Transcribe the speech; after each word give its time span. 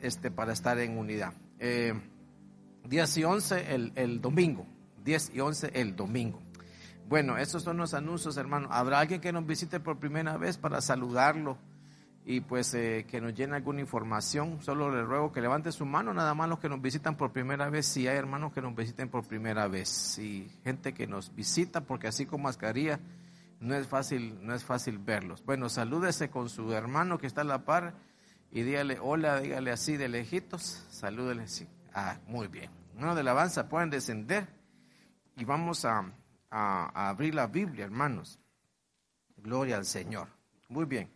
Este, 0.00 0.30
para 0.30 0.54
estar 0.54 0.78
en 0.78 0.96
unidad. 0.96 1.34
Eh, 1.58 1.92
10 2.84 3.18
y 3.18 3.24
11 3.24 3.74
el, 3.74 3.92
el 3.96 4.18
domingo. 4.22 4.66
10 5.04 5.32
y 5.34 5.40
11 5.40 5.72
el 5.74 5.94
domingo. 5.94 6.40
Bueno, 7.06 7.36
estos 7.36 7.64
son 7.64 7.76
los 7.76 7.92
anuncios, 7.92 8.38
hermano. 8.38 8.68
¿Habrá 8.70 9.00
alguien 9.00 9.20
que 9.20 9.30
nos 9.30 9.44
visite 9.44 9.78
por 9.78 9.98
primera 9.98 10.38
vez 10.38 10.56
para 10.56 10.80
saludarlo 10.80 11.58
y 12.24 12.40
pues 12.40 12.72
eh, 12.72 13.04
que 13.10 13.20
nos 13.20 13.34
llene 13.34 13.56
alguna 13.56 13.82
información? 13.82 14.62
Solo 14.62 14.90
le 14.90 15.02
ruego 15.02 15.32
que 15.32 15.42
levante 15.42 15.70
su 15.70 15.84
mano, 15.84 16.14
nada 16.14 16.32
más 16.32 16.48
los 16.48 16.60
que 16.60 16.70
nos 16.70 16.80
visitan 16.80 17.18
por 17.18 17.32
primera 17.32 17.68
vez. 17.68 17.84
Si 17.84 18.08
hay 18.08 18.16
hermanos 18.16 18.54
que 18.54 18.62
nos 18.62 18.74
visiten 18.74 19.10
por 19.10 19.26
primera 19.26 19.68
vez, 19.68 19.90
si 19.90 20.50
gente 20.64 20.94
que 20.94 21.06
nos 21.06 21.34
visita, 21.34 21.82
porque 21.82 22.08
así 22.08 22.24
con 22.24 22.40
mascarilla 22.40 23.00
no 23.60 23.74
es 23.74 23.86
fácil, 23.86 24.38
no 24.40 24.54
es 24.54 24.64
fácil 24.64 24.96
verlos. 24.96 25.44
Bueno, 25.44 25.68
salúdese 25.68 26.30
con 26.30 26.48
su 26.48 26.72
hermano 26.72 27.18
que 27.18 27.26
está 27.26 27.42
a 27.42 27.44
la 27.44 27.66
par 27.66 28.07
y 28.50 28.62
dígale 28.62 28.98
hola, 29.00 29.40
dígale 29.40 29.70
así 29.70 29.96
de 29.96 30.08
lejitos, 30.08 30.86
salúdele 30.90 31.42
así. 31.42 31.68
Ah, 31.94 32.18
muy 32.26 32.48
bien. 32.48 32.70
No, 32.94 33.14
de 33.14 33.20
alabanza 33.20 33.68
pueden 33.68 33.90
descender 33.90 34.48
y 35.36 35.44
vamos 35.44 35.84
a, 35.84 36.12
abrir 36.50 37.34
la 37.34 37.46
Biblia, 37.46 37.84
hermanos. 37.84 38.38
Gloria 39.36 39.76
al 39.76 39.84
Señor. 39.84 40.28
Muy 40.68 40.86
bien. 40.86 41.10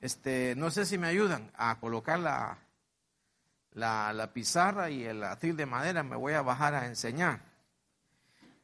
Este, 0.00 0.54
no 0.56 0.70
sé 0.70 0.86
si 0.86 0.96
me 0.96 1.08
ayudan 1.08 1.50
a 1.56 1.78
colocar 1.80 2.18
la, 2.18 2.58
la, 3.72 4.12
la 4.12 4.32
pizarra 4.32 4.88
y 4.88 5.04
el 5.04 5.22
atril 5.24 5.56
de 5.56 5.66
madera. 5.66 6.02
Me 6.02 6.16
voy 6.16 6.34
a 6.34 6.42
bajar 6.42 6.74
a 6.74 6.86
enseñar. 6.86 7.40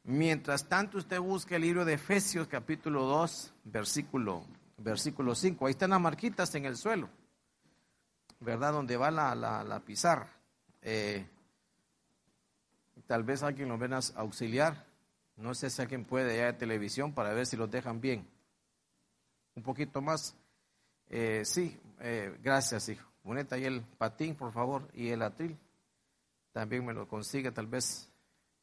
Mientras 0.04 0.68
tanto, 0.68 0.98
usted 0.98 1.20
busque 1.20 1.56
el 1.56 1.62
libro 1.62 1.84
de 1.84 1.94
Efesios, 1.94 2.48
capítulo 2.48 3.04
2, 3.04 3.54
versículo, 3.64 4.46
versículo 4.78 5.34
5. 5.34 5.66
Ahí 5.66 5.72
están 5.72 5.90
las 5.90 6.00
marquitas 6.00 6.54
en 6.54 6.64
el 6.64 6.76
suelo. 6.76 7.08
¿Verdad? 8.42 8.72
Donde 8.72 8.96
va 8.96 9.10
la, 9.10 9.34
la, 9.34 9.80
pizarra. 9.80 10.28
Eh, 10.80 11.24
tal 13.06 13.22
vez 13.22 13.42
alguien 13.42 13.68
lo 13.68 13.78
ven 13.78 13.94
a 13.94 14.00
auxiliar. 14.16 14.86
No 15.36 15.54
sé 15.54 15.70
si 15.70 15.80
alguien 15.80 16.04
puede 16.04 16.36
ir 16.36 16.44
de 16.44 16.52
televisión 16.54 17.14
para 17.14 17.32
ver 17.32 17.46
si 17.46 17.56
los 17.56 17.70
dejan 17.70 18.00
bien. 18.00 18.28
Un 19.54 19.62
poquito 19.62 20.00
más. 20.00 20.36
Eh, 21.08 21.42
sí, 21.44 21.78
eh, 22.00 22.36
gracias, 22.42 22.88
hijo. 22.88 23.08
Boneta, 23.22 23.56
y 23.56 23.64
el 23.64 23.82
patín, 23.82 24.34
por 24.34 24.52
favor, 24.52 24.88
y 24.94 25.10
el 25.10 25.22
atril. 25.22 25.56
También 26.52 26.84
me 26.84 26.92
lo 26.92 27.06
consigue, 27.06 27.52
tal 27.52 27.66
vez. 27.66 28.08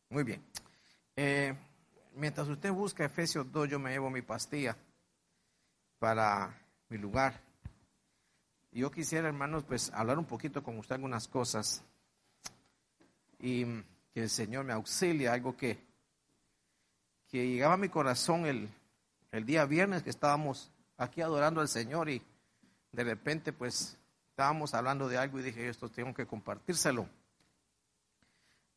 Muy 0.09 0.23
bien. 0.23 0.43
mientras 2.15 2.47
usted 2.47 2.71
busca 2.71 3.05
Efesios 3.05 3.51
2, 3.51 3.69
yo 3.69 3.79
me 3.79 3.91
llevo 3.91 4.09
mi 4.09 4.21
pastilla 4.21 4.75
para 5.99 6.59
mi 6.89 6.97
lugar. 6.97 7.48
Yo 8.71 8.91
quisiera, 8.91 9.27
hermanos, 9.27 9.63
pues 9.63 9.91
hablar 9.93 10.19
un 10.19 10.25
poquito 10.25 10.61
con 10.61 10.77
usted 10.77 10.95
algunas 10.95 11.27
cosas 11.27 11.83
y 13.39 13.65
que 14.13 14.23
el 14.23 14.29
Señor 14.29 14.63
me 14.63 14.73
auxilie, 14.73 15.27
algo 15.27 15.57
que, 15.57 15.83
que 17.29 17.47
llegaba 17.47 17.73
a 17.73 17.77
mi 17.77 17.89
corazón 17.89 18.45
el, 18.45 18.69
el 19.31 19.45
día 19.45 19.65
viernes 19.65 20.03
que 20.03 20.11
estábamos 20.11 20.71
aquí 20.97 21.21
adorando 21.21 21.61
al 21.61 21.67
Señor 21.67 22.09
y 22.09 22.21
de 22.91 23.03
repente 23.03 23.53
pues 23.53 23.97
estábamos 24.29 24.75
hablando 24.75 25.09
de 25.09 25.17
algo 25.17 25.39
y 25.39 25.43
dije, 25.43 25.67
esto 25.67 25.89
tengo 25.89 26.13
que 26.13 26.27
compartírselo 26.27 27.09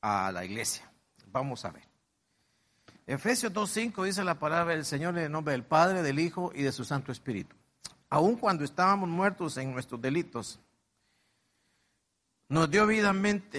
a 0.01 0.33
la 0.33 0.45
iglesia. 0.45 0.91
Vamos 1.27 1.67
a 1.67 1.71
ver. 1.71 1.85
Efesios 3.07 3.53
2.5 3.53 4.05
dice 4.05 4.25
la 4.25 4.39
palabra 4.39 4.75
del 4.75 4.87
Señor 4.87 5.19
en 5.19 5.25
el 5.25 5.33
nombre 5.33 5.53
del 5.53 5.65
Padre, 5.65 6.03
del 6.03 6.19
Hijo 6.19 6.51
y 6.55 6.63
de 6.63 6.73
su 6.73 6.85
Santo 6.85 7.13
Espíritu 7.13 7.57
aun 8.13 8.37
cuando 8.37 8.63
estábamos 8.63 9.09
muertos 9.09 9.57
en 9.57 9.73
nuestros 9.73 9.99
delitos, 9.99 10.61
nos 12.47 12.71
dio 12.71 12.87
vida, 12.87 13.11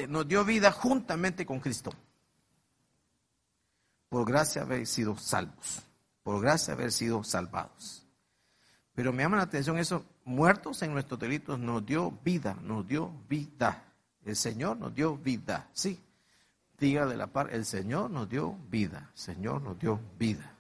nos 0.08 0.28
dio 0.28 0.46
vida 0.46 0.72
juntamente 0.72 1.44
con 1.44 1.60
Cristo. 1.60 1.92
Por 4.10 4.28
gracia 4.28 4.62
haber 4.62 4.86
sido 4.86 5.18
salvos, 5.18 5.82
por 6.22 6.40
gracia 6.40 6.76
haber 6.76 6.92
sido 6.92 7.24
salvados. 7.24 8.06
Pero 8.94 9.12
me 9.12 9.24
llama 9.24 9.38
la 9.38 9.44
atención 9.44 9.80
eso, 9.80 10.06
muertos 10.24 10.84
en 10.84 10.94
nuestros 10.94 11.20
delitos 11.20 11.58
nos 11.58 11.84
dio 11.84 12.12
vida, 12.24 12.56
nos 12.62 12.88
dio 12.88 13.12
vida. 13.28 13.84
El 14.24 14.36
Señor 14.36 14.78
nos 14.78 14.94
dio 14.94 15.18
vida, 15.18 15.68
sí. 15.74 16.00
Diga 16.78 17.08
de 17.08 17.18
la 17.18 17.26
par, 17.26 17.52
el 17.52 17.66
Señor 17.66 18.12
nos 18.12 18.30
dio 18.30 18.56
vida, 18.70 19.10
Señor 19.16 19.64
nos 19.64 19.80
dio 19.80 20.00
vida. 20.20 20.54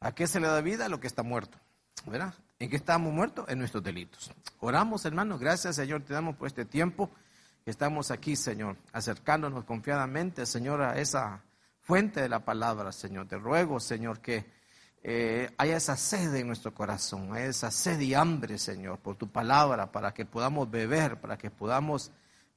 ¿A 0.00 0.14
qué 0.14 0.26
se 0.26 0.40
le 0.40 0.46
da 0.46 0.62
vida? 0.62 0.86
A 0.86 0.88
lo 0.88 1.00
que 1.00 1.06
está 1.06 1.22
muerto, 1.22 1.58
¿verdad? 2.06 2.32
¿En 2.58 2.70
qué 2.70 2.76
estamos 2.76 3.12
muertos? 3.12 3.48
En 3.48 3.58
nuestros 3.58 3.82
delitos. 3.82 4.32
Oramos, 4.60 5.04
hermanos. 5.04 5.40
Gracias, 5.40 5.76
Señor. 5.76 6.02
Te 6.02 6.12
damos 6.12 6.36
por 6.36 6.48
este 6.48 6.64
tiempo 6.64 7.10
estamos 7.70 8.10
aquí, 8.10 8.34
Señor, 8.36 8.76
acercándonos 8.92 9.64
confiadamente, 9.64 10.46
Señor, 10.46 10.82
a 10.82 10.98
esa 10.98 11.42
fuente 11.80 12.20
de 12.20 12.28
la 12.28 12.44
palabra, 12.44 12.92
Señor. 12.92 13.28
Te 13.28 13.36
ruego, 13.36 13.78
Señor, 13.78 14.20
que 14.20 14.46
eh, 15.02 15.50
haya 15.58 15.76
esa 15.76 15.96
sed 15.96 16.34
en 16.34 16.46
nuestro 16.46 16.74
corazón, 16.74 17.36
esa 17.36 17.70
sed 17.70 18.00
y 18.00 18.14
hambre, 18.14 18.58
Señor, 18.58 18.98
por 18.98 19.16
tu 19.16 19.28
palabra, 19.28 19.92
para 19.92 20.12
que 20.12 20.24
podamos 20.24 20.70
beber, 20.70 21.20
para 21.20 21.36
que 21.36 21.50
podamos 21.50 22.10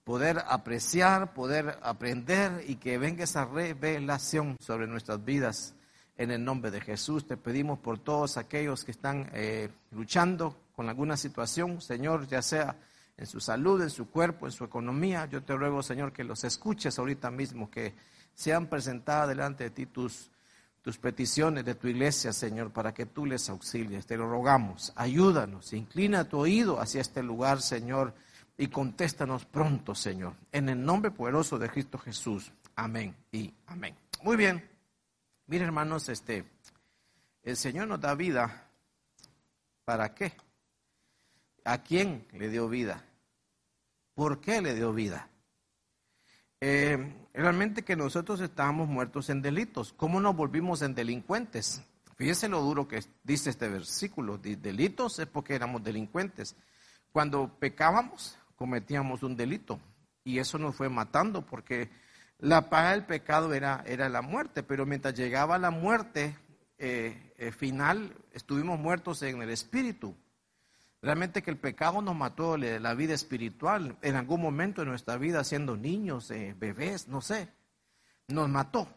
poder 0.04 0.44
apreciar, 0.48 1.34
poder 1.34 1.78
aprender 1.84 2.64
y 2.68 2.76
que 2.76 2.98
venga 2.98 3.24
esa 3.24 3.46
revelación 3.46 4.58
sobre 4.60 4.88
nuestras 4.88 5.24
vidas 5.24 5.76
en 6.22 6.30
el 6.30 6.44
nombre 6.44 6.70
de 6.70 6.82
Jesús 6.82 7.26
te 7.26 7.36
pedimos 7.36 7.80
por 7.80 7.98
todos 7.98 8.38
aquellos 8.38 8.84
que 8.84 8.92
están 8.92 9.32
eh, 9.34 9.70
luchando 9.90 10.56
con 10.76 10.88
alguna 10.88 11.18
situación, 11.18 11.82
Señor, 11.82 12.28
ya 12.28 12.44
sea 12.44 12.76
en 13.18 13.26
su 13.26 13.40
salud, 13.40 13.82
en 13.82 13.90
su 13.90 14.08
cuerpo, 14.08 14.46
en 14.46 14.52
su 14.52 14.64
economía. 14.64 15.26
Yo 15.26 15.42
te 15.42 15.56
ruego, 15.56 15.82
Señor, 15.82 16.14
que 16.14 16.24
los 16.24 16.44
escuches 16.44 17.00
ahorita 17.00 17.32
mismo, 17.32 17.72
que 17.72 17.96
sean 18.36 18.68
presentadas 18.68 19.30
delante 19.30 19.64
de 19.64 19.70
ti 19.72 19.88
tus, 19.88 20.30
tus 20.84 21.00
peticiones 21.00 21.66
de 21.66 21.74
tu 21.74 21.88
iglesia, 21.88 22.32
Señor, 22.34 22.72
para 22.72 22.94
que 22.94 23.08
tú 23.08 23.26
les 23.26 23.50
auxilies. 23.50 24.06
Te 24.06 24.16
lo 24.16 24.30
rogamos. 24.30 24.94
Ayúdanos, 24.96 25.74
inclina 25.74 26.30
tu 26.30 26.38
oído 26.38 26.80
hacia 26.80 27.02
este 27.02 27.24
lugar, 27.24 27.64
Señor, 27.64 28.14
y 28.60 28.68
contéstanos 28.68 29.46
pronto, 29.46 29.96
Señor. 29.96 30.36
En 30.52 30.70
el 30.70 30.84
nombre 30.84 31.10
poderoso 31.10 31.58
de 31.58 31.68
Cristo 31.68 31.98
Jesús. 31.98 32.52
Amén 32.76 33.16
y 33.32 33.52
amén. 33.66 33.96
Muy 34.22 34.38
bien. 34.38 34.71
Mire, 35.52 35.66
hermanos, 35.66 36.08
este, 36.08 36.46
el 37.44 37.58
Señor 37.58 37.86
nos 37.90 38.00
da 38.00 38.16
vida. 38.16 38.70
¿Para 39.84 40.16
qué? 40.16 40.32
¿A 41.66 41.84
quién 41.84 42.26
le 42.32 42.48
dio 42.48 42.70
vida? 42.70 43.04
¿Por 44.14 44.40
qué 44.40 44.62
le 44.62 44.74
dio 44.74 44.94
vida? 44.94 45.28
Eh, 46.62 47.28
realmente 47.34 47.84
que 47.84 47.98
nosotros 47.98 48.40
estábamos 48.40 48.88
muertos 48.88 49.30
en 49.30 49.42
delitos. 49.42 49.92
¿Cómo 49.92 50.22
nos 50.22 50.38
volvimos 50.38 50.84
en 50.84 50.96
delincuentes? 50.96 51.84
Fíjese 52.16 52.48
lo 52.48 52.62
duro 52.62 52.88
que 52.88 53.04
dice 53.22 53.50
este 53.50 53.68
versículo. 53.68 54.38
Delitos 54.38 55.20
es 55.20 55.28
porque 55.28 55.56
éramos 55.56 55.84
delincuentes. 55.84 56.56
Cuando 57.12 57.60
pecábamos, 57.60 58.40
cometíamos 58.56 59.22
un 59.22 59.36
delito. 59.36 59.82
Y 60.24 60.40
eso 60.40 60.58
nos 60.58 60.78
fue 60.78 60.88
matando 60.88 61.46
porque 61.46 61.90
la 62.42 62.70
paga 62.70 62.92
del 62.92 63.06
pecado 63.06 63.54
era, 63.54 63.84
era 63.86 64.10
la 64.10 64.22
muerte, 64.22 64.64
pero 64.64 64.86
mientras 64.86 65.14
llegaba 65.14 65.60
la 65.60 65.70
muerte 65.70 66.36
eh, 66.80 67.34
eh, 67.38 67.52
final, 67.52 68.16
estuvimos 68.34 68.80
muertos 68.80 69.22
en 69.22 69.42
el 69.44 69.52
espíritu. 69.52 70.16
Realmente 71.04 71.44
que 71.44 71.52
el 71.52 71.58
pecado 71.58 72.02
nos 72.02 72.16
mató 72.16 72.58
la 72.58 72.94
vida 72.94 73.14
espiritual 73.14 73.96
en 74.02 74.16
algún 74.16 74.42
momento 74.42 74.82
de 74.82 74.88
nuestra 74.88 75.18
vida, 75.18 75.44
siendo 75.44 75.76
niños, 75.78 76.30
eh, 76.32 76.56
bebés, 76.58 77.08
no 77.08 77.22
sé, 77.22 77.50
nos 78.28 78.50
mató. 78.50 78.88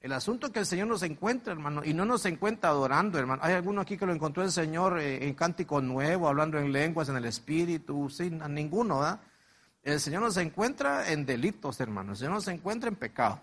El 0.00 0.12
asunto 0.12 0.46
es 0.46 0.52
que 0.52 0.60
el 0.60 0.66
Señor 0.66 0.88
nos 0.88 1.02
encuentra, 1.02 1.52
hermano, 1.52 1.82
y 1.84 1.94
no 1.94 2.04
nos 2.04 2.26
encuentra 2.26 2.70
adorando, 2.70 3.18
hermano. 3.18 3.42
Hay 3.44 3.54
alguno 3.54 3.80
aquí 3.80 3.96
que 3.96 4.06
lo 4.06 4.12
encontró 4.12 4.42
el 4.42 4.52
Señor 4.52 5.00
en 5.00 5.34
cántico 5.34 5.80
nuevo, 5.80 6.28
hablando 6.28 6.58
en 6.58 6.72
lenguas, 6.72 7.08
en 7.08 7.16
el 7.16 7.24
espíritu, 7.24 8.10
sin 8.10 8.38
ninguno, 8.52 8.98
¿verdad? 9.00 9.20
El 9.84 10.00
Señor 10.00 10.22
nos 10.22 10.38
encuentra 10.38 11.12
en 11.12 11.26
delitos, 11.26 11.78
hermanos. 11.78 12.12
El 12.12 12.18
Señor 12.20 12.34
nos 12.34 12.48
encuentra 12.48 12.88
en 12.88 12.96
pecado. 12.96 13.42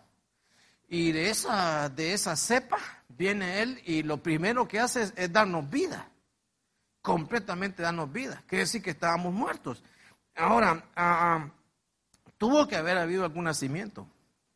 Y 0.89 1.11
de 1.11 1.29
esa, 1.29 1.87
de 1.87 2.13
esa 2.13 2.35
cepa 2.35 2.77
viene 3.07 3.61
Él 3.61 3.79
y 3.85 4.01
lo 4.01 4.21
primero 4.21 4.67
que 4.67 4.79
hace 4.79 5.13
es, 5.15 5.31
darnos 5.31 5.69
vida. 5.69 6.09
Completamente 7.03 7.83
darnos 7.83 8.11
vida. 8.11 8.43
Quiere 8.47 8.63
decir 8.63 8.81
que 8.81 8.89
estábamos 8.89 9.31
muertos. 9.31 9.83
Ahora, 10.35 10.83
ah, 10.95 11.45
ah, 11.45 11.51
tuvo 12.39 12.67
que 12.67 12.75
haber 12.75 12.97
habido 12.97 13.23
algún 13.23 13.43
nacimiento. 13.43 14.07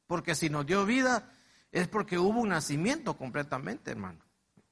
Porque 0.07 0.33
si 0.33 0.49
nos 0.49 0.65
dio 0.65 0.85
vida, 0.88 1.31
es 1.71 1.88
porque 1.88 2.17
hubo 2.17 2.39
un 2.39 2.49
nacimiento 2.49 3.15
completamente, 3.15 3.91
hermano. 3.91 4.19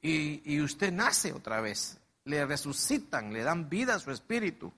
Y, 0.02 0.42
y 0.52 0.62
usted 0.62 0.92
nace 0.92 1.32
otra 1.32 1.62
vez. 1.62 2.00
Le 2.26 2.44
resucitan, 2.44 3.32
le 3.32 3.44
dan 3.44 3.70
vida 3.70 3.96
a 3.96 4.00
su 4.00 4.10
espíritu. 4.10 4.74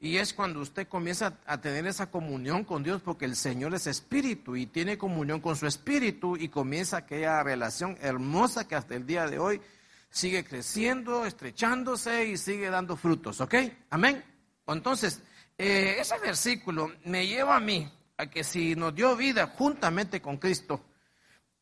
Y 0.00 0.18
es 0.18 0.32
cuando 0.32 0.60
usted 0.60 0.86
comienza 0.86 1.38
a 1.44 1.60
tener 1.60 1.86
esa 1.86 2.08
comunión 2.08 2.62
con 2.62 2.84
Dios, 2.84 3.02
porque 3.02 3.24
el 3.24 3.34
Señor 3.34 3.74
es 3.74 3.88
espíritu 3.88 4.54
y 4.54 4.66
tiene 4.66 4.96
comunión 4.96 5.40
con 5.40 5.56
su 5.56 5.66
espíritu 5.66 6.36
y 6.36 6.48
comienza 6.48 6.98
aquella 6.98 7.42
relación 7.42 7.98
hermosa 8.00 8.68
que 8.68 8.76
hasta 8.76 8.94
el 8.94 9.06
día 9.06 9.26
de 9.26 9.40
hoy 9.40 9.60
sigue 10.08 10.44
creciendo, 10.44 11.26
estrechándose 11.26 12.26
y 12.26 12.36
sigue 12.36 12.70
dando 12.70 12.96
frutos. 12.96 13.40
¿Ok? 13.40 13.54
Amén. 13.90 14.24
Entonces, 14.68 15.20
eh, 15.56 15.96
ese 15.98 16.16
versículo 16.20 16.92
me 17.04 17.26
lleva 17.26 17.56
a 17.56 17.60
mí 17.60 17.90
a 18.18 18.26
que 18.26 18.44
si 18.44 18.76
nos 18.76 18.94
dio 18.94 19.16
vida 19.16 19.48
juntamente 19.48 20.22
con 20.22 20.36
Cristo, 20.36 20.84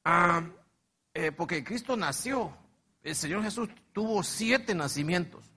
ah, 0.05 0.43
eh, 1.15 1.33
porque 1.33 1.65
Cristo 1.65 1.97
nació, 1.97 2.55
el 3.03 3.17
Señor 3.17 3.43
Jesús 3.43 3.71
tuvo 3.94 4.23
siete 4.23 4.75
nacimientos 4.75 5.56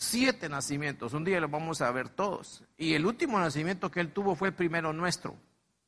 siete 0.00 0.48
nacimientos. 0.48 1.12
Un 1.12 1.24
día 1.24 1.40
los 1.40 1.50
vamos 1.50 1.82
a 1.82 1.90
ver 1.92 2.08
todos. 2.08 2.64
Y 2.78 2.94
el 2.94 3.04
último 3.04 3.38
nacimiento 3.38 3.90
que 3.90 4.00
él 4.00 4.12
tuvo 4.12 4.34
fue 4.34 4.48
el 4.48 4.54
primero 4.54 4.92
nuestro. 4.94 5.36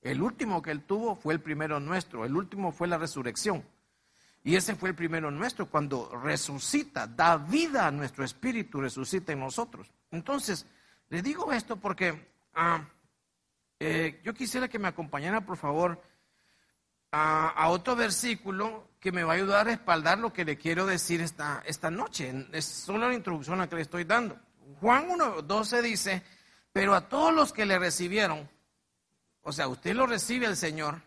El 0.02 0.20
último 0.20 0.60
que 0.60 0.70
él 0.70 0.82
tuvo 0.82 1.16
fue 1.16 1.32
el 1.32 1.40
primero 1.40 1.80
nuestro. 1.80 2.26
El 2.26 2.36
último 2.36 2.72
fue 2.72 2.88
la 2.88 2.98
resurrección. 2.98 3.64
Y 4.44 4.56
ese 4.56 4.74
fue 4.74 4.90
el 4.90 4.94
primero 4.94 5.30
nuestro 5.30 5.70
cuando 5.70 6.10
resucita, 6.22 7.06
da 7.06 7.36
vida 7.38 7.86
a 7.86 7.90
nuestro 7.90 8.24
espíritu, 8.24 8.80
resucita 8.80 9.32
en 9.32 9.40
nosotros. 9.40 9.90
Entonces, 10.10 10.66
le 11.08 11.22
digo 11.22 11.52
esto 11.52 11.76
porque 11.76 12.28
ah, 12.54 12.84
eh, 13.78 14.20
yo 14.24 14.34
quisiera 14.34 14.68
que 14.68 14.78
me 14.78 14.88
acompañara, 14.88 15.46
por 15.46 15.56
favor, 15.56 16.02
a, 17.12 17.68
otro 17.68 17.94
versículo 17.94 18.88
que 19.02 19.10
me 19.10 19.24
va 19.24 19.32
a 19.32 19.36
ayudar 19.36 19.62
a 19.62 19.64
respaldar 19.64 20.18
lo 20.18 20.32
que 20.32 20.44
le 20.44 20.56
quiero 20.56 20.86
decir 20.86 21.20
esta, 21.20 21.60
esta 21.66 21.90
noche. 21.90 22.46
Es 22.52 22.64
solo 22.64 23.08
la 23.08 23.14
introducción 23.14 23.60
a 23.60 23.68
que 23.68 23.74
le 23.74 23.82
estoy 23.82 24.04
dando. 24.04 24.38
Juan 24.80 25.08
1.12 25.08 25.82
dice, 25.82 26.22
pero 26.72 26.94
a 26.94 27.08
todos 27.08 27.34
los 27.34 27.52
que 27.52 27.66
le 27.66 27.80
recibieron, 27.80 28.48
o 29.42 29.52
sea, 29.52 29.66
usted 29.66 29.96
lo 29.96 30.06
recibe 30.06 30.46
al 30.46 30.56
Señor, 30.56 31.02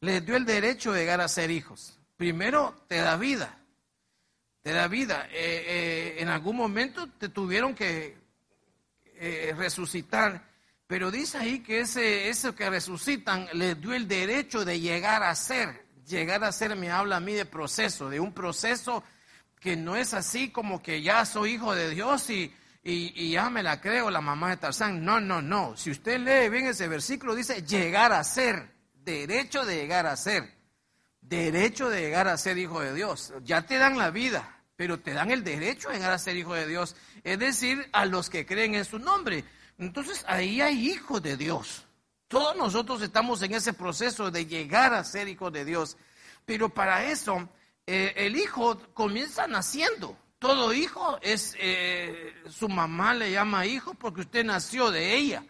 les 0.00 0.26
dio 0.26 0.34
el 0.34 0.44
derecho 0.44 0.92
de 0.92 1.02
llegar 1.02 1.20
a 1.20 1.28
ser 1.28 1.52
hijos. 1.52 2.00
Primero 2.16 2.74
te 2.88 2.96
da 2.96 3.16
vida, 3.16 3.58
te 4.62 4.72
da 4.72 4.88
vida. 4.88 5.28
Eh, 5.30 5.64
eh, 5.66 6.16
en 6.18 6.28
algún 6.28 6.56
momento 6.56 7.08
te 7.16 7.28
tuvieron 7.28 7.76
que 7.76 8.18
eh, 9.04 9.54
resucitar 9.56 10.42
pero 10.86 11.10
dice 11.10 11.38
ahí 11.38 11.60
que 11.60 11.80
ese, 11.80 12.28
eso 12.28 12.54
que 12.54 12.68
resucitan 12.68 13.48
le 13.54 13.74
dio 13.74 13.94
el 13.94 14.06
derecho 14.06 14.64
de 14.64 14.80
llegar 14.80 15.22
a 15.22 15.34
ser. 15.34 15.83
Llegar 16.06 16.44
a 16.44 16.52
ser 16.52 16.76
me 16.76 16.90
habla 16.90 17.16
a 17.16 17.20
mí 17.20 17.32
de 17.32 17.46
proceso, 17.46 18.10
de 18.10 18.20
un 18.20 18.32
proceso 18.32 19.02
que 19.60 19.76
no 19.76 19.96
es 19.96 20.12
así 20.12 20.50
como 20.50 20.82
que 20.82 21.00
ya 21.02 21.24
soy 21.24 21.52
hijo 21.52 21.74
de 21.74 21.90
Dios 21.90 22.28
y, 22.28 22.52
y, 22.82 23.30
ya 23.30 23.48
me 23.48 23.62
la 23.62 23.80
creo 23.80 24.10
la 24.10 24.20
mamá 24.20 24.50
de 24.50 24.58
Tarzán. 24.58 25.02
No, 25.02 25.20
no, 25.20 25.40
no. 25.40 25.74
Si 25.76 25.90
usted 25.90 26.18
lee 26.18 26.50
bien 26.50 26.66
ese 26.66 26.86
versículo, 26.86 27.34
dice 27.34 27.62
llegar 27.62 28.12
a 28.12 28.22
ser, 28.22 28.74
derecho 28.92 29.64
de 29.64 29.76
llegar 29.76 30.06
a 30.06 30.16
ser, 30.16 30.52
derecho 31.22 31.88
de 31.88 32.02
llegar 32.02 32.28
a 32.28 32.36
ser 32.36 32.58
hijo 32.58 32.80
de 32.80 32.92
Dios. 32.92 33.32
Ya 33.42 33.62
te 33.62 33.78
dan 33.78 33.96
la 33.96 34.10
vida, 34.10 34.62
pero 34.76 35.00
te 35.00 35.14
dan 35.14 35.30
el 35.30 35.42
derecho 35.42 35.88
de 35.88 35.94
llegar 35.94 36.12
a 36.12 36.18
ser 36.18 36.36
hijo 36.36 36.54
de 36.54 36.66
Dios. 36.66 36.94
Es 37.22 37.38
decir, 37.38 37.88
a 37.92 38.04
los 38.04 38.28
que 38.28 38.44
creen 38.44 38.74
en 38.74 38.84
su 38.84 38.98
nombre. 38.98 39.44
Entonces 39.78 40.24
ahí 40.28 40.60
hay 40.60 40.90
hijos 40.90 41.22
de 41.22 41.38
Dios. 41.38 41.83
Todos 42.34 42.56
nosotros 42.56 43.00
estamos 43.00 43.40
en 43.42 43.54
ese 43.54 43.72
proceso 43.74 44.28
de 44.28 44.44
llegar 44.44 44.92
a 44.92 45.04
ser 45.04 45.28
hijos 45.28 45.52
de 45.52 45.64
Dios. 45.64 45.96
Pero 46.44 46.68
para 46.68 47.04
eso 47.04 47.48
eh, 47.86 48.12
el 48.16 48.34
hijo 48.36 48.76
comienza 48.92 49.46
naciendo. 49.46 50.18
Todo 50.40 50.74
hijo 50.74 51.16
es, 51.22 51.54
eh, 51.60 52.34
su 52.48 52.68
mamá 52.68 53.14
le 53.14 53.30
llama 53.30 53.66
hijo 53.66 53.94
porque 53.94 54.22
usted 54.22 54.44
nació 54.44 54.90
de 54.90 55.14
ella. 55.14 55.44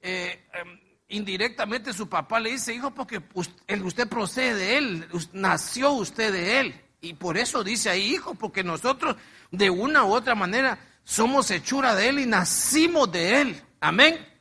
Eh, 0.00 0.46
em, 0.52 0.78
indirectamente 1.08 1.92
su 1.92 2.08
papá 2.08 2.38
le 2.38 2.52
dice 2.52 2.72
hijo 2.72 2.92
porque 2.92 3.20
usted, 3.34 3.82
usted 3.82 4.08
procede 4.08 4.54
de 4.54 4.76
él, 4.76 5.08
nació 5.32 5.90
usted 5.90 6.32
de 6.32 6.60
él. 6.60 6.80
Y 7.00 7.14
por 7.14 7.36
eso 7.36 7.64
dice 7.64 7.90
ahí 7.90 8.14
hijo, 8.14 8.36
porque 8.36 8.62
nosotros 8.62 9.16
de 9.50 9.70
una 9.70 10.04
u 10.04 10.14
otra 10.14 10.36
manera 10.36 10.78
somos 11.02 11.50
hechura 11.50 11.96
de 11.96 12.10
Él 12.10 12.20
y 12.20 12.26
nacimos 12.26 13.10
de 13.10 13.40
Él. 13.40 13.62
Amén. 13.80 14.31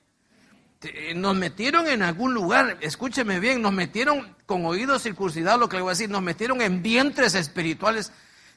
Nos 1.16 1.36
metieron 1.36 1.88
en 1.88 2.02
algún 2.02 2.34
lugar, 2.34 2.78
escúcheme 2.82 3.40
bien, 3.40 3.62
nos 3.62 3.74
metieron 3.74 4.36
con 4.46 4.66
oídos 4.66 5.04
circuncidados, 5.04 5.60
lo 5.60 5.70
que 5.70 5.78
le 5.78 5.84
voy 5.84 5.92
a 5.92 5.94
decir, 5.94 6.10
nos 6.10 6.22
metieron 6.22 6.62
en 6.62 6.82
vientres 6.82 7.36
espirituales 7.36 8.12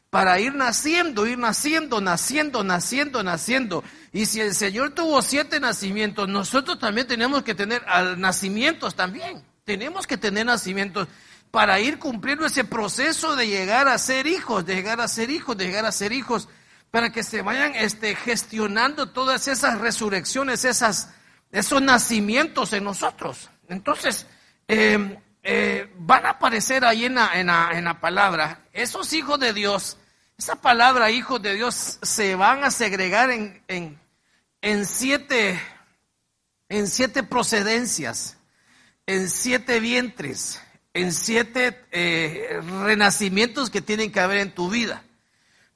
para 0.08 0.38
ir 0.38 0.54
naciendo, 0.54 1.26
ir 1.26 1.38
naciendo, 1.38 2.00
naciendo, 2.00 2.62
naciendo, 2.62 3.22
naciendo. 3.22 3.82
Y 4.12 4.26
si 4.26 4.40
el 4.40 4.54
Señor 4.54 4.90
tuvo 4.90 5.20
siete 5.22 5.58
nacimientos, 5.58 6.28
nosotros 6.28 6.78
también 6.78 7.06
tenemos 7.06 7.42
que 7.42 7.54
tener 7.54 7.82
nacimientos 8.16 8.94
también. 8.94 9.44
Tenemos 9.64 10.06
que 10.06 10.16
tener 10.16 10.46
nacimientos 10.46 11.08
para 11.50 11.80
ir 11.80 11.98
cumpliendo 11.98 12.46
ese 12.46 12.64
proceso 12.64 13.36
de 13.36 13.48
llegar 13.48 13.88
a 13.88 13.98
ser 13.98 14.26
hijos, 14.26 14.64
de 14.64 14.76
llegar 14.76 15.00
a 15.00 15.08
ser 15.08 15.30
hijos, 15.30 15.56
de 15.56 15.66
llegar 15.66 15.84
a 15.84 15.92
ser 15.92 16.12
hijos 16.12 16.48
para 16.90 17.10
que 17.10 17.24
se 17.24 17.42
vayan 17.42 17.74
este, 17.74 18.14
gestionando 18.14 19.08
todas 19.08 19.48
esas 19.48 19.80
resurrecciones, 19.80 20.64
esas, 20.64 21.10
esos 21.54 21.80
nacimientos 21.80 22.72
en 22.72 22.84
nosotros. 22.84 23.48
Entonces, 23.68 24.26
em, 24.68 25.16
eh, 25.42 25.88
van 25.96 26.26
a 26.26 26.30
aparecer 26.30 26.84
ahí 26.84 27.04
en 27.04 27.14
la, 27.14 27.98
palabra, 28.00 28.60
esos 28.72 29.12
hijos 29.12 29.38
de 29.38 29.52
Dios, 29.52 29.96
esa 30.36 30.56
palabra 30.56 31.10
hijos 31.10 31.40
de 31.40 31.54
Dios 31.54 31.98
se 32.02 32.34
van 32.34 32.64
a 32.64 32.70
segregar 32.70 33.30
en 33.30 34.86
siete, 34.86 35.60
en 36.68 36.88
siete 36.88 37.22
procedencias, 37.22 38.36
en 39.06 39.28
siete 39.28 39.80
vientres, 39.80 40.60
en 40.94 41.12
siete 41.12 41.84
eh, 41.90 42.60
renacimientos 42.82 43.68
que 43.68 43.82
tienen 43.82 44.12
que 44.12 44.20
haber 44.20 44.38
en 44.38 44.54
tu 44.54 44.70
vida. 44.70 45.02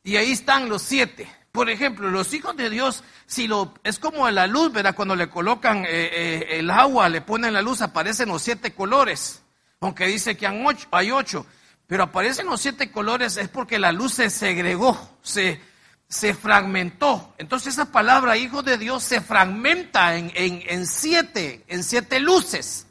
Y 0.05 0.17
ahí 0.17 0.31
están 0.33 0.69
los 0.69 0.83
siete. 0.83 1.29
Por 1.59 1.71
ejemplo, 1.71 2.09
los 2.09 2.33
hijos 2.35 2.57
de 2.57 2.71
Dios, 2.71 3.03
si 3.27 3.49
lo, 3.49 3.75
es 3.83 3.99
como 3.99 4.31
la 4.31 4.47
luz, 4.47 4.71
¿verdad? 4.71 4.95
Cuando 4.95 5.17
le 5.17 5.29
colocan 5.29 5.79
eh, 5.79 5.89
eh, 5.91 6.47
el 6.53 6.71
agua, 6.71 7.09
le 7.09 7.21
ponen 7.21 7.53
la 7.53 7.63
luz, 7.63 7.83
aparecen 7.83 8.29
los 8.29 8.43
siete 8.43 8.75
colores. 8.75 9.43
Aunque 9.81 10.07
dice 10.07 10.37
que 10.37 10.47
hay 10.47 11.11
ocho. 11.11 11.47
Pero 11.89 12.05
aparecen 12.05 12.47
los 12.47 12.61
siete 12.61 12.93
colores 12.93 13.37
es 13.39 13.49
porque 13.49 13.81
la 13.81 13.91
luz 13.91 14.15
se 14.15 14.31
segregó, 14.31 15.19
se, 15.21 15.61
se 16.09 16.33
fragmentó. 16.33 17.35
Entonces 17.39 17.75
esa 17.75 17.91
palabra 17.91 18.37
hijo 18.37 18.63
de 18.63 18.79
Dios 18.79 19.03
se 19.03 19.21
fragmenta 19.21 20.17
en, 20.17 20.31
en, 20.37 20.63
en 20.65 20.87
siete, 20.87 21.65
en 21.67 21.83
siete 21.83 22.21
luces. 22.21 22.87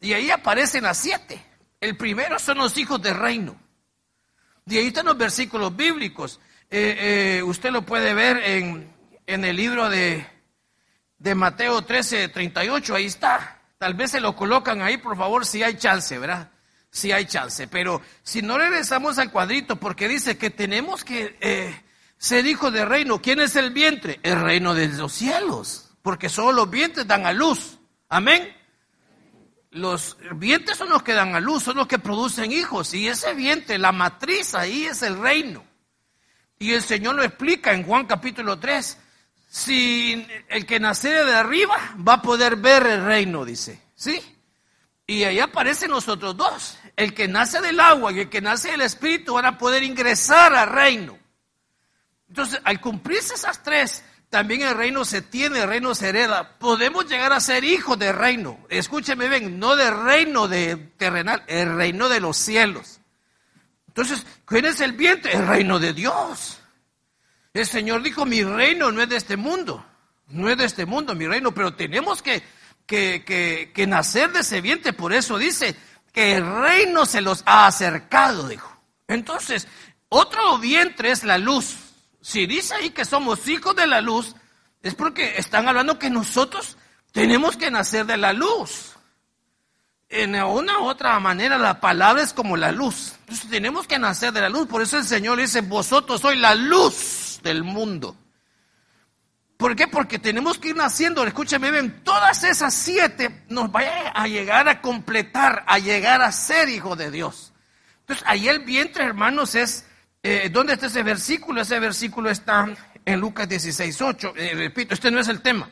Y 0.00 0.12
ahí 0.12 0.30
aparecen 0.30 0.84
las 0.84 0.98
siete. 0.98 1.44
El 1.80 1.96
primero 1.96 2.38
son 2.38 2.58
los 2.58 2.78
hijos 2.78 3.02
del 3.02 3.16
reino. 3.16 3.56
Y 4.64 4.78
ahí 4.78 4.86
están 4.86 5.06
los 5.06 5.18
versículos 5.18 5.74
bíblicos. 5.74 6.38
Eh, 6.70 7.38
eh, 7.38 7.42
usted 7.42 7.70
lo 7.70 7.82
puede 7.82 8.14
ver 8.14 8.38
en, 8.38 8.92
en 9.26 9.44
el 9.44 9.56
libro 9.56 9.88
de, 9.88 10.26
de, 11.18 11.34
Mateo 11.34 11.82
13, 11.82 12.28
38, 12.28 12.94
ahí 12.94 13.06
está. 13.06 13.60
Tal 13.78 13.94
vez 13.94 14.12
se 14.12 14.20
lo 14.20 14.34
colocan 14.34 14.82
ahí, 14.82 14.96
por 14.96 15.16
favor, 15.16 15.46
si 15.46 15.62
hay 15.62 15.76
chance, 15.76 16.18
¿verdad? 16.18 16.50
Si 16.90 17.12
hay 17.12 17.26
chance. 17.26 17.68
Pero 17.68 18.02
si 18.22 18.42
no 18.42 18.58
regresamos 18.58 19.18
al 19.18 19.30
cuadrito, 19.30 19.76
porque 19.76 20.08
dice 20.08 20.38
que 20.38 20.50
tenemos 20.50 21.04
que 21.04 21.36
eh, 21.40 21.82
ser 22.16 22.46
hijos 22.46 22.72
de 22.72 22.84
reino. 22.84 23.20
¿Quién 23.20 23.40
es 23.40 23.54
el 23.56 23.70
vientre? 23.70 24.18
El 24.22 24.40
reino 24.40 24.74
de 24.74 24.88
los 24.88 25.12
cielos. 25.12 25.90
Porque 26.02 26.28
solo 26.28 26.52
los 26.52 26.70
vientres 26.70 27.06
dan 27.06 27.26
a 27.26 27.32
luz. 27.32 27.78
Amén 28.08 28.56
los 29.76 30.16
vientres 30.34 30.78
son 30.78 30.88
los 30.88 31.02
que 31.02 31.12
dan 31.12 31.34
a 31.34 31.40
luz, 31.40 31.62
son 31.62 31.76
los 31.76 31.86
que 31.86 31.98
producen 31.98 32.50
hijos. 32.50 32.94
Y 32.94 33.08
ese 33.08 33.34
vientre, 33.34 33.78
la 33.78 33.92
matriz 33.92 34.54
ahí 34.54 34.86
es 34.86 35.02
el 35.02 35.18
reino. 35.18 35.64
Y 36.58 36.72
el 36.72 36.82
Señor 36.82 37.14
lo 37.16 37.22
explica 37.22 37.72
en 37.72 37.84
Juan 37.84 38.06
capítulo 38.06 38.58
3. 38.58 38.98
Si 39.48 40.26
el 40.48 40.66
que 40.66 40.80
nace 40.80 41.10
de 41.10 41.34
arriba 41.34 41.94
va 42.06 42.14
a 42.14 42.22
poder 42.22 42.56
ver 42.56 42.86
el 42.86 43.04
reino, 43.04 43.44
dice. 43.44 43.80
¿Sí? 43.94 44.20
Y 45.06 45.24
ahí 45.24 45.38
aparecen 45.38 45.90
los 45.90 46.08
otros 46.08 46.36
dos. 46.36 46.78
El 46.96 47.14
que 47.14 47.28
nace 47.28 47.60
del 47.60 47.78
agua 47.78 48.12
y 48.12 48.20
el 48.20 48.28
que 48.28 48.40
nace 48.40 48.70
del 48.72 48.80
espíritu 48.80 49.34
van 49.34 49.44
a 49.44 49.58
poder 49.58 49.82
ingresar 49.82 50.54
al 50.54 50.70
reino. 50.70 51.18
Entonces, 52.28 52.60
al 52.64 52.80
cumplirse 52.80 53.34
esas 53.34 53.62
tres, 53.62 54.02
también 54.30 54.62
el 54.62 54.74
reino 54.74 55.04
se 55.04 55.22
tiene, 55.22 55.60
el 55.60 55.68
reino 55.68 55.94
se 55.94 56.08
hereda. 56.08 56.58
Podemos 56.58 57.06
llegar 57.06 57.32
a 57.32 57.40
ser 57.40 57.62
hijos 57.64 57.98
del 57.98 58.16
reino. 58.16 58.58
Escúcheme 58.68 59.28
bien, 59.28 59.60
no 59.60 59.76
del 59.76 59.96
reino 60.04 60.48
de 60.48 60.76
terrenal, 60.96 61.44
el 61.46 61.76
reino 61.76 62.08
de 62.08 62.20
los 62.20 62.36
cielos. 62.36 62.95
Entonces, 63.96 64.26
¿quién 64.44 64.66
es 64.66 64.80
el 64.80 64.92
vientre? 64.92 65.32
El 65.32 65.46
reino 65.46 65.78
de 65.78 65.94
Dios. 65.94 66.58
El 67.54 67.66
Señor 67.66 68.02
dijo, 68.02 68.26
mi 68.26 68.44
reino 68.44 68.92
no 68.92 69.02
es 69.02 69.08
de 69.08 69.16
este 69.16 69.36
mundo, 69.36 69.84
no 70.28 70.50
es 70.50 70.58
de 70.58 70.66
este 70.66 70.84
mundo 70.84 71.14
mi 71.14 71.26
reino, 71.26 71.54
pero 71.54 71.74
tenemos 71.74 72.20
que 72.20 72.42
que, 72.86 73.24
que, 73.24 73.72
que 73.74 73.86
nacer 73.86 74.32
de 74.32 74.40
ese 74.40 74.60
vientre, 74.60 74.92
por 74.92 75.12
eso 75.12 75.36
dice 75.36 75.76
que 76.12 76.36
el 76.36 76.46
reino 76.46 77.04
se 77.04 77.20
los 77.20 77.42
ha 77.46 77.66
acercado, 77.66 78.48
dijo. 78.48 78.72
Entonces, 79.08 79.66
otro 80.08 80.58
vientre 80.58 81.10
es 81.10 81.24
la 81.24 81.36
luz. 81.36 81.76
Si 82.20 82.46
dice 82.46 82.74
ahí 82.74 82.90
que 82.90 83.04
somos 83.04 83.46
hijos 83.48 83.76
de 83.76 83.86
la 83.86 84.00
luz, 84.00 84.34
es 84.82 84.94
porque 84.94 85.36
están 85.36 85.68
hablando 85.68 85.98
que 85.98 86.10
nosotros 86.10 86.76
tenemos 87.12 87.56
que 87.56 87.70
nacer 87.70 88.06
de 88.06 88.16
la 88.16 88.32
luz. 88.32 88.95
En 90.08 90.34
una 90.36 90.78
u 90.78 90.84
otra 90.84 91.18
manera, 91.18 91.58
la 91.58 91.80
palabra 91.80 92.22
es 92.22 92.32
como 92.32 92.56
la 92.56 92.70
luz. 92.70 93.14
Entonces 93.20 93.50
tenemos 93.50 93.86
que 93.86 93.98
nacer 93.98 94.32
de 94.32 94.40
la 94.40 94.48
luz. 94.48 94.68
Por 94.68 94.82
eso 94.82 94.98
el 94.98 95.04
Señor 95.04 95.38
dice, 95.38 95.62
vosotros 95.62 96.20
sois 96.20 96.38
la 96.38 96.54
luz 96.54 97.40
del 97.42 97.64
mundo. 97.64 98.16
¿Por 99.56 99.74
qué? 99.74 99.88
Porque 99.88 100.18
tenemos 100.18 100.58
que 100.58 100.68
ir 100.68 100.76
naciendo, 100.76 101.24
escúcheme 101.24 101.70
bien, 101.70 102.02
todas 102.04 102.44
esas 102.44 102.74
siete 102.74 103.44
nos 103.48 103.72
vayan 103.72 104.12
a 104.14 104.28
llegar 104.28 104.68
a 104.68 104.82
completar, 104.82 105.64
a 105.66 105.78
llegar 105.78 106.20
a 106.20 106.30
ser 106.30 106.68
hijo 106.68 106.94
de 106.94 107.10
Dios. 107.10 107.54
Entonces, 108.00 108.24
ahí 108.28 108.48
el 108.48 108.60
vientre, 108.60 109.04
hermanos, 109.04 109.54
es, 109.54 109.86
eh, 110.22 110.50
¿dónde 110.52 110.74
está 110.74 110.86
ese 110.86 111.02
versículo? 111.02 111.62
Ese 111.62 111.80
versículo 111.80 112.28
está 112.28 112.68
en 113.04 113.20
Lucas 113.20 113.48
16, 113.48 114.02
8. 114.02 114.34
Eh, 114.36 114.52
repito, 114.54 114.92
este 114.92 115.10
no 115.10 115.20
es 115.20 115.28
el 115.28 115.40
tema. 115.40 115.70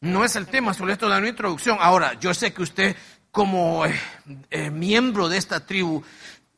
No 0.00 0.24
es 0.24 0.36
el 0.36 0.46
tema, 0.46 0.74
solo 0.74 0.92
esto 0.92 1.08
da 1.08 1.18
una 1.18 1.28
introducción. 1.28 1.78
Ahora, 1.80 2.14
yo 2.20 2.32
sé 2.34 2.52
que 2.52 2.62
usted, 2.62 2.96
como 3.30 3.84
eh, 3.86 4.70
miembro 4.70 5.28
de 5.28 5.38
esta 5.38 5.64
tribu, 5.64 6.02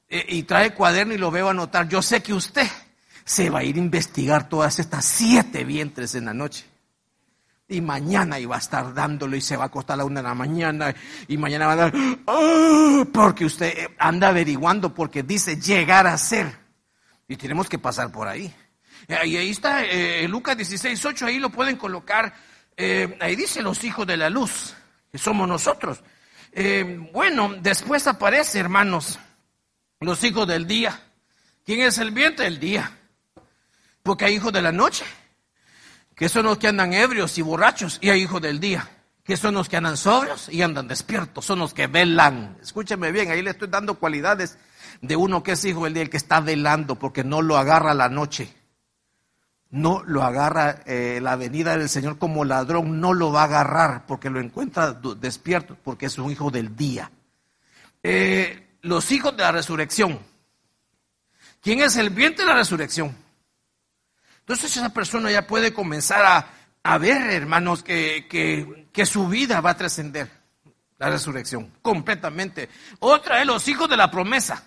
y 0.08 0.42
trae 0.42 0.74
cuaderno 0.74 1.14
y 1.14 1.18
lo 1.18 1.30
veo 1.30 1.48
anotar, 1.48 1.88
yo 1.88 2.02
sé 2.02 2.22
que 2.22 2.34
usted 2.34 2.68
se 3.24 3.50
va 3.50 3.60
a 3.60 3.64
ir 3.64 3.76
a 3.76 3.78
investigar 3.78 4.48
todas 4.48 4.78
estas 4.78 5.04
siete 5.04 5.64
vientres 5.64 6.14
en 6.14 6.26
la 6.26 6.34
noche. 6.34 6.66
Y 7.68 7.80
mañana 7.80 8.38
iba 8.38 8.56
a 8.56 8.58
estar 8.58 8.92
dándolo 8.92 9.36
y 9.36 9.40
se 9.40 9.56
va 9.56 9.64
a 9.64 9.66
acostar 9.68 9.94
a 9.94 9.98
la 9.98 10.04
una 10.04 10.20
de 10.20 10.28
la 10.28 10.34
mañana 10.34 10.94
y 11.26 11.38
mañana 11.38 11.66
va 11.66 11.72
a 11.72 11.76
dar, 11.76 11.94
¡ah! 12.26 13.04
porque 13.12 13.46
usted 13.46 13.90
anda 13.98 14.28
averiguando 14.28 14.92
porque 14.92 15.22
dice 15.22 15.56
llegar 15.56 16.06
a 16.06 16.18
ser. 16.18 16.60
Y 17.28 17.36
tenemos 17.36 17.68
que 17.68 17.78
pasar 17.78 18.12
por 18.12 18.28
ahí. 18.28 18.52
Y 19.08 19.36
ahí 19.36 19.50
está 19.50 19.84
eh, 19.84 20.28
Lucas 20.28 20.56
16, 20.56 21.02
8, 21.04 21.26
ahí 21.26 21.38
lo 21.38 21.50
pueden 21.50 21.76
colocar. 21.76 22.34
Eh, 22.76 23.16
ahí 23.20 23.36
dice 23.36 23.62
los 23.62 23.82
hijos 23.84 24.06
de 24.06 24.16
la 24.16 24.28
luz, 24.28 24.74
que 25.10 25.18
somos 25.18 25.48
nosotros. 25.48 26.02
Eh, 26.52 27.08
bueno, 27.12 27.54
después 27.60 28.06
aparece, 28.06 28.58
hermanos, 28.58 29.18
los 30.00 30.22
hijos 30.22 30.46
del 30.46 30.66
día. 30.66 31.00
¿Quién 31.64 31.80
es 31.80 31.98
el 31.98 32.10
vientre? 32.10 32.46
El 32.46 32.60
día. 32.60 32.98
Porque 34.02 34.26
hay 34.26 34.34
hijos 34.34 34.52
de 34.52 34.60
la 34.60 34.72
noche, 34.72 35.04
que 36.14 36.28
son 36.28 36.44
los 36.44 36.58
que 36.58 36.68
andan 36.68 36.92
ebrios 36.92 37.38
y 37.38 37.42
borrachos, 37.42 37.98
y 38.02 38.10
hay 38.10 38.22
hijos 38.22 38.42
del 38.42 38.60
día, 38.60 38.88
que 39.24 39.36
son 39.36 39.54
los 39.54 39.68
que 39.68 39.76
andan 39.76 39.96
sobrios 39.96 40.48
y 40.48 40.60
andan 40.62 40.88
despiertos, 40.88 41.44
son 41.44 41.60
los 41.60 41.72
que 41.72 41.86
velan. 41.86 42.58
Escúcheme 42.60 43.12
bien, 43.12 43.30
ahí 43.30 43.40
le 43.40 43.50
estoy 43.50 43.68
dando 43.68 43.94
cualidades 43.94 44.58
de 45.00 45.16
uno 45.16 45.42
que 45.42 45.52
es 45.52 45.64
hijo 45.64 45.84
del 45.84 45.94
día, 45.94 46.02
el 46.02 46.10
que 46.10 46.16
está 46.16 46.40
velando, 46.40 46.96
porque 46.98 47.24
no 47.24 47.40
lo 47.40 47.56
agarra 47.56 47.94
la 47.94 48.08
noche. 48.08 48.52
No 49.72 50.02
lo 50.06 50.22
agarra 50.22 50.82
eh, 50.86 51.18
la 51.20 51.34
venida 51.36 51.76
del 51.76 51.88
Señor 51.88 52.18
como 52.18 52.44
ladrón, 52.44 53.00
no 53.00 53.14
lo 53.14 53.32
va 53.32 53.42
a 53.42 53.44
agarrar 53.44 54.06
porque 54.06 54.30
lo 54.30 54.38
encuentra 54.38 54.92
despierto, 54.92 55.76
porque 55.82 56.06
es 56.06 56.18
un 56.18 56.30
hijo 56.30 56.50
del 56.50 56.76
día. 56.76 57.10
Eh, 58.02 58.76
los 58.82 59.10
hijos 59.12 59.36
de 59.36 59.42
la 59.42 59.52
resurrección. 59.52 60.18
¿Quién 61.62 61.80
es 61.80 61.96
el 61.96 62.10
vientre 62.10 62.44
de 62.44 62.50
la 62.50 62.58
resurrección? 62.58 63.16
Entonces 64.40 64.76
esa 64.76 64.92
persona 64.92 65.30
ya 65.30 65.46
puede 65.46 65.72
comenzar 65.72 66.44
a, 66.82 66.98
ver, 66.98 67.30
hermanos, 67.30 67.82
que, 67.82 68.26
que, 68.92 69.06
su 69.06 69.28
vida 69.28 69.60
va 69.60 69.70
a 69.70 69.76
trascender 69.76 70.28
la 70.98 71.08
resurrección 71.08 71.72
completamente. 71.80 72.68
Otra 72.98 73.40
es 73.40 73.46
los 73.46 73.66
hijos 73.68 73.88
de 73.88 73.96
la 73.96 74.10
promesa. 74.10 74.64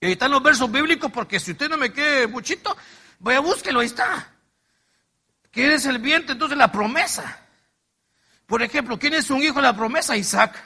Y 0.00 0.06
ahí 0.06 0.12
están 0.12 0.30
los 0.30 0.42
versos 0.42 0.70
bíblicos 0.70 1.10
porque 1.12 1.40
si 1.40 1.52
usted 1.52 1.68
no 1.68 1.76
me 1.76 1.92
quede 1.92 2.28
muchito, 2.28 2.76
vaya 3.22 3.40
búsquelo, 3.40 3.80
ahí 3.80 3.86
está. 3.86 4.28
¿Quién 5.50 5.70
es 5.70 5.86
el 5.86 5.98
vientre? 5.98 6.32
Entonces 6.32 6.58
la 6.58 6.70
promesa. 6.70 7.40
Por 8.46 8.62
ejemplo, 8.62 8.98
¿quién 8.98 9.14
es 9.14 9.30
un 9.30 9.42
hijo 9.42 9.56
de 9.56 9.62
la 9.62 9.76
promesa? 9.76 10.16
Isaac. 10.16 10.62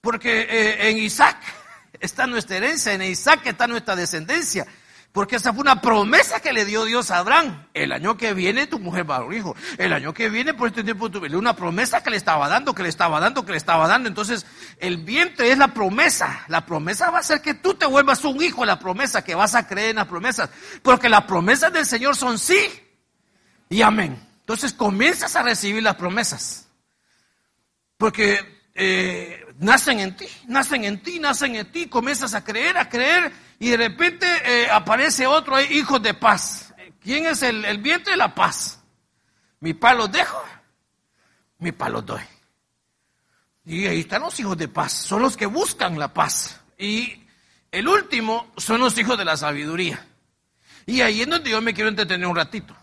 Porque 0.00 0.40
eh, 0.42 0.90
en 0.90 0.98
Isaac 0.98 1.38
está 2.00 2.26
nuestra 2.26 2.56
herencia, 2.56 2.92
en 2.92 3.02
Isaac 3.02 3.46
está 3.46 3.66
nuestra 3.66 3.96
descendencia. 3.96 4.66
Porque 5.12 5.36
esa 5.36 5.52
fue 5.52 5.62
una 5.62 5.80
promesa 5.80 6.38
que 6.38 6.52
le 6.52 6.64
dio 6.64 6.84
Dios 6.84 7.10
a 7.10 7.18
Abraham. 7.18 7.66
El 7.74 7.90
año 7.90 8.16
que 8.16 8.32
viene 8.32 8.68
tu 8.68 8.78
mujer 8.78 9.10
va 9.10 9.16
a 9.16 9.24
un 9.24 9.34
hijo. 9.34 9.56
El 9.76 9.92
año 9.92 10.14
que 10.14 10.28
viene, 10.28 10.54
por 10.54 10.68
este 10.68 10.84
tiempo, 10.84 11.10
tu 11.10 11.18
una 11.36 11.56
promesa 11.56 12.00
que 12.00 12.10
le 12.10 12.16
estaba 12.16 12.48
dando, 12.48 12.74
que 12.74 12.84
le 12.84 12.88
estaba 12.88 13.18
dando, 13.18 13.44
que 13.44 13.50
le 13.50 13.58
estaba 13.58 13.88
dando. 13.88 14.08
Entonces, 14.08 14.46
el 14.78 14.98
vientre 14.98 15.50
es 15.50 15.58
la 15.58 15.74
promesa. 15.74 16.44
La 16.46 16.64
promesa 16.64 17.10
va 17.10 17.18
a 17.18 17.24
ser 17.24 17.40
que 17.42 17.54
tú 17.54 17.74
te 17.74 17.86
vuelvas 17.86 18.24
un 18.24 18.40
hijo, 18.40 18.64
la 18.64 18.78
promesa, 18.78 19.24
que 19.24 19.34
vas 19.34 19.56
a 19.56 19.66
creer 19.66 19.90
en 19.90 19.96
las 19.96 20.06
promesas. 20.06 20.48
Porque 20.80 21.08
las 21.08 21.24
promesas 21.24 21.72
del 21.72 21.86
Señor 21.86 22.14
son 22.14 22.38
sí 22.38 22.68
y 23.68 23.82
amén. 23.82 24.16
Entonces, 24.40 24.72
comienzas 24.72 25.34
a 25.34 25.42
recibir 25.42 25.82
las 25.82 25.96
promesas. 25.96 26.68
Porque 27.96 28.38
eh, 28.74 29.44
nacen 29.58 29.98
en 29.98 30.16
ti, 30.16 30.26
nacen 30.46 30.84
en 30.84 31.02
ti, 31.02 31.18
nacen 31.18 31.56
en 31.56 31.70
ti, 31.72 31.88
comienzas 31.88 32.34
a 32.34 32.44
creer, 32.44 32.78
a 32.78 32.88
creer 32.88 33.49
y 33.60 33.68
de 33.68 33.76
repente 33.76 34.26
eh, 34.44 34.70
aparece 34.70 35.26
otro 35.26 35.60
hijo 35.60 35.98
de 35.98 36.14
paz. 36.14 36.74
¿Quién 36.98 37.26
es 37.26 37.42
el, 37.42 37.78
vientre 37.78 38.12
de 38.12 38.16
la 38.16 38.34
paz? 38.34 38.82
Mi 39.60 39.74
palo 39.74 40.08
dejo, 40.08 40.42
mi 41.58 41.70
palo 41.70 42.00
doy. 42.00 42.22
Y 43.66 43.86
ahí 43.86 44.00
están 44.00 44.22
los 44.22 44.40
hijos 44.40 44.56
de 44.56 44.66
paz, 44.66 44.92
son 44.92 45.20
los 45.20 45.36
que 45.36 45.44
buscan 45.44 45.98
la 45.98 46.12
paz. 46.12 46.58
Y 46.78 47.22
el 47.70 47.86
último 47.86 48.50
son 48.56 48.80
los 48.80 48.96
hijos 48.96 49.18
de 49.18 49.26
la 49.26 49.36
sabiduría. 49.36 50.06
Y 50.86 51.02
ahí 51.02 51.20
es 51.20 51.28
donde 51.28 51.50
yo 51.50 51.60
me 51.60 51.74
quiero 51.74 51.90
entretener 51.90 52.26
un 52.26 52.36
ratito. 52.36 52.74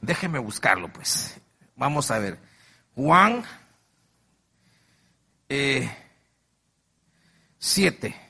Déjeme 0.00 0.38
buscarlo, 0.38 0.92
pues. 0.92 1.40
Vamos 1.74 2.08
a 2.12 2.20
ver. 2.20 2.38
Juan 2.94 3.44
7. 7.58 8.06
Eh, 8.06 8.22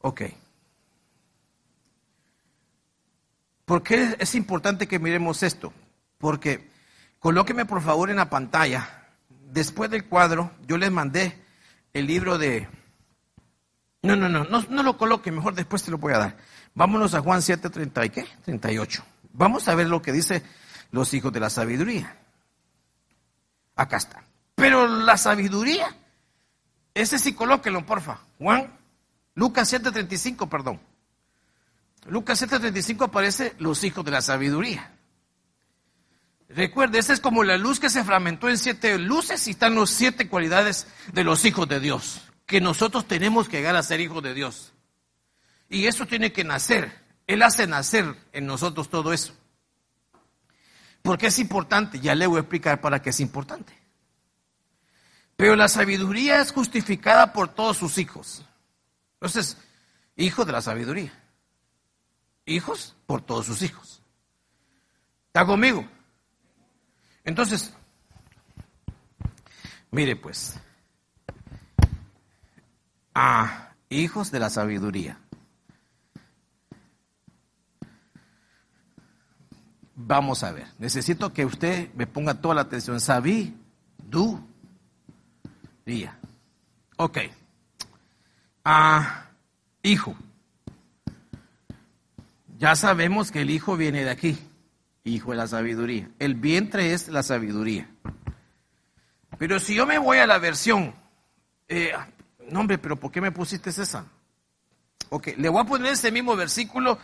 Ok. 0.00 0.22
¿Por 3.64 3.82
qué 3.82 4.16
es 4.18 4.34
importante 4.34 4.88
que 4.88 4.98
miremos 4.98 5.42
esto? 5.42 5.72
Porque 6.18 6.68
colóqueme 7.18 7.66
por 7.66 7.82
favor 7.82 8.10
en 8.10 8.16
la 8.16 8.30
pantalla. 8.30 9.06
Después 9.28 9.90
del 9.90 10.06
cuadro, 10.06 10.50
yo 10.66 10.76
les 10.76 10.90
mandé 10.90 11.40
el 11.92 12.06
libro 12.06 12.38
de... 12.38 12.68
No, 14.02 14.16
no, 14.16 14.28
no, 14.28 14.44
no, 14.44 14.82
lo 14.82 14.96
coloque, 14.96 15.30
mejor 15.30 15.54
después 15.54 15.82
te 15.82 15.90
lo 15.90 15.98
voy 15.98 16.14
a 16.14 16.18
dar. 16.18 16.36
Vámonos 16.74 17.14
a 17.14 17.20
Juan 17.20 17.42
7, 17.42 17.68
30 17.68 18.06
y 18.06 18.10
qué? 18.10 18.26
38. 18.44 19.04
Vamos 19.34 19.68
a 19.68 19.74
ver 19.74 19.88
lo 19.88 20.00
que 20.00 20.12
dice 20.12 20.42
los 20.90 21.12
hijos 21.12 21.32
de 21.32 21.40
la 21.40 21.50
sabiduría. 21.50 22.16
Acá 23.76 23.98
está. 23.98 24.24
Pero 24.54 24.88
la 24.88 25.16
sabiduría, 25.16 25.94
ese 26.94 27.18
sí 27.18 27.34
colóquelo, 27.34 27.84
porfa. 27.84 28.20
Juan 28.38 28.79
Lucas 29.40 29.72
7:35, 29.72 30.50
perdón. 30.50 30.78
Lucas 32.04 32.42
7:35 32.42 33.06
aparece 33.06 33.54
los 33.58 33.82
hijos 33.84 34.04
de 34.04 34.10
la 34.10 34.20
sabiduría. 34.20 34.92
Recuerde, 36.50 36.98
esa 36.98 37.14
es 37.14 37.20
como 37.20 37.42
la 37.42 37.56
luz 37.56 37.80
que 37.80 37.88
se 37.88 38.04
fragmentó 38.04 38.50
en 38.50 38.58
siete 38.58 38.98
luces 38.98 39.48
y 39.48 39.52
están 39.52 39.76
las 39.76 39.88
siete 39.88 40.28
cualidades 40.28 40.88
de 41.14 41.24
los 41.24 41.46
hijos 41.46 41.66
de 41.66 41.80
Dios, 41.80 42.20
que 42.44 42.60
nosotros 42.60 43.08
tenemos 43.08 43.48
que 43.48 43.56
llegar 43.56 43.76
a 43.76 43.82
ser 43.82 44.00
hijos 44.00 44.22
de 44.22 44.34
Dios. 44.34 44.74
Y 45.70 45.86
eso 45.86 46.04
tiene 46.04 46.32
que 46.32 46.44
nacer. 46.44 47.02
Él 47.26 47.42
hace 47.42 47.66
nacer 47.66 48.14
en 48.34 48.44
nosotros 48.44 48.90
todo 48.90 49.10
eso. 49.14 49.34
¿Por 51.00 51.16
qué 51.16 51.28
es 51.28 51.38
importante? 51.38 51.98
Ya 51.98 52.14
le 52.14 52.26
voy 52.26 52.36
a 52.36 52.40
explicar 52.40 52.82
para 52.82 53.00
qué 53.00 53.08
es 53.08 53.20
importante. 53.20 53.72
Pero 55.36 55.56
la 55.56 55.68
sabiduría 55.68 56.42
es 56.42 56.52
justificada 56.52 57.32
por 57.32 57.48
todos 57.48 57.78
sus 57.78 57.96
hijos. 57.96 58.44
Entonces, 59.20 59.58
hijo 60.16 60.46
de 60.46 60.52
la 60.52 60.62
sabiduría. 60.62 61.12
Hijos 62.46 62.96
por 63.04 63.20
todos 63.20 63.44
sus 63.44 63.60
hijos. 63.60 64.02
¿Está 65.26 65.44
conmigo? 65.44 65.86
Entonces, 67.22 67.72
mire 69.90 70.16
pues, 70.16 70.58
a 73.14 73.74
hijos 73.90 74.30
de 74.30 74.40
la 74.40 74.48
sabiduría. 74.48 75.20
Vamos 79.94 80.42
a 80.44 80.52
ver, 80.52 80.66
necesito 80.78 81.34
que 81.34 81.44
usted 81.44 81.92
me 81.92 82.06
ponga 82.06 82.40
toda 82.40 82.54
la 82.54 82.62
atención. 82.62 82.98
Sabí, 83.00 83.54
du, 83.98 84.40
día. 85.84 86.18
Ok 86.96 87.18
hijo. 89.82 90.16
Ya 92.58 92.76
sabemos 92.76 93.30
que 93.30 93.40
el 93.40 93.50
hijo 93.50 93.76
viene 93.76 94.04
de 94.04 94.10
aquí. 94.10 94.38
hijo 95.04 95.30
de 95.30 95.38
la 95.38 95.46
sabiduría. 95.46 96.10
El 96.18 96.34
vientre 96.34 96.92
es 96.92 97.08
la 97.08 97.22
sabiduría. 97.22 97.88
Pero 99.38 99.58
si 99.58 99.74
yo 99.74 99.86
me 99.86 99.98
voy 99.98 100.18
a 100.18 100.26
la 100.26 100.38
versión, 100.38 100.94
eh, 101.68 101.92
no 102.50 102.60
hombre, 102.60 102.76
pero 102.76 102.96
¿por 102.96 103.10
qué 103.10 103.20
me 103.20 103.32
pusiste 103.32 103.70
esa? 103.70 104.04
Ok, 105.08 105.28
le 105.38 105.48
voy 105.48 105.62
a 105.62 105.66
poner 105.66 105.92
ese 105.92 106.12
mismo 106.12 106.36
versículo 106.36 106.98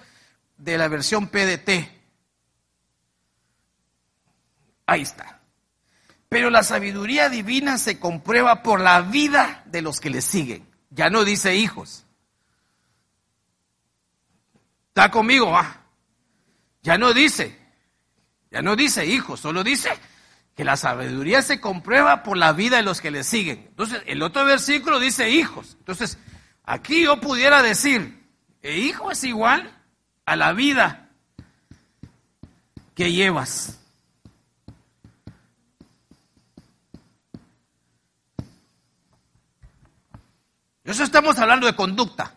de 0.58 0.76
la 0.76 0.88
versión 0.88 1.28
PDT. 1.28 1.70
Ahí 4.86 5.02
está. 5.02 5.40
Pero 6.28 6.50
la 6.50 6.62
sabiduría 6.62 7.28
divina 7.28 7.78
se 7.78 7.98
comprueba 7.98 8.62
por 8.62 8.80
la 8.80 9.00
vida 9.00 9.62
de 9.66 9.82
los 9.82 10.00
que 10.00 10.10
le 10.10 10.20
siguen. 10.20 10.75
Ya 10.96 11.10
no 11.10 11.26
dice 11.26 11.54
hijos. 11.54 12.06
¿Está 14.88 15.10
conmigo? 15.10 15.54
Ah? 15.54 15.82
Ya 16.82 16.96
no 16.96 17.12
dice. 17.12 17.54
Ya 18.50 18.62
no 18.62 18.76
dice 18.76 19.04
hijos, 19.04 19.40
solo 19.40 19.62
dice 19.62 19.90
que 20.54 20.64
la 20.64 20.78
sabiduría 20.78 21.42
se 21.42 21.60
comprueba 21.60 22.22
por 22.22 22.38
la 22.38 22.54
vida 22.54 22.78
de 22.78 22.82
los 22.82 23.02
que 23.02 23.10
le 23.10 23.24
siguen. 23.24 23.66
Entonces, 23.68 24.00
el 24.06 24.22
otro 24.22 24.46
versículo 24.46 24.98
dice 24.98 25.28
hijos. 25.28 25.76
Entonces, 25.78 26.16
aquí 26.64 27.02
yo 27.02 27.20
pudiera 27.20 27.62
decir, 27.62 28.26
el 28.62 28.78
hijo 28.78 29.10
es 29.10 29.22
igual 29.24 29.70
a 30.24 30.34
la 30.34 30.54
vida 30.54 31.10
que 32.94 33.12
llevas. 33.12 33.78
Eso 40.86 41.02
estamos 41.02 41.36
hablando 41.38 41.66
de 41.66 41.74
conducta. 41.74 42.36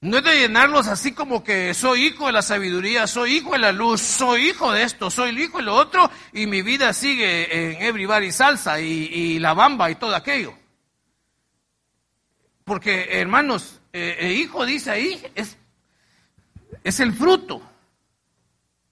No 0.00 0.16
es 0.16 0.24
de 0.24 0.38
llenarlos 0.38 0.86
así 0.86 1.12
como 1.12 1.44
que 1.44 1.74
soy 1.74 2.06
hijo 2.06 2.26
de 2.26 2.32
la 2.32 2.40
sabiduría, 2.40 3.06
soy 3.06 3.34
hijo 3.36 3.52
de 3.52 3.58
la 3.58 3.72
luz, 3.72 4.00
soy 4.00 4.48
hijo 4.48 4.72
de 4.72 4.84
esto, 4.84 5.10
soy 5.10 5.28
el 5.28 5.38
hijo 5.38 5.58
de 5.58 5.64
lo 5.64 5.74
otro, 5.74 6.10
y 6.32 6.46
mi 6.46 6.62
vida 6.62 6.94
sigue 6.94 7.74
en 7.74 7.82
everybody 7.82 8.32
salsa 8.32 8.80
y, 8.80 9.38
la 9.38 9.52
bamba 9.52 9.90
y 9.90 9.96
todo 9.96 10.16
aquello. 10.16 10.54
Porque, 12.64 13.20
hermanos, 13.20 13.78
eh, 13.92 14.16
el 14.20 14.32
hijo 14.32 14.64
dice 14.64 14.92
ahí, 14.92 15.22
es, 15.34 15.58
es 16.82 17.00
el 17.00 17.12
fruto 17.12 17.60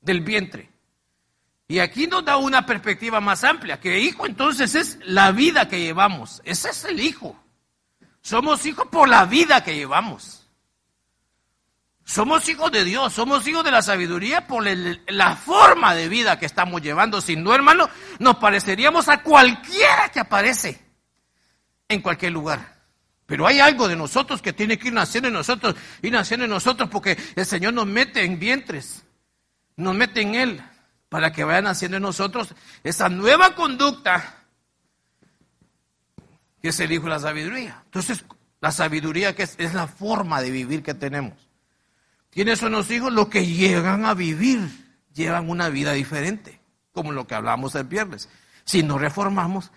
del 0.02 0.20
vientre. 0.20 0.67
Y 1.70 1.80
aquí 1.80 2.06
nos 2.06 2.24
da 2.24 2.38
una 2.38 2.64
perspectiva 2.64 3.20
más 3.20 3.44
amplia, 3.44 3.78
que 3.78 4.00
hijo 4.00 4.24
entonces 4.24 4.74
es 4.74 4.98
la 5.04 5.32
vida 5.32 5.68
que 5.68 5.78
llevamos. 5.78 6.40
Ese 6.46 6.70
es 6.70 6.86
el 6.86 6.98
hijo. 6.98 7.38
Somos 8.22 8.64
hijos 8.64 8.88
por 8.88 9.06
la 9.06 9.26
vida 9.26 9.62
que 9.62 9.74
llevamos. 9.74 10.46
Somos 12.06 12.48
hijos 12.48 12.72
de 12.72 12.84
Dios, 12.84 13.12
somos 13.12 13.46
hijos 13.46 13.62
de 13.64 13.70
la 13.70 13.82
sabiduría 13.82 14.46
por 14.46 14.64
la 14.66 15.36
forma 15.36 15.94
de 15.94 16.08
vida 16.08 16.38
que 16.38 16.46
estamos 16.46 16.80
llevando. 16.80 17.20
Sin 17.20 17.44
no, 17.44 17.54
hermano, 17.54 17.90
nos 18.18 18.36
pareceríamos 18.38 19.10
a 19.10 19.22
cualquiera 19.22 20.08
que 20.10 20.20
aparece 20.20 20.82
en 21.86 22.00
cualquier 22.00 22.32
lugar. 22.32 22.78
Pero 23.26 23.46
hay 23.46 23.60
algo 23.60 23.88
de 23.88 23.96
nosotros 23.96 24.40
que 24.40 24.54
tiene 24.54 24.78
que 24.78 24.88
ir 24.88 24.94
naciendo 24.94 25.28
en 25.28 25.34
nosotros, 25.34 25.74
ir 26.00 26.12
naciendo 26.12 26.44
en 26.44 26.50
nosotros 26.50 26.88
porque 26.88 27.18
el 27.36 27.44
Señor 27.44 27.74
nos 27.74 27.86
mete 27.86 28.24
en 28.24 28.38
vientres, 28.38 29.04
nos 29.76 29.94
mete 29.94 30.22
en 30.22 30.34
Él 30.34 30.62
para 31.08 31.32
que 31.32 31.44
vayan 31.44 31.66
haciendo 31.66 31.96
en 31.96 32.02
nosotros 32.02 32.54
esa 32.84 33.08
nueva 33.08 33.54
conducta 33.54 34.34
que 36.60 36.68
es 36.68 36.80
el 36.80 36.92
Hijo 36.92 37.04
de 37.04 37.10
la 37.10 37.18
Sabiduría. 37.20 37.82
Entonces, 37.84 38.24
la 38.60 38.72
sabiduría 38.72 39.34
que 39.34 39.44
es, 39.44 39.54
es 39.58 39.74
la 39.74 39.86
forma 39.86 40.40
de 40.40 40.50
vivir 40.50 40.82
que 40.82 40.94
tenemos. 40.94 41.34
¿Quiénes 42.30 42.58
son 42.58 42.72
los 42.72 42.90
hijos? 42.90 43.12
Los 43.12 43.28
que 43.28 43.46
llegan 43.46 44.04
a 44.04 44.14
vivir, 44.14 44.60
llevan 45.14 45.48
una 45.48 45.68
vida 45.68 45.92
diferente, 45.92 46.60
como 46.92 47.12
lo 47.12 47.26
que 47.26 47.34
hablamos 47.34 47.74
el 47.74 47.84
viernes. 47.84 48.28
Si 48.64 48.82
nos 48.82 49.00
reformamos, 49.00 49.70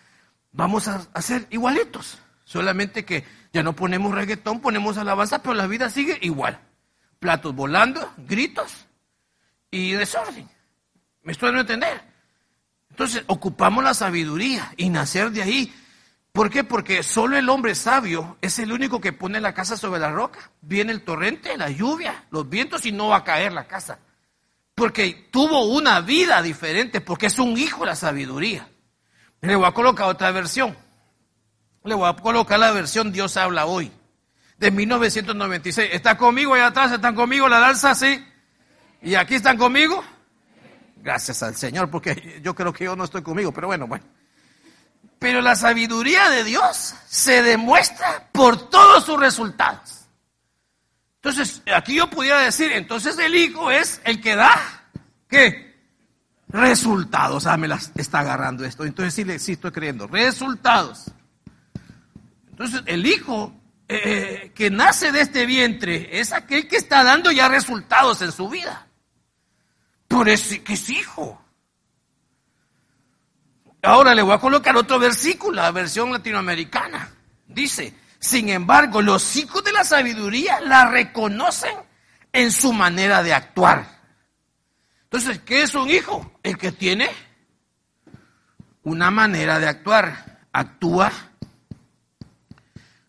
vamos 0.51 0.87
a, 0.87 1.07
a 1.13 1.21
ser 1.21 1.47
igualitos. 1.51 2.17
Solamente 2.43 3.05
que 3.05 3.23
ya 3.53 3.63
no 3.63 3.73
ponemos 3.73 4.13
reggaetón, 4.13 4.59
ponemos 4.59 4.97
alabanza, 4.97 5.41
pero 5.41 5.53
la 5.53 5.67
vida 5.67 5.89
sigue 5.89 6.17
igual. 6.21 6.59
Platos 7.19 7.55
volando, 7.55 8.11
gritos 8.17 8.87
y 9.69 9.91
desorden. 9.91 10.49
¿Me 11.23 11.33
estoy 11.33 11.47
dando 11.47 11.59
a 11.59 11.61
entender? 11.61 12.01
Entonces, 12.89 13.23
ocupamos 13.27 13.83
la 13.83 13.93
sabiduría 13.93 14.73
y 14.77 14.89
nacer 14.89 15.31
de 15.31 15.43
ahí. 15.43 15.73
¿Por 16.31 16.49
qué? 16.49 16.63
Porque 16.63 17.03
solo 17.03 17.37
el 17.37 17.49
hombre 17.49 17.75
sabio 17.75 18.37
es 18.41 18.59
el 18.59 18.71
único 18.71 19.01
que 19.01 19.13
pone 19.13 19.41
la 19.41 19.53
casa 19.53 19.75
sobre 19.75 19.99
la 19.99 20.11
roca. 20.11 20.51
Viene 20.61 20.91
el 20.91 21.03
torrente, 21.03 21.57
la 21.57 21.69
lluvia, 21.69 22.25
los 22.31 22.49
vientos 22.49 22.85
y 22.85 22.91
no 22.91 23.09
va 23.09 23.17
a 23.17 23.23
caer 23.23 23.53
la 23.53 23.67
casa. 23.67 23.99
Porque 24.75 25.29
tuvo 25.31 25.65
una 25.65 25.99
vida 26.01 26.41
diferente, 26.41 27.01
porque 27.01 27.27
es 27.27 27.37
un 27.37 27.57
hijo 27.57 27.81
de 27.81 27.87
la 27.87 27.95
sabiduría. 27.95 28.67
Le 29.41 29.55
voy 29.55 29.65
a 29.65 29.73
colocar 29.73 30.07
otra 30.07 30.31
versión. 30.31 30.75
Le 31.83 31.95
voy 31.95 32.07
a 32.09 32.13
colocar 32.13 32.59
la 32.59 32.71
versión 32.71 33.11
Dios 33.11 33.35
habla 33.37 33.65
hoy, 33.65 33.91
de 34.57 34.71
1996. 34.71 35.89
¿Está 35.91 36.17
conmigo 36.17 36.53
allá 36.53 36.67
atrás? 36.67 36.91
¿Están 36.91 37.15
conmigo 37.15 37.49
la 37.49 37.59
danza? 37.59 37.95
Sí. 37.95 38.23
¿Y 39.01 39.15
aquí 39.15 39.35
están 39.35 39.57
conmigo? 39.57 40.03
Gracias 41.01 41.41
al 41.43 41.55
Señor, 41.55 41.89
porque 41.89 42.39
yo 42.43 42.53
creo 42.53 42.71
que 42.71 42.85
yo 42.85 42.95
no 42.95 43.03
estoy 43.03 43.21
conmigo, 43.21 43.51
pero 43.51 43.67
bueno, 43.67 43.87
bueno. 43.87 44.05
Pero 45.19 45.41
la 45.41 45.55
sabiduría 45.55 46.29
de 46.29 46.43
Dios 46.43 46.95
se 47.07 47.41
demuestra 47.43 48.29
por 48.31 48.69
todos 48.69 49.05
sus 49.05 49.19
resultados. 49.19 50.05
Entonces, 51.15 51.61
aquí 51.73 51.95
yo 51.95 52.09
pudiera 52.09 52.39
decir, 52.39 52.71
entonces 52.71 53.17
el 53.19 53.35
hijo 53.35 53.69
es 53.69 54.01
el 54.03 54.19
que 54.19 54.35
da, 54.35 54.51
¿qué? 55.27 55.71
Resultados. 56.49 57.45
Ah, 57.45 57.57
me 57.57 57.67
las 57.67 57.91
está 57.95 58.19
agarrando 58.19 58.65
esto. 58.65 58.83
Entonces 58.83 59.13
sí, 59.13 59.23
le, 59.23 59.39
sí 59.39 59.53
estoy 59.53 59.71
creyendo. 59.71 60.07
Resultados. 60.07 61.05
Entonces, 62.49 62.81
el 62.85 63.05
hijo 63.05 63.53
eh, 63.87 64.51
que 64.53 64.69
nace 64.69 65.11
de 65.11 65.21
este 65.21 65.45
vientre 65.45 66.19
es 66.19 66.33
aquel 66.33 66.67
que 66.67 66.77
está 66.77 67.03
dando 67.03 67.31
ya 67.31 67.47
resultados 67.47 68.21
en 68.21 68.31
su 68.31 68.49
vida. 68.49 68.87
Por 70.11 70.27
eso 70.27 70.55
que 70.63 70.73
es 70.73 70.89
hijo. 70.89 71.41
Ahora 73.81 74.13
le 74.13 74.21
voy 74.21 74.33
a 74.33 74.39
colocar 74.39 74.75
otro 74.75 74.99
versículo, 74.99 75.61
la 75.61 75.71
versión 75.71 76.11
latinoamericana. 76.11 77.09
Dice, 77.47 77.95
sin 78.19 78.49
embargo, 78.49 79.01
los 79.01 79.35
hijos 79.37 79.63
de 79.63 79.71
la 79.71 79.85
sabiduría 79.85 80.59
la 80.59 80.85
reconocen 80.89 81.75
en 82.33 82.51
su 82.51 82.73
manera 82.73 83.23
de 83.23 83.33
actuar. 83.33 84.01
Entonces, 85.03 85.39
¿qué 85.39 85.63
es 85.63 85.73
un 85.73 85.89
hijo? 85.89 86.39
El 86.43 86.57
que 86.57 86.73
tiene 86.73 87.09
una 88.83 89.11
manera 89.11 89.59
de 89.59 89.67
actuar. 89.67 90.41
Actúa 90.51 91.11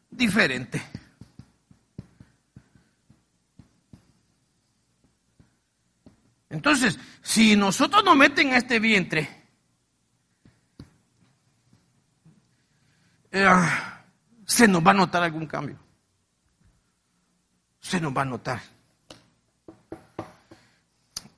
diferente. 0.09 0.81
Entonces, 6.53 6.99
si 7.23 7.57
nosotros 7.57 8.05
nos 8.05 8.15
meten 8.15 8.53
a 8.53 8.59
este 8.59 8.79
vientre, 8.79 9.27
eh, 13.31 13.49
se 14.45 14.69
nos 14.69 14.87
va 14.87 14.91
a 14.91 14.95
notar 14.95 15.23
algún 15.23 15.47
cambio. 15.47 15.79
Se 17.81 17.99
nos 17.99 18.15
va 18.15 18.23
a 18.23 18.27
notar. 18.27 18.61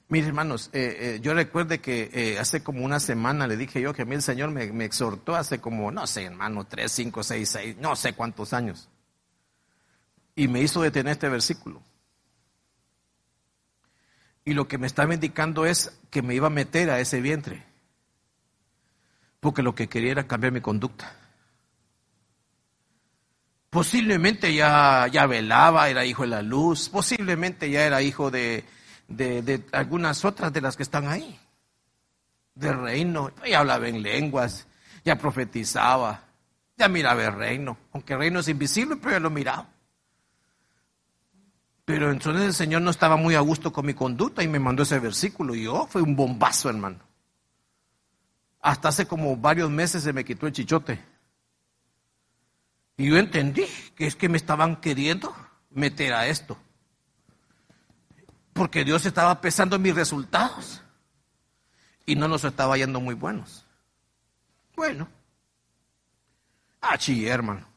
Mis 0.08 0.26
hermanos, 0.26 0.68
eh, 0.72 0.96
eh, 0.98 1.20
yo 1.22 1.32
recuerdo 1.32 1.80
que 1.80 2.36
hace 2.40 2.64
como 2.64 2.84
una 2.84 2.98
semana 2.98 3.46
le 3.46 3.56
dije 3.56 3.80
yo 3.80 3.94
que 3.94 4.02
a 4.02 4.04
mí 4.04 4.16
el 4.16 4.22
Señor 4.22 4.50
me, 4.50 4.84
exhortó 4.84 5.36
hace 5.36 5.60
como, 5.60 5.92
no 5.92 6.08
sé, 6.08 6.24
hermano, 6.24 6.66
tres, 6.66 6.90
cinco, 6.90 7.22
seis, 7.22 7.50
seis, 7.50 7.76
no 7.78 7.94
sé 7.94 8.14
cuántos 8.14 8.52
años. 8.52 8.88
Y 10.34 10.48
me 10.48 10.60
hizo 10.60 10.82
detener 10.82 11.12
este 11.12 11.28
versículo. 11.28 11.80
Y 14.44 14.54
lo 14.54 14.68
que 14.68 14.78
me 14.78 14.86
estaba 14.86 15.14
indicando 15.14 15.64
es 15.64 15.98
que 16.10 16.22
me 16.22 16.34
iba 16.34 16.48
a 16.48 16.50
meter 16.50 16.90
a 16.90 17.00
ese 17.00 17.20
vientre. 17.20 17.64
Porque 19.40 19.62
lo 19.62 19.74
que 19.74 19.88
quería 19.88 20.12
era 20.12 20.26
cambiar 20.26 20.52
mi 20.52 20.60
conducta. 20.60 21.16
Posiblemente 23.70 24.54
ya, 24.54 25.08
ya 25.10 25.26
velaba, 25.26 25.88
era 25.88 26.04
hijo 26.04 26.22
de 26.22 26.28
la 26.28 26.42
luz, 26.42 26.88
posiblemente 26.88 27.70
ya 27.70 27.84
era 27.84 28.02
hijo 28.02 28.30
de, 28.30 28.64
de, 29.08 29.64
algunas 29.72 30.24
otras 30.24 30.52
de 30.52 30.60
las 30.60 30.76
que 30.76 30.84
están 30.84 31.08
ahí. 31.08 31.38
De 32.54 32.72
reino, 32.72 33.32
ya 33.44 33.60
hablaba 33.60 33.88
en 33.88 34.00
lenguas, 34.00 34.68
ya 35.04 35.16
profetizaba, 35.16 36.22
ya 36.76 36.88
miraba 36.88 37.24
el 37.24 37.32
reino, 37.32 37.76
aunque 37.92 38.12
el 38.12 38.20
reino 38.20 38.40
es 38.40 38.48
invisible, 38.48 38.96
pero 38.96 39.12
ya 39.12 39.20
lo 39.20 39.30
miraba. 39.30 39.73
Pero 41.84 42.10
entonces 42.10 42.44
el 42.44 42.54
Señor 42.54 42.82
no 42.82 42.90
estaba 42.90 43.16
muy 43.16 43.34
a 43.34 43.40
gusto 43.40 43.72
con 43.72 43.84
mi 43.84 43.94
conducta 43.94 44.42
y 44.42 44.48
me 44.48 44.58
mandó 44.58 44.84
ese 44.84 44.98
versículo. 44.98 45.54
Y 45.54 45.64
yo, 45.64 45.74
oh, 45.74 45.86
fue 45.86 46.00
un 46.00 46.16
bombazo, 46.16 46.70
hermano. 46.70 46.98
Hasta 48.60 48.88
hace 48.88 49.06
como 49.06 49.36
varios 49.36 49.70
meses 49.70 50.02
se 50.02 50.12
me 50.12 50.24
quitó 50.24 50.46
el 50.46 50.52
chichote. 50.54 50.98
Y 52.96 53.10
yo 53.10 53.18
entendí 53.18 53.66
que 53.94 54.06
es 54.06 54.16
que 54.16 54.28
me 54.28 54.38
estaban 54.38 54.76
queriendo 54.76 55.34
meter 55.70 56.14
a 56.14 56.26
esto. 56.26 56.56
Porque 58.54 58.84
Dios 58.84 59.04
estaba 59.04 59.40
pesando 59.40 59.78
mis 59.78 59.94
resultados 59.94 60.80
y 62.06 62.16
no 62.16 62.28
nos 62.28 62.44
estaba 62.44 62.78
yendo 62.78 63.00
muy 63.00 63.14
buenos. 63.14 63.66
Bueno, 64.74 65.08
ah, 66.80 66.96
chillé, 66.96 67.28
hermano. 67.28 67.73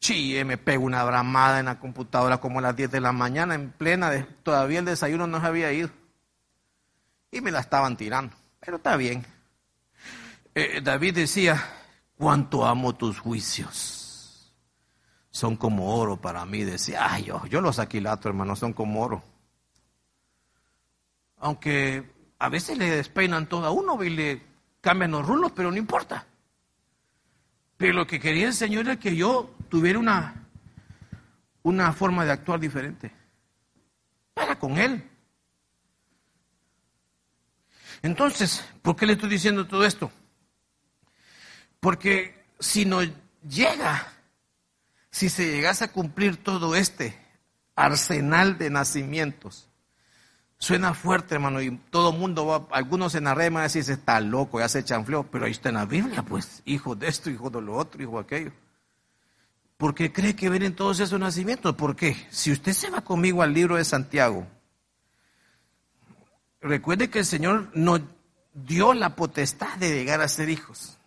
Chillé, 0.00 0.44
me 0.44 0.58
pego 0.58 0.84
una 0.84 1.04
bramada 1.04 1.58
en 1.58 1.66
la 1.66 1.80
computadora 1.80 2.38
como 2.38 2.60
a 2.60 2.62
las 2.62 2.76
10 2.76 2.90
de 2.90 3.00
la 3.00 3.12
mañana, 3.12 3.54
en 3.54 3.70
plena, 3.72 4.10
de, 4.10 4.22
todavía 4.22 4.78
el 4.78 4.84
desayuno 4.84 5.26
no 5.26 5.40
se 5.40 5.46
había 5.46 5.72
ido. 5.72 5.90
Y 7.30 7.40
me 7.40 7.50
la 7.50 7.60
estaban 7.60 7.96
tirando, 7.96 8.34
pero 8.60 8.76
está 8.76 8.96
bien. 8.96 9.26
Eh, 10.54 10.80
David 10.82 11.16
decía, 11.16 11.62
cuánto 12.18 12.66
amo 12.66 12.94
tus 12.94 13.18
juicios. 13.18 14.52
Son 15.30 15.56
como 15.56 15.96
oro 15.96 16.20
para 16.20 16.44
mí, 16.44 16.64
decía, 16.64 17.06
ay, 17.12 17.24
yo, 17.24 17.46
yo 17.46 17.60
los 17.60 17.78
aquilato, 17.78 18.28
hermano, 18.28 18.56
son 18.56 18.72
como 18.72 19.02
oro. 19.02 19.22
Aunque 21.38 22.10
a 22.38 22.48
veces 22.48 22.76
le 22.76 22.90
despeinan 22.90 23.48
todo 23.48 23.66
a 23.66 23.70
uno 23.70 24.02
y 24.02 24.10
le 24.10 24.42
cambian 24.80 25.12
los 25.12 25.26
rulos, 25.26 25.52
pero 25.54 25.70
no 25.70 25.76
importa. 25.76 26.26
Pero 27.76 27.92
lo 27.92 28.06
que 28.06 28.18
quería 28.18 28.48
el 28.48 28.54
Señor 28.54 28.88
es 28.88 28.98
que 28.98 29.14
yo 29.14 29.54
tuviera 29.68 29.98
una, 29.98 30.46
una 31.62 31.92
forma 31.92 32.24
de 32.24 32.32
actuar 32.32 32.60
diferente. 32.60 33.12
Para 34.34 34.58
con 34.58 34.78
Él. 34.78 35.08
Entonces, 38.02 38.64
¿por 38.82 38.96
qué 38.96 39.06
le 39.06 39.14
estoy 39.14 39.28
diciendo 39.28 39.66
todo 39.66 39.84
esto? 39.84 40.10
Porque 41.80 42.46
si 42.60 42.84
no 42.84 43.00
llega, 43.48 44.12
si 45.10 45.28
se 45.28 45.50
llegase 45.50 45.84
a 45.84 45.92
cumplir 45.92 46.36
todo 46.36 46.76
este 46.76 47.18
arsenal 47.74 48.58
de 48.58 48.70
nacimientos, 48.70 49.68
Suena 50.60 50.92
fuerte, 50.92 51.36
hermano, 51.36 51.62
y 51.62 51.70
todo 51.90 52.10
el 52.10 52.18
mundo 52.18 52.44
va, 52.46 52.66
algunos 52.72 53.14
en 53.14 53.24
la 53.24 53.34
red 53.34 53.52
van 53.52 53.60
a 53.60 53.62
decir, 53.64 53.84
está 53.88 54.20
loco, 54.20 54.58
ya 54.58 54.68
se 54.68 54.82
chanfleó, 54.82 55.22
pero 55.22 55.44
ahí 55.44 55.52
está 55.52 55.68
en 55.68 55.76
la 55.76 55.86
Biblia, 55.86 56.24
pues, 56.24 56.62
hijo 56.64 56.96
de 56.96 57.06
esto, 57.06 57.30
hijo 57.30 57.48
de 57.48 57.62
lo 57.62 57.76
otro, 57.76 58.02
hijo 58.02 58.14
de 58.14 58.20
aquello. 58.20 58.52
¿Por 59.78 59.94
qué 59.94 60.12
cree 60.12 60.34
que 60.34 60.50
vienen 60.50 60.74
todos 60.74 60.98
esos 60.98 61.18
nacimientos? 61.20 61.76
¿Por 61.76 61.94
qué? 61.94 62.26
Si 62.30 62.50
usted 62.50 62.72
se 62.72 62.90
va 62.90 63.00
conmigo 63.00 63.42
al 63.42 63.54
libro 63.54 63.76
de 63.76 63.84
Santiago, 63.84 64.46
recuerde 66.60 67.08
que 67.08 67.20
el 67.20 67.24
Señor 67.24 67.70
nos 67.74 68.00
dio 68.52 68.92
la 68.92 69.14
potestad 69.14 69.78
de 69.78 69.94
llegar 69.94 70.20
a 70.20 70.26
ser 70.26 70.50
hijos. 70.50 70.98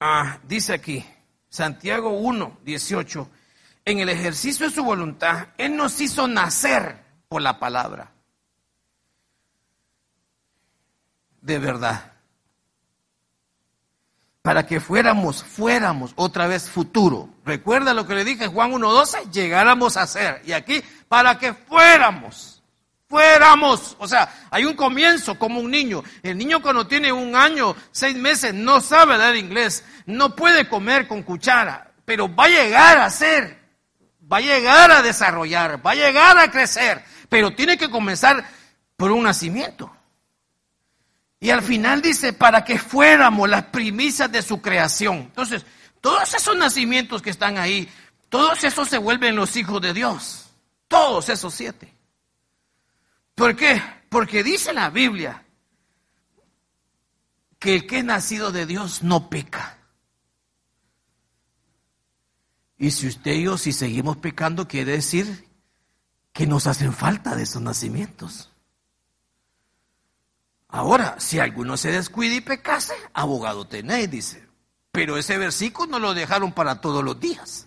Ah, 0.00 0.38
dice 0.48 0.72
aquí, 0.72 1.04
Santiago 1.50 2.12
1, 2.12 2.60
18 2.64 3.30
en 3.84 3.98
el 3.98 4.08
ejercicio 4.08 4.66
de 4.66 4.74
su 4.74 4.82
voluntad, 4.82 5.48
Él 5.58 5.76
nos 5.76 6.00
hizo 6.00 6.26
nacer 6.26 7.04
por 7.28 7.42
la 7.42 7.58
palabra. 7.58 8.12
De 11.42 11.58
verdad. 11.58 12.19
Para 14.42 14.66
que 14.66 14.80
fuéramos, 14.80 15.44
fuéramos 15.44 16.12
otra 16.16 16.46
vez 16.46 16.68
futuro. 16.68 17.28
Recuerda 17.44 17.92
lo 17.92 18.06
que 18.06 18.14
le 18.14 18.24
dije 18.24 18.44
en 18.44 18.52
Juan 18.52 18.72
1.12, 18.72 19.30
llegáramos 19.30 19.96
a 19.96 20.06
ser. 20.06 20.40
Y 20.46 20.52
aquí, 20.52 20.82
para 21.08 21.38
que 21.38 21.52
fuéramos, 21.52 22.62
fuéramos. 23.08 23.96
O 23.98 24.08
sea, 24.08 24.32
hay 24.50 24.64
un 24.64 24.74
comienzo 24.74 25.38
como 25.38 25.60
un 25.60 25.70
niño. 25.70 26.02
El 26.22 26.38
niño 26.38 26.62
cuando 26.62 26.86
tiene 26.86 27.12
un 27.12 27.36
año, 27.36 27.76
seis 27.90 28.16
meses, 28.16 28.54
no 28.54 28.80
sabe 28.80 29.18
dar 29.18 29.36
inglés, 29.36 29.84
no 30.06 30.34
puede 30.34 30.68
comer 30.68 31.06
con 31.06 31.22
cuchara, 31.22 31.92
pero 32.04 32.34
va 32.34 32.44
a 32.44 32.48
llegar 32.48 32.98
a 32.98 33.10
ser 33.10 33.60
va 34.30 34.36
a 34.38 34.40
llegar 34.40 34.90
a 34.90 35.02
desarrollar, 35.02 35.84
va 35.84 35.92
a 35.92 35.96
llegar 35.96 36.38
a 36.38 36.50
crecer, 36.50 37.02
pero 37.28 37.54
tiene 37.54 37.76
que 37.76 37.90
comenzar 37.90 38.44
por 38.96 39.10
un 39.10 39.24
nacimiento. 39.24 39.90
Y 41.40 41.48
al 41.48 41.62
final 41.62 42.02
dice, 42.02 42.34
para 42.34 42.62
que 42.64 42.78
fuéramos 42.78 43.48
las 43.48 43.64
primicias 43.64 44.30
de 44.30 44.42
su 44.42 44.60
creación. 44.60 45.16
Entonces, 45.16 45.64
todos 46.02 46.34
esos 46.34 46.54
nacimientos 46.54 47.22
que 47.22 47.30
están 47.30 47.56
ahí, 47.56 47.88
todos 48.28 48.62
esos 48.62 48.88
se 48.88 48.98
vuelven 48.98 49.36
los 49.36 49.56
hijos 49.56 49.80
de 49.80 49.94
Dios. 49.94 50.50
Todos 50.86 51.30
esos 51.30 51.54
siete. 51.54 51.94
¿Por 53.34 53.56
qué? 53.56 53.82
Porque 54.10 54.42
dice 54.42 54.74
la 54.74 54.90
Biblia 54.90 55.44
que 57.58 57.74
el 57.74 57.86
que 57.86 57.98
es 57.98 58.04
nacido 58.04 58.52
de 58.52 58.66
Dios 58.66 59.02
no 59.02 59.30
peca. 59.30 59.78
Y 62.76 62.90
si 62.90 63.06
usted 63.06 63.32
y 63.32 63.44
yo, 63.44 63.56
si 63.56 63.72
seguimos 63.72 64.18
pecando, 64.18 64.68
quiere 64.68 64.92
decir 64.92 65.48
que 66.32 66.46
nos 66.46 66.66
hacen 66.66 66.92
falta 66.92 67.34
de 67.34 67.44
esos 67.44 67.62
nacimientos. 67.62 68.49
Ahora, 70.72 71.16
si 71.18 71.38
alguno 71.38 71.76
se 71.76 71.90
descuida 71.90 72.34
y 72.34 72.40
pecase, 72.40 72.94
abogado 73.12 73.66
tenéis, 73.66 74.10
dice. 74.10 74.46
Pero 74.92 75.16
ese 75.16 75.38
versículo 75.38 75.92
no 75.92 75.98
lo 75.98 76.14
dejaron 76.14 76.52
para 76.52 76.80
todos 76.80 77.02
los 77.04 77.18
días. 77.18 77.66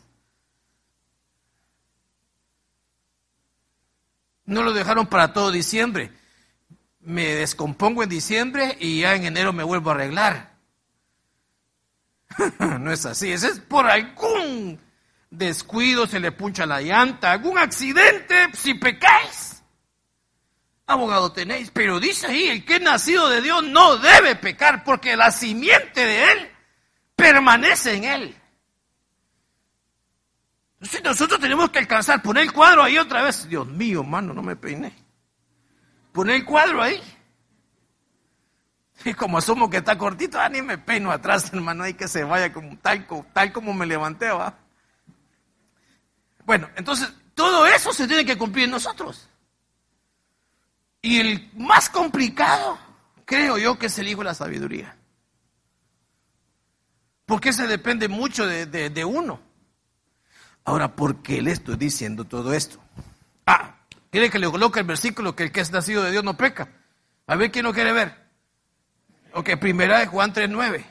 No 4.46 4.63
lo 4.63 4.74
dejaron 4.74 5.08
para 5.08 5.34
todo 5.34 5.52
diciembre. 5.52 6.12
Me 7.00 7.36
descompongo 7.36 8.04
en 8.04 8.10
diciembre 8.10 8.78
y 8.80 9.02
ya 9.02 9.16
en 9.16 9.26
enero 9.26 9.52
me 9.52 9.63
vuelvo 9.63 9.89
a 9.89 9.94
arreglar. 9.94 10.54
no 12.80 12.92
es 12.92 13.06
así, 13.06 13.32
ese 13.32 13.48
es 13.48 13.60
por 13.60 13.86
algún 13.86 14.80
descuido, 15.30 16.08
se 16.08 16.20
le 16.20 16.32
puncha 16.32 16.66
la 16.66 16.82
llanta, 16.82 17.32
algún 17.32 17.58
accidente, 17.58 18.50
si 18.54 18.74
pecáis. 18.76 19.53
Abogado 20.86 21.32
tenéis, 21.32 21.72
pero 21.72 22.00
dice 22.00 22.28
ahí, 22.28 22.50
el 22.50 22.65
que 22.65 22.76
es 22.76 22.82
nacido 22.82 23.30
de 23.30 23.41
Dios 23.41 23.63
no 23.63 23.98
debe 23.98 24.36
pecar 24.36 24.84
porque 24.84 25.15
la 25.15 25.32
simiente 25.32 26.06
de 26.06 26.32
él 26.32 26.52
permanece 27.15 27.93
en 27.96 28.04
él. 28.04 28.36
Entonces 30.74 31.04
nosotros 31.04 31.39
tenemos 31.39 31.69
que 31.69 31.80
alcanzar, 31.80 32.22
poner 32.22 32.43
el 32.43 32.52
cuadro 32.52 32.84
ahí 32.84 32.98
otra 32.98 33.24
vez. 33.24 33.48
Dios 33.48 33.65
mío, 33.65 34.04
mano, 34.04 34.34
no 34.34 34.43
me 34.43 34.58
peiné. 34.58 34.93
Poner 36.12 36.36
el 36.36 36.46
cuadro 36.46 36.82
ahí. 36.82 37.02
Y 39.06 39.13
como 39.13 39.38
asumo 39.38 39.69
que 39.69 39.78
está 39.78 39.98
cortito, 39.98 40.39
ah, 40.39 40.50
ni 40.50 40.62
me 40.62 40.78
peino 40.78 41.12
atrás, 41.12 41.52
hermano, 41.54 41.84
hay 41.84 41.93
que 41.93 42.10
se 42.10 42.26
vaya 42.26 42.52
como 42.52 42.78
tal, 42.78 43.08
tal 43.32 43.54
como 43.54 43.74
me 43.74 43.86
levanté, 43.86 44.30
va. 44.30 44.58
Bueno, 46.46 46.69
entonces 46.76 47.12
todo 47.34 47.65
eso 47.65 47.93
se 47.93 48.06
tiene 48.06 48.26
que 48.26 48.38
cumplir 48.38 48.65
en 48.65 48.72
nosotros. 48.72 49.30
Y 51.04 51.20
el 51.20 51.52
más 51.58 51.89
complicado, 51.89 52.80
creo 53.26 53.58
yo, 53.58 53.78
que 53.78 53.88
es 53.88 54.00
el 54.00 54.08
hijo 54.08 54.22
de 54.22 54.26
la 54.26 54.34
sabiduría. 54.34 54.96
Porque 57.26 57.52
se 57.52 57.68
depende 57.68 58.08
mucho 58.08 58.48
de, 58.48 59.06
uno. 59.06 59.42
Ahora, 60.63 60.96
¿por 60.96 61.22
qué 61.22 61.42
le 61.42 61.52
estoy 61.52 61.76
diciendo 61.76 62.24
todo 62.24 62.54
esto? 62.54 62.80
Ah, 63.46 63.76
quiere 64.12 64.30
que 64.30 64.39
le 64.39 64.50
coloque 64.50 64.80
el 64.80 64.86
versículo 64.86 65.36
que 65.36 65.44
el 65.44 65.52
que 65.52 65.60
es 65.60 65.72
nacido 65.72 66.04
de 66.04 66.12
Dios 66.12 66.24
no 66.24 66.38
peca. 66.38 66.70
A 67.28 67.36
ver 67.36 67.52
quién 67.52 67.66
lo 67.66 67.74
quiere 67.74 67.92
ver. 67.92 68.24
Ok, 69.34 69.58
primera 69.60 70.00
de 70.00 70.08
Juan 70.08 70.34
3.9. 70.34 70.86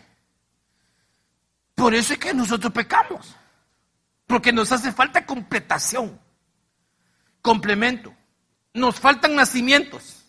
Por 1.74 1.94
eso 1.94 2.12
es 2.12 2.18
que 2.18 2.34
nosotros 2.34 2.70
pecamos. 2.70 3.34
Porque 4.26 4.52
nos 4.52 4.70
hace 4.72 4.92
falta 4.92 5.24
completación, 5.24 6.20
complemento. 7.40 8.14
Nos 8.74 8.98
faltan 8.98 9.34
nacimientos. 9.34 10.22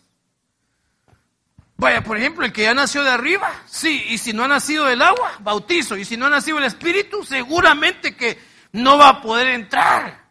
Vaya, 1.76 2.02
por 2.04 2.16
ejemplo, 2.16 2.44
el 2.44 2.52
que 2.52 2.62
ya 2.62 2.74
nació 2.74 3.02
de 3.02 3.10
arriba, 3.10 3.50
sí, 3.66 4.04
y 4.08 4.18
si 4.18 4.32
no 4.32 4.44
ha 4.44 4.48
nacido 4.48 4.84
del 4.84 5.02
agua, 5.02 5.32
bautizo, 5.40 5.96
y 5.96 6.04
si 6.04 6.16
no 6.16 6.26
ha 6.26 6.30
nacido 6.30 6.58
el 6.58 6.64
Espíritu, 6.64 7.24
seguramente 7.24 8.16
que 8.16 8.38
no 8.72 8.96
va 8.96 9.08
a 9.08 9.20
poder 9.20 9.48
entrar. 9.48 10.24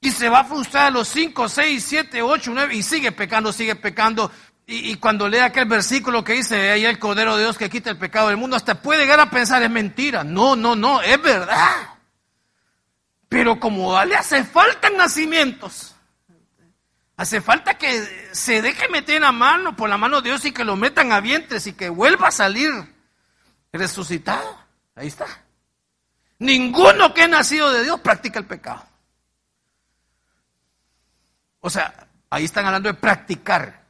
Y 0.00 0.12
se 0.12 0.28
va 0.28 0.40
a 0.40 0.44
frustrar 0.44 0.86
a 0.86 0.90
los 0.90 1.08
5, 1.08 1.48
6, 1.48 1.84
7, 1.84 2.22
8, 2.22 2.50
9, 2.54 2.76
y 2.76 2.82
sigue 2.82 3.10
pecando, 3.10 3.52
sigue 3.52 3.74
pecando, 3.74 4.30
y, 4.66 4.96
cuando 4.96 5.28
lea 5.28 5.46
aquel 5.46 5.66
versículo 5.66 6.24
que 6.24 6.34
dice, 6.34 6.70
ahí 6.70 6.86
el 6.86 6.98
Cordero 6.98 7.36
de 7.36 7.42
Dios 7.42 7.58
que 7.58 7.68
quita 7.68 7.90
el 7.90 7.98
pecado 7.98 8.28
del 8.28 8.38
mundo, 8.38 8.56
hasta 8.56 8.80
puede 8.80 9.02
llegar 9.02 9.20
a 9.20 9.28
pensar, 9.28 9.62
es 9.62 9.70
mentira. 9.70 10.24
No, 10.24 10.56
no, 10.56 10.74
no, 10.74 11.02
es 11.02 11.20
verdad. 11.20 11.90
Pero 13.28 13.60
como 13.60 14.02
le 14.04 14.16
hace 14.16 14.42
falta 14.42 14.88
nacimientos, 14.88 15.93
hace 17.16 17.40
falta 17.40 17.78
que 17.78 18.30
se 18.32 18.62
deje 18.62 18.88
meter 18.88 19.20
la 19.20 19.32
mano 19.32 19.76
por 19.76 19.88
la 19.88 19.96
mano 19.96 20.20
de 20.20 20.30
Dios 20.30 20.44
y 20.44 20.52
que 20.52 20.64
lo 20.64 20.76
metan 20.76 21.12
a 21.12 21.20
vientres 21.20 21.66
y 21.66 21.72
que 21.72 21.88
vuelva 21.88 22.28
a 22.28 22.32
salir 22.32 22.70
resucitado. 23.72 24.58
Ahí 24.94 25.08
está. 25.08 25.26
Ninguno 26.38 27.14
que 27.14 27.22
ha 27.22 27.28
nacido 27.28 27.72
de 27.72 27.84
Dios 27.84 28.00
practica 28.00 28.38
el 28.38 28.46
pecado. 28.46 28.84
O 31.60 31.70
sea, 31.70 32.08
ahí 32.30 32.44
están 32.44 32.66
hablando 32.66 32.88
de 32.88 32.94
practicar. 32.94 33.84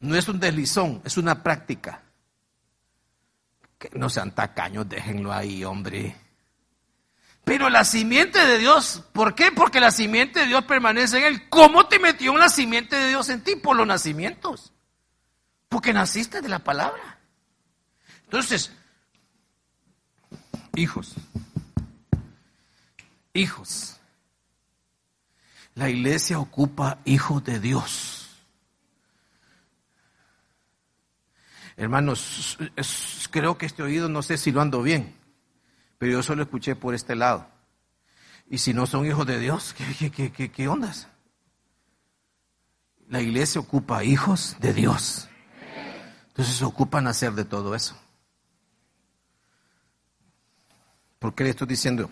No 0.00 0.16
es 0.16 0.28
un 0.28 0.38
deslizón, 0.38 1.00
es 1.04 1.16
una 1.16 1.42
práctica. 1.42 2.02
Que 3.78 3.90
no 3.94 4.10
sean 4.10 4.32
tacaños, 4.32 4.88
déjenlo 4.88 5.32
ahí, 5.32 5.64
hombre. 5.64 6.14
Pero 7.44 7.68
la 7.68 7.84
simiente 7.84 8.44
de 8.46 8.58
Dios, 8.58 9.02
¿por 9.12 9.34
qué? 9.34 9.52
Porque 9.52 9.78
la 9.78 9.90
simiente 9.90 10.40
de 10.40 10.46
Dios 10.46 10.64
permanece 10.64 11.18
en 11.18 11.24
él. 11.24 11.48
¿Cómo 11.50 11.86
te 11.86 11.98
metió 11.98 12.36
la 12.36 12.48
simiente 12.48 12.96
de 12.96 13.08
Dios 13.08 13.28
en 13.28 13.42
ti? 13.42 13.56
Por 13.56 13.76
los 13.76 13.86
nacimientos. 13.86 14.72
Porque 15.68 15.92
naciste 15.92 16.40
de 16.40 16.48
la 16.48 16.60
palabra. 16.60 17.18
Entonces, 18.24 18.72
hijos, 20.74 21.14
hijos, 23.34 24.00
la 25.74 25.90
iglesia 25.90 26.38
ocupa 26.38 26.98
hijos 27.04 27.44
de 27.44 27.60
Dios. 27.60 28.28
Hermanos, 31.76 32.56
creo 33.30 33.58
que 33.58 33.66
este 33.66 33.82
oído 33.82 34.08
no 34.08 34.22
sé 34.22 34.38
si 34.38 34.52
lo 34.52 34.60
ando 34.60 34.80
bien, 34.82 35.14
pero 35.98 36.12
yo 36.12 36.22
solo 36.22 36.42
escuché 36.42 36.76
por 36.76 36.94
este 36.94 37.14
lado. 37.14 37.48
Y 38.48 38.58
si 38.58 38.74
no 38.74 38.86
son 38.86 39.06
hijos 39.06 39.26
de 39.26 39.38
Dios, 39.38 39.74
¿qué, 39.74 40.10
qué, 40.10 40.30
qué, 40.30 40.50
qué 40.50 40.68
ondas? 40.68 41.08
La 43.08 43.20
iglesia 43.20 43.60
ocupa 43.60 44.04
hijos 44.04 44.56
de 44.60 44.72
Dios. 44.72 45.28
Entonces 46.28 46.56
se 46.56 46.64
ocupan 46.64 47.06
hacer 47.06 47.32
de 47.32 47.44
todo 47.44 47.74
eso. 47.74 47.96
¿Por 51.18 51.34
qué 51.34 51.44
le 51.44 51.50
estoy 51.50 51.68
diciendo? 51.68 52.10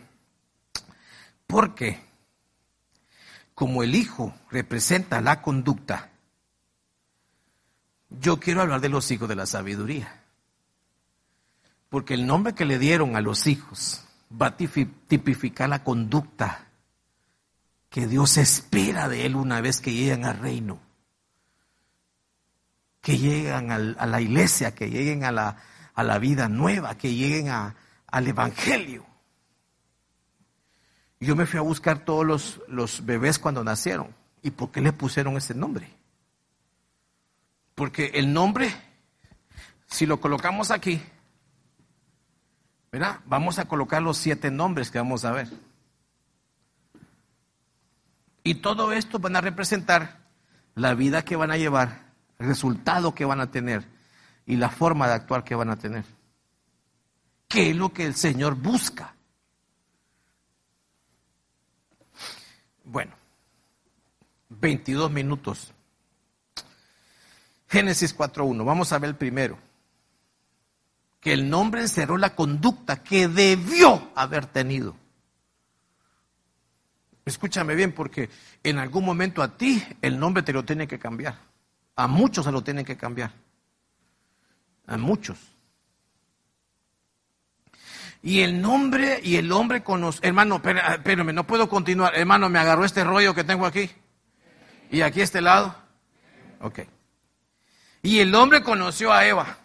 Porque 1.47 2.01
como 3.55 3.83
el 3.83 3.95
hijo 3.95 4.35
representa 4.51 5.21
la 5.21 5.43
conducta, 5.43 6.11
yo 8.09 8.41
quiero 8.41 8.63
hablar 8.63 8.81
de 8.81 8.89
los 8.89 9.11
hijos 9.11 9.29
de 9.29 9.37
la 9.37 9.47
sabiduría. 9.47 10.22
Porque 11.93 12.15
el 12.15 12.27
nombre 12.27 12.55
que 12.55 12.65
le 12.65 12.79
dieron 12.79 13.17
a 13.17 13.21
los 13.21 13.47
hijos 13.47 14.03
va 14.33 14.47
a 14.47 14.57
tipificar 14.57 15.69
la 15.69 15.85
conducta 15.85 16.69
que 17.91 18.07
Dios 18.07 18.39
espera 18.39 19.11
de 19.11 19.27
él 19.27 19.37
una 19.37 19.61
vez 19.61 19.83
que 19.83 19.93
llegan 19.93 20.25
al 20.25 20.39
reino. 20.39 20.81
Que 23.03 23.19
lleguen 23.19 23.71
a 23.71 24.07
la 24.07 24.21
iglesia, 24.23 24.75
que 24.75 24.89
lleguen 24.89 25.25
a 25.25 25.33
la, 25.33 25.59
a 25.93 26.03
la 26.03 26.19
vida 26.19 26.49
nueva, 26.49 26.97
que 26.97 27.15
lleguen 27.15 27.51
al 27.51 28.27
evangelio. 28.27 29.05
Yo 31.21 31.37
me 31.37 31.45
fui 31.45 31.59
a 31.59 31.63
buscar 31.63 32.07
todos 32.07 32.25
los, 32.25 32.63
los 32.69 33.05
bebés 33.05 33.39
cuando 33.39 33.63
nacieron. 33.63 34.15
¿Y 34.41 34.53
por 34.53 34.71
qué 34.71 34.81
le 34.81 34.95
pusieron 34.95 35.37
ese 35.37 35.53
nombre? 35.53 35.91
Porque 37.75 38.13
el 38.15 38.33
nombre, 38.33 38.75
si 39.89 40.07
lo 40.07 40.23
colocamos 40.23 40.71
aquí, 40.71 41.03
¿verdad? 42.93 43.21
Vamos 43.25 43.59
a 43.59 43.65
colocar 43.65 44.03
los 44.03 44.19
siete 44.19 44.51
nombres 44.51 44.91
que 44.91 44.99
vamos 44.99 45.25
a 45.25 45.33
ver. 45.33 45.49
Y 48.45 48.57
todo 48.57 48.93
esto 48.93 49.19
van 49.19 49.37
a 49.37 49.41
representar 49.41 50.19
la 50.75 50.95
vida 50.95 51.25
que 51.25 51.37
van 51.37 51.51
a 51.51 51.57
llevar, 51.57 52.13
el 52.39 52.49
resultado 52.49 53.15
que 53.15 53.25
van 53.25 53.41
a 53.41 53.51
tener 53.51 53.89
y 54.45 54.57
la 54.57 54.69
forma 54.69 55.09
de 55.09 55.15
actuar 55.15 55.43
que 55.43 55.55
van 55.55 55.71
a 55.71 55.79
tener. 55.79 56.05
¿Qué 57.49 57.71
es 57.71 57.77
lo 57.77 57.93
que 57.93 58.05
el 58.05 58.15
Señor 58.15 58.57
busca? 58.57 59.15
Bueno, 62.85 63.13
22 64.51 65.11
minutos. 65.11 65.73
Génesis 67.69 68.17
4.1, 68.17 68.65
vamos 68.67 68.93
a 68.93 68.99
ver 68.99 69.11
el 69.11 69.17
primero. 69.17 69.57
Que 71.23 71.33
el 71.33 71.49
nombre 71.49 71.81
encerró 71.81 72.19
la 72.19 72.35
conducta 72.35 73.03
que 73.03 73.29
debió 73.29 74.11
haber 74.15 74.45
tenido. 74.45 74.95
Escúchame 77.25 77.75
bien, 77.75 77.93
porque 77.93 78.29
en 78.63 78.79
algún 78.79 79.05
momento 79.05 79.43
a 79.43 79.57
ti 79.57 79.83
el 80.03 80.19
nombre 80.19 80.43
te 80.43 80.53
lo 80.53 80.65
tiene 80.65 80.89
que 80.89 80.99
cambiar. 80.99 81.39
A 81.95 82.09
muchos 82.09 82.45
se 82.45 82.53
lo 82.53 82.63
tienen 82.63 82.85
que 82.85 82.97
cambiar. 82.97 83.33
A 84.87 84.97
muchos. 84.97 85.39
Y 88.23 88.41
el 88.41 88.61
nombre 88.61 89.21
y 89.23 89.37
el 89.37 89.51
hombre 89.53 89.83
con. 89.83 90.05
Hermano, 90.23 90.57
espérame, 90.57 91.33
no 91.33 91.47
puedo 91.47 91.69
continuar. 91.69 92.17
Hermano, 92.17 92.49
me 92.49 92.59
agarró 92.59 92.85
este 92.85 93.05
rollo 93.05 93.35
que 93.35 93.45
tengo 93.45 93.67
aquí. 93.67 93.91
Y 94.91 95.03
aquí 95.03 95.21
este 95.21 95.41
lado. 95.41 95.75
Ok. 96.61 96.81
Y 98.03 98.19
el 98.19 98.35
hombre 98.35 98.63
conoció 98.63 99.13
a 99.13 99.25
Eva, 99.27 99.59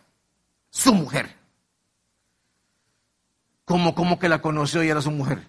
su 0.70 0.93
mujer. 0.93 1.37
¿Cómo, 3.67 3.93
cómo 3.93 4.17
que 4.17 4.30
la 4.30 4.41
conoció 4.41 4.82
y 4.82 4.88
era 4.88 5.01
su 5.01 5.12
mujer? 5.12 5.45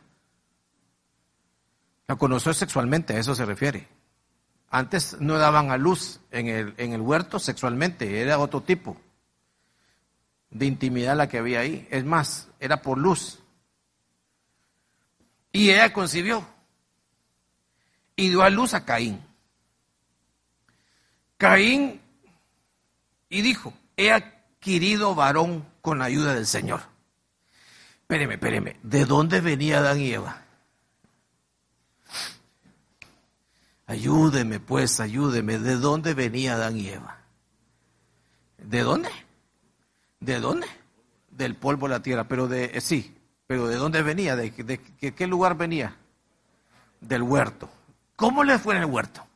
La 2.08 2.16
conoció 2.16 2.52
sexualmente, 2.52 3.14
a 3.14 3.20
eso 3.20 3.32
se 3.36 3.44
refiere. 3.44 3.86
Antes 4.70 5.20
no 5.20 5.38
daban 5.38 5.70
a 5.70 5.76
luz 5.76 6.18
en 6.32 6.48
el, 6.48 6.74
en 6.78 6.94
el 6.94 7.00
huerto 7.00 7.38
sexualmente, 7.38 8.20
era 8.20 8.40
otro 8.40 8.60
tipo 8.60 8.96
de 10.50 10.66
intimidad 10.66 11.16
la 11.16 11.28
que 11.28 11.38
había 11.38 11.60
ahí. 11.60 11.86
Es 11.92 12.04
más, 12.04 12.48
era 12.58 12.82
por 12.82 12.98
luz. 12.98 13.38
Y 15.52 15.70
ella 15.70 15.92
concibió 15.92 16.44
y 18.16 18.30
dio 18.30 18.42
a 18.42 18.50
luz 18.50 18.74
a 18.74 18.84
Caín. 18.84 19.22
Caín 21.36 22.00
y 23.28 23.42
dijo, 23.42 23.72
he 23.96 24.10
adquirido 24.10 25.14
varón 25.14 25.64
con 25.82 26.00
la 26.00 26.06
ayuda 26.06 26.34
del 26.34 26.48
Señor. 26.48 26.97
Espéreme, 28.08 28.34
espéreme, 28.34 28.76
¿de 28.82 29.04
dónde 29.04 29.42
venía 29.42 29.80
Adán 29.80 30.00
y 30.00 30.12
Eva? 30.14 30.40
Ayúdeme, 33.86 34.60
pues, 34.60 34.98
ayúdeme. 34.98 35.58
¿De 35.58 35.76
dónde 35.76 36.14
venía 36.14 36.54
Adán 36.54 36.78
y 36.78 36.88
Eva? 36.88 37.18
¿De 38.56 38.80
dónde? 38.80 39.10
¿De 40.20 40.40
dónde? 40.40 40.66
Del 41.30 41.54
polvo 41.56 41.86
de 41.86 41.96
la 41.96 42.02
tierra, 42.02 42.24
pero 42.26 42.48
de, 42.48 42.70
eh, 42.72 42.80
sí, 42.80 43.14
pero 43.46 43.68
¿de 43.68 43.76
dónde 43.76 44.00
venía? 44.00 44.36
¿De, 44.36 44.52
de 44.52 44.78
qué 45.14 45.26
lugar 45.26 45.58
venía? 45.58 45.94
Del 47.02 47.22
huerto. 47.22 47.68
¿Cómo 48.16 48.42
le 48.42 48.58
fue 48.58 48.74
en 48.76 48.84
el 48.84 48.86
huerto? 48.86 49.27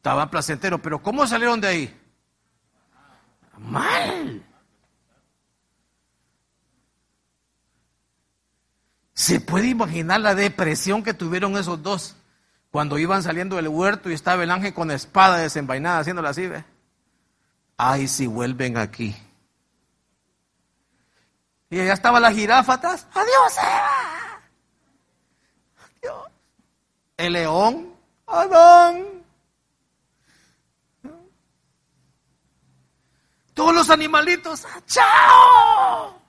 Estaba 0.00 0.30
placentero, 0.30 0.80
pero 0.80 1.02
¿cómo 1.02 1.26
salieron 1.26 1.60
de 1.60 1.68
ahí? 1.68 2.00
Mal. 3.58 4.42
¿Se 9.12 9.40
puede 9.40 9.66
imaginar 9.66 10.22
la 10.22 10.34
depresión 10.34 11.02
que 11.02 11.12
tuvieron 11.12 11.54
esos 11.58 11.82
dos 11.82 12.16
cuando 12.70 12.98
iban 12.98 13.22
saliendo 13.22 13.56
del 13.56 13.68
huerto 13.68 14.08
y 14.08 14.14
estaba 14.14 14.42
el 14.42 14.50
ángel 14.50 14.72
con 14.72 14.90
espada 14.90 15.36
desenvainada 15.36 15.98
haciéndola 15.98 16.30
así? 16.30 16.46
¿ve? 16.46 16.64
Ay, 17.76 18.08
si 18.08 18.26
vuelven 18.26 18.78
aquí. 18.78 19.14
Y 21.68 21.78
allá 21.78 21.92
estaba 21.92 22.20
la 22.20 22.32
jirafa 22.32 22.72
atrás. 22.72 23.06
Adiós, 23.12 23.58
Eva. 23.58 24.40
Adiós. 26.00 26.32
El 27.18 27.32
león. 27.34 27.94
Adán. 28.26 29.20
Todos 33.60 33.74
animalitos, 33.90 34.66
¡chao! 34.86 36.20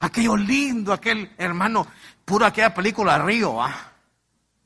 Aquello 0.00 0.36
lindo, 0.36 0.92
aquel 0.92 1.34
hermano, 1.38 1.86
puro 2.24 2.46
aquella 2.46 2.72
película 2.72 3.18
Río, 3.18 3.60
¿ah? 3.60 3.92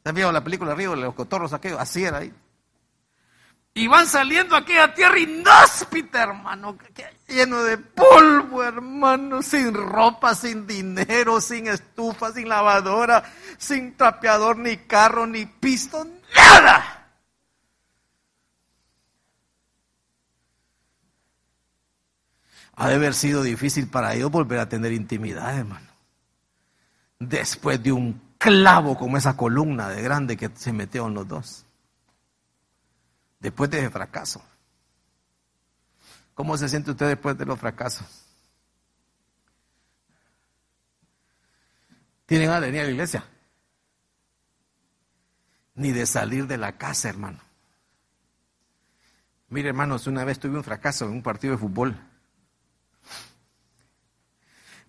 ¿Has 0.05 0.12
visto 0.12 0.33
la 0.33 0.44
película 0.44 0.74
Río, 0.74 0.94
los 0.94 1.14
cotorros 1.14 1.52
aquellos? 1.52 1.81
Así 1.81 2.05
era 2.05 2.18
ahí. 2.18 2.33
Y 3.74 3.87
van 3.87 4.07
saliendo 4.07 4.55
a 4.55 4.64
tierra 4.64 5.18
inhóspita, 5.18 6.24
hermano, 6.24 6.76
lleno 7.26 7.62
de 7.62 7.78
polvo, 7.78 8.62
hermano, 8.62 9.40
sin 9.40 9.72
ropa, 9.72 10.35
sin 10.35 10.66
dinero, 10.66 11.40
sin 11.40 11.68
estufa, 11.68 12.33
sin 12.33 12.50
lavadora, 12.50 13.24
sin 13.57 13.96
trapeador, 13.96 14.59
ni 14.59 14.76
carro, 14.76 15.26
ni 15.26 15.46
pisto, 15.46 16.07
nada. 16.37 17.01
Ha 22.74 22.88
de 22.88 22.94
haber 22.94 23.14
sido 23.14 23.42
difícil 23.42 23.88
para 23.88 24.14
ellos 24.14 24.30
volver 24.30 24.58
a 24.58 24.68
tener 24.68 24.92
intimidad, 24.92 25.58
hermano. 25.58 25.88
Después 27.18 27.82
de 27.82 27.92
un 27.92 28.20
clavo 28.38 28.96
como 28.96 29.16
esa 29.16 29.37
columna 29.37 29.88
de 29.88 30.02
grande 30.02 30.37
que 30.37 30.50
se 30.54 30.72
metió 30.72 31.06
en 31.06 31.14
los 31.14 31.28
dos. 31.28 31.66
Después 33.38 33.70
de 33.70 33.80
ese 33.80 33.90
fracaso. 33.90 34.42
¿Cómo 36.35 36.56
se 36.56 36.68
siente 36.68 36.90
usted 36.90 37.08
después 37.08 37.37
de 37.37 37.44
los 37.44 37.58
fracasos? 37.58 38.24
¿Tienen 42.26 42.50
a 42.50 42.61
venir 42.61 42.80
a 42.80 42.85
la 42.85 42.90
iglesia? 42.90 43.24
Ni 45.74 45.92
de 45.92 46.06
salir 46.06 46.46
de 46.46 46.56
la 46.56 46.78
casa, 46.78 47.08
hermano. 47.08 47.38
Mire, 49.48 49.68
hermanos, 49.68 50.06
una 50.06 50.24
vez 50.24 50.38
tuve 50.38 50.56
un 50.56 50.64
fracaso 50.64 51.04
en 51.04 51.12
un 51.12 51.22
partido 51.22 51.52
de 51.52 51.58
fútbol. 51.58 52.12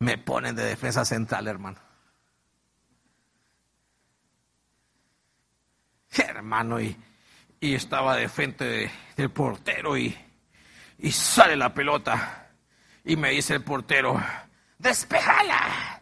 Me 0.04 0.18
ponen 0.18 0.54
de 0.54 0.66
defensa 0.66 1.06
central, 1.06 1.48
hermano. 1.48 1.80
Hermano, 6.12 6.82
y, 6.82 6.94
y 7.62 7.74
estaba 7.74 8.18
de 8.18 8.28
frente 8.28 8.92
del 9.16 9.32
portero 9.32 9.98
y, 9.98 10.14
y 11.00 11.10
sale 11.10 11.56
la 11.56 11.74
pelota. 11.74 12.50
Y 13.06 13.16
me 13.16 13.30
dice 13.30 13.54
el 13.54 13.64
portero, 13.64 14.22
despejala. 14.78 16.02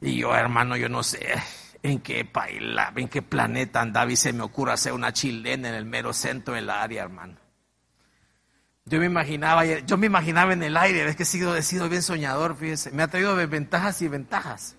Y 0.00 0.18
yo, 0.18 0.32
hermano, 0.32 0.76
yo 0.76 0.88
no 0.88 1.02
sé 1.02 1.34
en 1.82 1.98
qué 2.02 2.24
país, 2.24 2.62
en 2.94 3.08
qué 3.08 3.20
planeta 3.20 3.80
andaba 3.80 4.12
y 4.12 4.16
se 4.16 4.32
me 4.32 4.44
ocurre 4.44 4.74
hacer 4.74 4.92
una 4.92 5.12
chilena 5.12 5.70
en 5.70 5.74
el 5.74 5.86
mero 5.86 6.12
centro 6.12 6.54
del 6.54 6.70
área, 6.70 7.02
hermano. 7.02 7.39
Yo 8.84 8.98
me 8.98 9.06
imaginaba, 9.06 9.64
yo 9.64 9.96
me 9.96 10.06
imaginaba 10.06 10.52
en 10.52 10.62
el 10.62 10.76
aire, 10.76 11.08
es 11.08 11.16
que 11.16 11.22
he 11.22 11.62
sido, 11.62 11.88
bien 11.88 12.02
soñador, 12.02 12.56
fíjese, 12.56 12.90
me 12.90 13.02
ha 13.02 13.08
traído 13.08 13.36
ventajas 13.36 14.02
y 14.02 14.08
ventajas. 14.08 14.76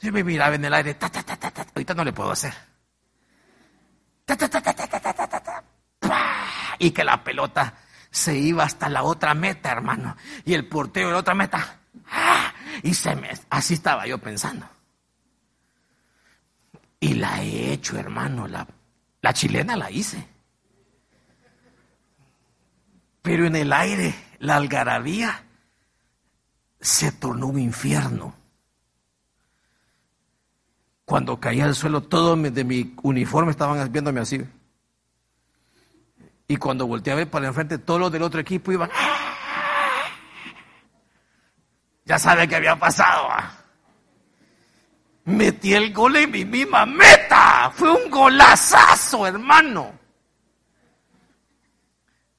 Yo 0.00 0.12
me 0.12 0.24
miraba 0.24 0.54
en 0.54 0.64
el 0.64 0.74
aire, 0.74 0.94
ta, 0.94 1.08
ta, 1.08 1.22
ta, 1.22 1.36
ta, 1.36 1.50
ta. 1.50 1.66
ahorita 1.74 1.94
no 1.94 2.04
le 2.04 2.12
puedo 2.12 2.32
hacer. 2.32 2.52
Ta, 4.24 4.36
ta, 4.36 4.48
ta, 4.48 4.60
ta, 4.60 4.74
ta, 4.74 4.86
ta, 4.88 5.14
ta, 5.14 5.40
ta, 5.40 5.64
y 6.78 6.90
que 6.90 7.04
la 7.04 7.22
pelota 7.22 7.74
se 8.10 8.36
iba 8.36 8.64
hasta 8.64 8.88
la 8.88 9.04
otra 9.04 9.34
meta, 9.34 9.70
hermano. 9.70 10.16
Y 10.44 10.54
el 10.54 10.68
portero 10.68 11.08
de 11.08 11.12
la 11.14 11.20
otra 11.20 11.34
meta, 11.34 11.78
¡ah! 12.10 12.52
y 12.82 12.92
se 12.92 13.14
me, 13.14 13.30
así 13.50 13.74
estaba 13.74 14.06
yo 14.06 14.18
pensando. 14.18 14.68
Y 16.98 17.14
la 17.14 17.42
he 17.42 17.72
hecho, 17.72 17.96
hermano, 17.96 18.46
la, 18.46 18.66
la 19.20 19.32
chilena 19.32 19.76
la 19.76 19.90
hice. 19.90 20.28
Pero 23.22 23.46
en 23.46 23.54
el 23.54 23.72
aire, 23.72 24.14
la 24.40 24.56
algarabía 24.56 25.44
se 26.80 27.12
tornó 27.12 27.46
un 27.46 27.60
infierno. 27.60 28.34
Cuando 31.04 31.38
caía 31.38 31.64
al 31.64 31.74
suelo, 31.74 32.02
todos 32.02 32.40
de 32.52 32.64
mi 32.64 32.94
uniforme 33.02 33.52
estaban 33.52 33.90
viéndome 33.92 34.20
así. 34.20 34.42
Y 36.48 36.56
cuando 36.56 36.86
volteé 36.86 37.12
a 37.12 37.16
ver 37.16 37.30
para 37.30 37.46
enfrente, 37.46 37.78
todos 37.78 38.00
los 38.00 38.12
del 38.12 38.22
otro 38.22 38.40
equipo 38.40 38.72
iban. 38.72 38.90
Ya 42.04 42.18
sabe 42.18 42.48
qué 42.48 42.56
había 42.56 42.76
pasado. 42.76 43.28
Metí 45.24 45.72
el 45.74 45.92
gol 45.92 46.16
en 46.16 46.30
mi 46.30 46.44
misma 46.44 46.84
meta. 46.84 47.70
Fue 47.74 47.90
un 47.92 48.10
golazazo, 48.10 49.26
hermano. 49.26 50.01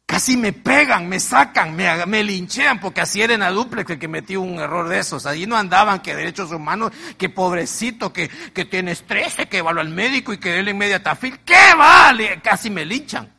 Casi 0.05 0.37
me 0.37 0.53
pegan, 0.53 1.07
me 1.07 1.19
sacan, 1.19 1.75
me, 1.75 2.05
me 2.05 2.23
linchean, 2.23 2.79
porque 2.79 3.01
así 3.01 3.21
era 3.21 3.33
en 3.33 3.39
la 3.39 3.51
duplex 3.51 3.97
que 3.97 4.07
metió 4.07 4.41
un 4.41 4.59
error 4.59 4.87
de 4.87 4.99
esos. 4.99 5.25
Allí 5.25 5.47
no 5.47 5.55
andaban 5.55 6.01
que 6.01 6.15
derechos 6.15 6.51
humanos, 6.51 6.91
que 7.17 7.29
pobrecito, 7.29 8.11
que, 8.11 8.29
que 8.29 8.65
tiene 8.65 8.91
estrés, 8.91 9.35
que 9.49 9.61
va 9.61 9.71
al 9.71 9.89
médico 9.89 10.33
y 10.33 10.37
que 10.37 10.59
él 10.59 10.67
en 10.67 10.77
media 10.77 11.01
tafil. 11.01 11.39
¿Qué 11.39 11.73
vale? 11.77 12.39
Casi 12.43 12.69
me 12.69 12.85
linchan. 12.85 13.33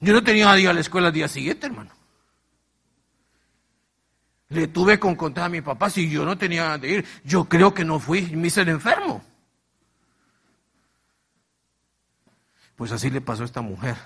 Yo 0.00 0.12
no 0.12 0.22
tenía 0.22 0.52
día 0.54 0.70
a 0.70 0.72
la 0.72 0.80
escuela 0.80 1.08
el 1.08 1.14
día 1.14 1.28
siguiente, 1.28 1.66
hermano. 1.66 1.90
Le 4.48 4.68
tuve 4.68 4.98
con 4.98 5.14
contar 5.14 5.44
a 5.44 5.48
mi 5.48 5.60
papá 5.60 5.90
si 5.90 6.08
yo 6.08 6.24
no 6.24 6.38
tenía 6.38 6.78
de 6.78 6.88
ir. 6.88 7.06
Yo 7.22 7.44
creo 7.44 7.74
que 7.74 7.84
no 7.84 7.98
fui, 8.00 8.22
me 8.34 8.46
hice 8.46 8.62
el 8.62 8.70
enfermo. 8.70 9.22
Pues 12.76 12.92
así 12.92 13.10
le 13.10 13.20
pasó 13.20 13.42
a 13.42 13.46
esta 13.46 13.60
mujer. 13.60 13.96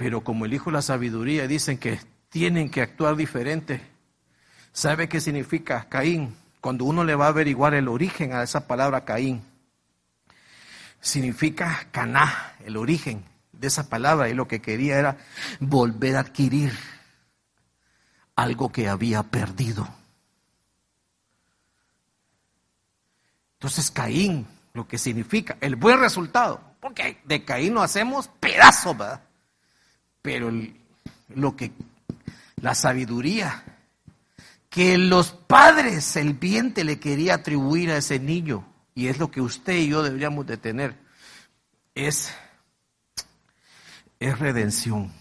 Pero 0.00 0.24
como 0.24 0.46
el 0.46 0.54
hijo 0.54 0.70
de 0.70 0.76
la 0.76 0.82
sabiduría 0.82 1.46
dicen 1.46 1.76
que 1.76 2.00
tienen 2.30 2.70
que 2.70 2.80
actuar 2.80 3.16
diferente. 3.16 3.82
¿Sabe 4.72 5.10
qué 5.10 5.20
significa 5.20 5.90
Caín? 5.90 6.34
Cuando 6.62 6.86
uno 6.86 7.04
le 7.04 7.14
va 7.14 7.26
a 7.26 7.28
averiguar 7.28 7.74
el 7.74 7.86
origen 7.86 8.32
a 8.32 8.42
esa 8.42 8.66
palabra 8.66 9.04
Caín, 9.04 9.42
significa 11.02 11.86
caná, 11.90 12.54
el 12.64 12.78
origen 12.78 13.26
de 13.52 13.66
esa 13.66 13.90
palabra, 13.90 14.30
y 14.30 14.34
lo 14.34 14.48
que 14.48 14.62
quería 14.62 14.98
era 14.98 15.18
volver 15.58 16.16
a 16.16 16.20
adquirir 16.20 16.72
algo 18.36 18.72
que 18.72 18.88
había 18.88 19.22
perdido. 19.22 19.86
Entonces 23.58 23.90
Caín, 23.90 24.46
lo 24.72 24.88
que 24.88 24.96
significa 24.96 25.58
el 25.60 25.76
buen 25.76 26.00
resultado, 26.00 26.58
porque 26.80 27.20
de 27.24 27.44
Caín 27.44 27.74
no 27.74 27.82
hacemos 27.82 28.28
pedazos, 28.40 28.96
¿verdad? 28.96 29.24
Pero 30.22 30.50
lo 31.28 31.56
que, 31.56 31.72
la 32.60 32.74
sabiduría 32.74 33.64
que 34.70 34.96
los 34.96 35.32
padres, 35.32 36.16
el 36.16 36.34
bien 36.34 36.72
te 36.72 36.84
le 36.84 37.00
quería 37.00 37.34
atribuir 37.34 37.90
a 37.90 37.96
ese 37.96 38.20
niño, 38.20 38.64
y 38.94 39.08
es 39.08 39.18
lo 39.18 39.30
que 39.30 39.40
usted 39.40 39.74
y 39.74 39.88
yo 39.88 40.02
deberíamos 40.02 40.46
de 40.46 40.56
tener, 40.56 40.96
es, 41.96 42.32
es 44.20 44.38
redención. 44.38 45.12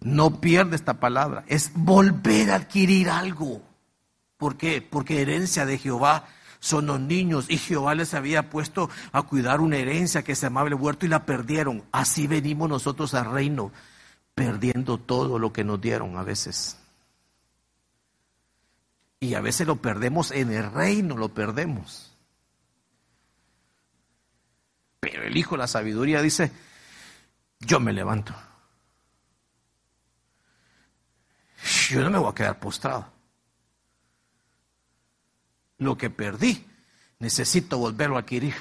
No 0.00 0.40
pierde 0.40 0.74
esta 0.74 0.94
palabra, 0.94 1.44
es 1.46 1.72
volver 1.74 2.50
a 2.50 2.56
adquirir 2.56 3.08
algo. 3.08 3.62
¿Por 4.36 4.56
qué? 4.56 4.82
Porque 4.82 5.22
herencia 5.22 5.64
de 5.64 5.78
Jehová 5.78 6.26
son 6.60 6.86
los 6.86 7.00
niños 7.00 7.46
y 7.48 7.58
Jehová 7.58 7.94
les 7.94 8.14
había 8.14 8.50
puesto 8.50 8.90
a 9.12 9.22
cuidar 9.22 9.60
una 9.60 9.76
herencia 9.76 10.22
que 10.22 10.34
se 10.34 10.46
llamaba 10.46 10.68
el 10.68 10.74
huerto 10.74 11.06
y 11.06 11.08
la 11.08 11.24
perdieron. 11.24 11.84
Así 11.92 12.26
venimos 12.26 12.68
nosotros 12.68 13.14
al 13.14 13.30
reino, 13.30 13.72
perdiendo 14.34 14.98
todo 14.98 15.38
lo 15.38 15.52
que 15.52 15.64
nos 15.64 15.80
dieron 15.80 16.16
a 16.16 16.22
veces. 16.22 16.76
Y 19.20 19.34
a 19.34 19.40
veces 19.40 19.66
lo 19.66 19.76
perdemos 19.76 20.30
en 20.30 20.52
el 20.52 20.70
reino, 20.70 21.16
lo 21.16 21.28
perdemos. 21.28 22.16
Pero 25.00 25.24
el 25.24 25.36
Hijo 25.36 25.56
la 25.56 25.66
Sabiduría 25.66 26.22
dice, 26.22 26.52
yo 27.60 27.80
me 27.80 27.92
levanto. 27.92 28.34
Yo 31.90 32.02
no 32.02 32.10
me 32.10 32.18
voy 32.18 32.30
a 32.30 32.34
quedar 32.34 32.58
postrado 32.58 33.17
lo 35.78 35.96
que 35.96 36.10
perdí, 36.10 36.66
necesito 37.18 37.78
volverlo 37.78 38.16
a 38.16 38.20
adquirir. 38.20 38.54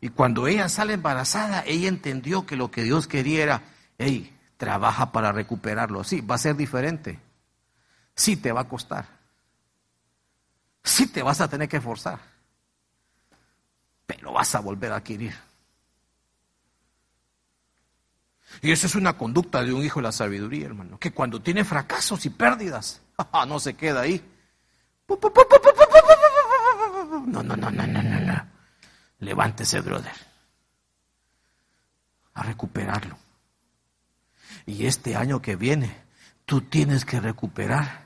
Y 0.00 0.10
cuando 0.10 0.46
ella 0.46 0.68
sale 0.68 0.92
embarazada, 0.92 1.64
ella 1.66 1.88
entendió 1.88 2.44
que 2.46 2.56
lo 2.56 2.70
que 2.70 2.82
Dios 2.82 3.06
quería 3.06 3.42
era, 3.42 3.62
hey, 3.96 4.36
trabaja 4.58 5.12
para 5.12 5.32
recuperarlo. 5.32 6.04
Sí, 6.04 6.20
va 6.20 6.34
a 6.34 6.38
ser 6.38 6.56
diferente. 6.56 7.18
Sí 8.14 8.36
te 8.36 8.52
va 8.52 8.62
a 8.62 8.68
costar. 8.68 9.08
Sí 10.82 11.06
te 11.06 11.22
vas 11.22 11.40
a 11.40 11.48
tener 11.48 11.68
que 11.68 11.78
esforzar. 11.78 12.20
Pero 14.06 14.32
vas 14.32 14.54
a 14.54 14.60
volver 14.60 14.92
a 14.92 14.96
adquirir. 14.96 15.34
Y 18.60 18.70
eso 18.70 18.86
es 18.86 18.94
una 18.94 19.16
conducta 19.16 19.62
de 19.62 19.72
un 19.72 19.82
hijo 19.82 20.00
de 20.00 20.04
la 20.04 20.12
sabiduría, 20.12 20.66
hermano. 20.66 20.98
Que 20.98 21.12
cuando 21.12 21.40
tiene 21.40 21.64
fracasos 21.64 22.24
y 22.26 22.30
pérdidas, 22.30 23.00
no 23.48 23.58
se 23.58 23.74
queda 23.74 24.02
ahí. 24.02 24.22
No, 27.26 27.42
no, 27.42 27.56
no, 27.56 27.70
no, 27.70 27.86
no, 27.86 28.02
no, 28.02 28.20
no. 28.20 28.46
Levántese, 29.20 29.80
brother. 29.80 30.12
A 32.34 32.42
recuperarlo. 32.42 33.18
Y 34.66 34.86
este 34.86 35.16
año 35.16 35.42
que 35.42 35.56
viene, 35.56 35.94
tú 36.44 36.62
tienes 36.62 37.04
que 37.04 37.20
recuperar 37.20 38.04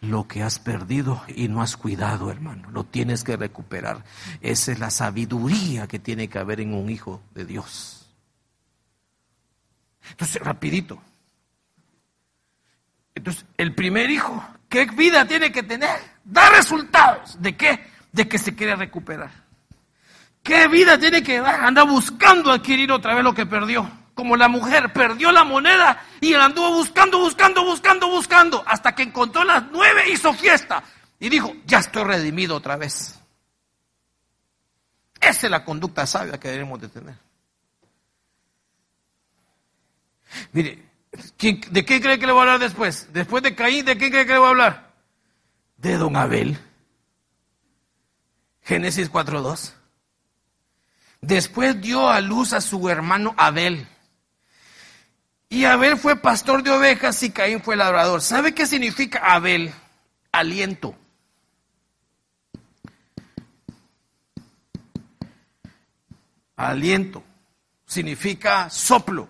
lo 0.00 0.26
que 0.26 0.42
has 0.42 0.58
perdido 0.58 1.22
y 1.28 1.48
no 1.48 1.62
has 1.62 1.76
cuidado, 1.76 2.30
hermano. 2.30 2.70
Lo 2.70 2.84
tienes 2.84 3.24
que 3.24 3.36
recuperar. 3.36 4.04
Esa 4.40 4.72
es 4.72 4.78
la 4.78 4.90
sabiduría 4.90 5.86
que 5.86 5.98
tiene 5.98 6.28
que 6.28 6.38
haber 6.38 6.60
en 6.60 6.74
un 6.74 6.90
hijo 6.90 7.22
de 7.34 7.44
Dios. 7.44 8.10
Entonces, 10.10 10.40
rapidito. 10.42 11.02
Entonces, 13.14 13.44
el 13.58 13.74
primer 13.74 14.10
hijo, 14.10 14.42
¿qué 14.68 14.86
vida 14.86 15.26
tiene 15.26 15.52
que 15.52 15.62
tener? 15.62 16.00
Da 16.24 16.50
resultados. 16.50 17.40
¿De 17.40 17.56
qué? 17.56 17.86
De 18.12 18.28
que 18.28 18.38
se 18.38 18.54
quiere 18.54 18.76
recuperar. 18.76 19.30
¿Qué 20.42 20.68
vida 20.68 20.98
tiene 20.98 21.22
que 21.22 21.40
dar? 21.40 21.60
Anda 21.60 21.82
buscando 21.82 22.50
adquirir 22.50 22.90
otra 22.92 23.14
vez 23.14 23.24
lo 23.24 23.34
que 23.34 23.46
perdió. 23.46 23.90
Como 24.14 24.36
la 24.36 24.48
mujer 24.48 24.92
perdió 24.92 25.32
la 25.32 25.44
moneda 25.44 26.04
y 26.20 26.34
anduvo 26.34 26.72
buscando, 26.72 27.18
buscando, 27.18 27.64
buscando, 27.64 28.08
buscando, 28.08 28.62
hasta 28.66 28.94
que 28.94 29.02
encontró 29.02 29.44
las 29.44 29.64
nueve, 29.70 30.10
hizo 30.10 30.32
fiesta 30.34 30.82
y 31.18 31.28
dijo, 31.28 31.54
ya 31.64 31.78
estoy 31.78 32.04
redimido 32.04 32.56
otra 32.56 32.76
vez. 32.76 33.18
Esa 35.20 35.46
es 35.46 35.50
la 35.50 35.64
conducta 35.64 36.06
sabia 36.06 36.38
que 36.38 36.48
debemos 36.48 36.80
de 36.80 36.88
tener. 36.88 37.14
Mire, 40.52 40.90
¿De 41.12 41.84
qué 41.84 42.00
cree 42.00 42.18
que 42.18 42.26
le 42.26 42.32
voy 42.32 42.40
a 42.40 42.42
hablar 42.42 42.58
después? 42.60 43.08
Después 43.12 43.42
de 43.42 43.54
Caín, 43.54 43.84
¿de 43.84 43.98
qué 43.98 44.10
cree 44.10 44.26
que 44.26 44.32
le 44.32 44.38
voy 44.38 44.46
a 44.46 44.50
hablar? 44.50 44.89
De 45.80 45.96
don 45.96 46.16
Abel. 46.16 46.58
Génesis 48.62 49.10
4.2. 49.10 49.72
Después 51.22 51.80
dio 51.80 52.08
a 52.08 52.20
luz 52.20 52.52
a 52.52 52.60
su 52.60 52.88
hermano 52.88 53.34
Abel. 53.36 53.88
Y 55.48 55.64
Abel 55.64 55.96
fue 55.96 56.16
pastor 56.16 56.62
de 56.62 56.70
ovejas 56.70 57.22
y 57.22 57.30
Caín 57.30 57.62
fue 57.62 57.76
labrador. 57.76 58.20
¿Sabe 58.20 58.54
qué 58.54 58.66
significa 58.66 59.34
Abel? 59.34 59.72
Aliento. 60.30 60.94
Aliento. 66.56 67.24
Significa 67.86 68.68
soplo. 68.70 69.28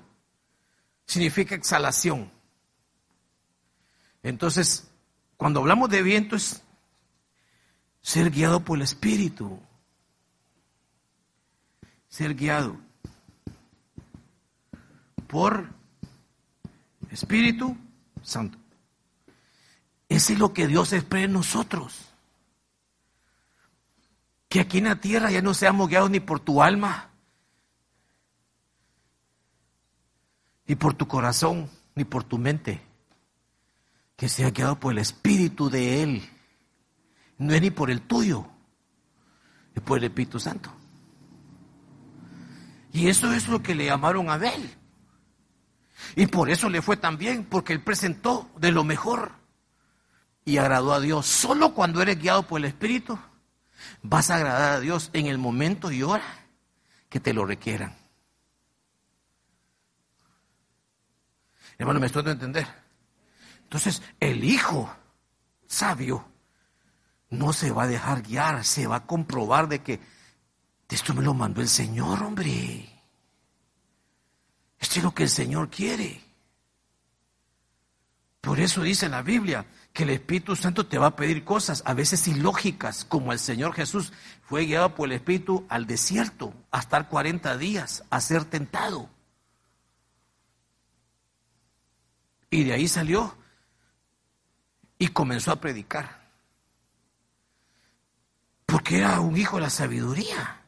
Significa 1.06 1.54
exhalación. 1.54 2.30
Entonces, 4.22 4.89
cuando 5.40 5.60
hablamos 5.60 5.88
de 5.88 6.02
viento 6.02 6.36
es 6.36 6.62
ser 8.02 8.30
guiado 8.30 8.60
por 8.60 8.76
el 8.76 8.82
Espíritu. 8.82 9.58
Ser 12.10 12.34
guiado 12.34 12.76
por 15.26 15.66
Espíritu 17.10 17.74
Santo. 18.22 18.58
Ese 20.10 20.34
es 20.34 20.38
lo 20.38 20.52
que 20.52 20.66
Dios 20.66 20.92
espera 20.92 21.24
en 21.24 21.32
nosotros. 21.32 21.98
Que 24.50 24.60
aquí 24.60 24.76
en 24.76 24.84
la 24.84 25.00
tierra 25.00 25.30
ya 25.30 25.40
no 25.40 25.54
seamos 25.54 25.88
guiados 25.88 26.10
ni 26.10 26.20
por 26.20 26.40
tu 26.40 26.62
alma, 26.62 27.08
ni 30.66 30.74
por 30.74 30.92
tu 30.92 31.08
corazón, 31.08 31.70
ni 31.94 32.04
por 32.04 32.24
tu 32.24 32.36
mente. 32.36 32.89
Que 34.20 34.28
sea 34.28 34.50
guiado 34.50 34.78
por 34.78 34.92
el 34.92 34.98
Espíritu 34.98 35.70
de 35.70 36.02
Él. 36.02 36.30
No 37.38 37.54
es 37.54 37.62
ni 37.62 37.70
por 37.70 37.90
el 37.90 38.02
tuyo, 38.02 38.46
es 39.74 39.80
por 39.80 39.96
el 39.96 40.04
Espíritu 40.04 40.38
Santo. 40.38 40.70
Y 42.92 43.08
eso 43.08 43.32
es 43.32 43.48
lo 43.48 43.62
que 43.62 43.74
le 43.74 43.86
llamaron 43.86 44.28
a 44.28 44.34
Abel. 44.34 44.76
Y 46.16 46.26
por 46.26 46.50
eso 46.50 46.68
le 46.68 46.82
fue 46.82 46.98
tan 46.98 47.16
bien, 47.16 47.46
porque 47.46 47.72
él 47.72 47.82
presentó 47.82 48.50
de 48.58 48.72
lo 48.72 48.84
mejor 48.84 49.32
y 50.44 50.58
agradó 50.58 50.92
a 50.92 51.00
Dios. 51.00 51.24
Solo 51.24 51.72
cuando 51.72 52.02
eres 52.02 52.20
guiado 52.20 52.42
por 52.46 52.60
el 52.60 52.66
Espíritu 52.66 53.18
vas 54.02 54.28
a 54.28 54.36
agradar 54.36 54.72
a 54.72 54.80
Dios 54.80 55.08
en 55.14 55.28
el 55.28 55.38
momento 55.38 55.90
y 55.90 56.02
hora 56.02 56.44
que 57.08 57.20
te 57.20 57.32
lo 57.32 57.46
requieran. 57.46 57.96
Hermano, 61.78 62.00
me 62.00 62.06
estoy 62.06 62.22
de 62.22 62.32
entender. 62.32 62.89
Entonces, 63.70 64.02
el 64.18 64.42
hijo 64.42 64.92
sabio 65.68 66.26
no 67.28 67.52
se 67.52 67.70
va 67.70 67.84
a 67.84 67.86
dejar 67.86 68.22
guiar, 68.22 68.64
se 68.64 68.88
va 68.88 68.96
a 68.96 69.06
comprobar 69.06 69.68
de 69.68 69.80
que 69.80 70.00
esto 70.88 71.14
me 71.14 71.22
lo 71.22 71.34
mandó 71.34 71.60
el 71.60 71.68
Señor, 71.68 72.20
hombre. 72.20 72.90
Esto 74.76 74.98
es 74.98 75.04
lo 75.04 75.14
que 75.14 75.22
el 75.22 75.28
Señor 75.28 75.70
quiere. 75.70 76.20
Por 78.40 78.58
eso 78.58 78.82
dice 78.82 79.08
la 79.08 79.22
Biblia 79.22 79.64
que 79.92 80.02
el 80.02 80.10
Espíritu 80.10 80.56
Santo 80.56 80.86
te 80.86 80.98
va 80.98 81.06
a 81.06 81.16
pedir 81.16 81.44
cosas 81.44 81.84
a 81.86 81.94
veces 81.94 82.26
ilógicas, 82.26 83.04
como 83.04 83.32
el 83.32 83.38
Señor 83.38 83.72
Jesús 83.72 84.12
fue 84.42 84.64
guiado 84.64 84.96
por 84.96 85.08
el 85.08 85.12
Espíritu 85.12 85.64
al 85.68 85.86
desierto 85.86 86.52
a 86.72 86.80
estar 86.80 87.08
40 87.08 87.56
días, 87.56 88.02
a 88.10 88.20
ser 88.20 88.46
tentado. 88.46 89.08
Y 92.50 92.64
de 92.64 92.72
ahí 92.72 92.88
salió 92.88 93.38
y 95.00 95.08
comenzó 95.08 95.50
a 95.50 95.56
predicar. 95.56 96.20
Porque 98.66 98.98
era 98.98 99.18
un 99.18 99.36
hijo 99.36 99.56
de 99.56 99.62
la 99.62 99.70
sabiduría. 99.70 100.60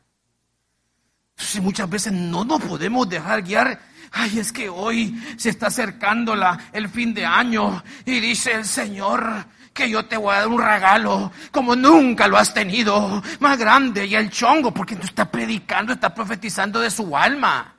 Entonces 1.36 1.62
muchas 1.62 1.88
veces 1.88 2.12
no 2.12 2.44
nos 2.44 2.60
podemos 2.60 3.08
dejar 3.08 3.42
guiar 3.42 3.92
Ay, 4.12 4.38
es 4.38 4.52
que 4.52 4.68
hoy 4.68 5.18
se 5.38 5.48
está 5.48 5.68
acercando 5.68 6.36
la, 6.36 6.68
el 6.72 6.88
fin 6.90 7.14
de 7.14 7.24
año 7.24 7.82
y 8.04 8.20
dice 8.20 8.52
el 8.52 8.66
Señor 8.66 9.46
que 9.72 9.88
yo 9.88 10.04
te 10.04 10.18
voy 10.18 10.34
a 10.34 10.40
dar 10.40 10.48
un 10.48 10.60
regalo 10.60 11.32
como 11.50 11.74
nunca 11.74 12.28
lo 12.28 12.36
has 12.36 12.52
tenido, 12.52 13.22
más 13.40 13.58
grande 13.58 14.04
y 14.04 14.14
el 14.14 14.28
chongo, 14.28 14.72
porque 14.72 14.96
tú 14.96 15.06
estás 15.06 15.28
predicando, 15.28 15.94
estás 15.94 16.12
profetizando 16.12 16.78
de 16.78 16.90
su 16.90 17.16
alma. 17.16 17.74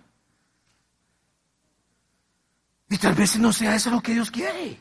Y 2.89 2.97
tal 2.97 3.14
vez 3.14 3.38
no 3.38 3.54
sea 3.54 3.76
eso 3.76 3.91
lo 3.91 4.01
que 4.01 4.14
Dios 4.14 4.32
quiere. 4.32 4.80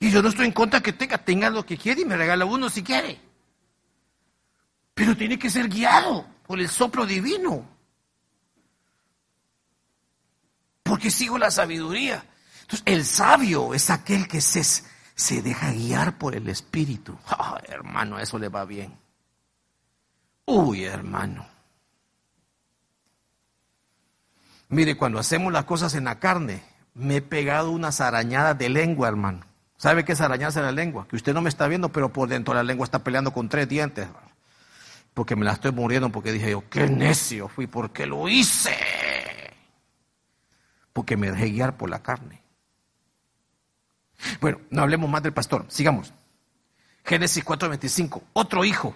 Y 0.00 0.10
yo 0.10 0.22
no 0.22 0.30
estoy 0.30 0.46
en 0.46 0.52
contra 0.52 0.80
que 0.80 0.92
tenga, 0.92 1.18
tenga 1.18 1.48
lo 1.50 1.64
que 1.64 1.78
quiere 1.78 2.00
y 2.00 2.04
me 2.04 2.16
regala 2.16 2.44
uno 2.44 2.68
si 2.68 2.82
quiere. 2.82 3.20
Pero 4.94 5.16
tiene 5.16 5.38
que 5.38 5.50
ser 5.50 5.68
guiado 5.68 6.26
por 6.46 6.58
el 6.58 6.68
soplo 6.68 7.06
divino 7.06 7.68
porque 10.90 11.12
sigo 11.12 11.38
la 11.38 11.52
sabiduría. 11.52 12.24
Entonces, 12.62 12.82
el 12.84 13.04
sabio 13.04 13.74
es 13.74 13.90
aquel 13.90 14.26
que 14.26 14.40
se, 14.40 14.64
se 15.14 15.40
deja 15.40 15.70
guiar 15.70 16.18
por 16.18 16.34
el 16.34 16.48
Espíritu. 16.48 17.16
hermano, 17.68 18.18
eso 18.18 18.40
le 18.40 18.48
va 18.48 18.64
bien. 18.64 18.98
Uy, 20.46 20.82
hermano. 20.82 21.46
Mire, 24.68 24.96
cuando 24.96 25.20
hacemos 25.20 25.52
las 25.52 25.64
cosas 25.64 25.94
en 25.94 26.06
la 26.06 26.18
carne, 26.18 26.64
me 26.94 27.18
he 27.18 27.22
pegado 27.22 27.70
unas 27.70 28.00
arañadas 28.00 28.58
de 28.58 28.68
lengua, 28.68 29.06
hermano. 29.06 29.46
¿Sabe 29.80 30.04
qué 30.04 30.12
es 30.12 30.20
arañarse 30.20 30.60
la 30.60 30.72
lengua? 30.72 31.08
Que 31.08 31.16
usted 31.16 31.32
no 31.32 31.40
me 31.40 31.48
está 31.48 31.66
viendo, 31.66 31.88
pero 31.88 32.12
por 32.12 32.28
dentro 32.28 32.52
de 32.52 32.58
la 32.58 32.64
lengua 32.64 32.84
está 32.84 32.98
peleando 32.98 33.32
con 33.32 33.48
tres 33.48 33.66
dientes. 33.66 34.06
Porque 35.14 35.36
me 35.36 35.46
la 35.46 35.52
estoy 35.52 35.72
muriendo 35.72 36.12
porque 36.12 36.32
dije 36.32 36.50
yo, 36.50 36.68
qué 36.68 36.86
necio 36.86 37.48
fui, 37.48 37.66
porque 37.66 38.04
lo 38.04 38.28
hice 38.28 38.76
porque 40.92 41.16
me 41.16 41.30
dejé 41.30 41.46
guiar 41.46 41.76
por 41.76 41.88
la 41.88 42.02
carne. 42.02 42.42
Bueno, 44.40 44.60
no 44.70 44.82
hablemos 44.82 45.08
más 45.08 45.22
del 45.22 45.32
pastor, 45.32 45.64
sigamos. 45.68 46.12
Génesis 47.04 47.44
4:25, 47.44 48.22
otro 48.34 48.64
hijo. 48.64 48.94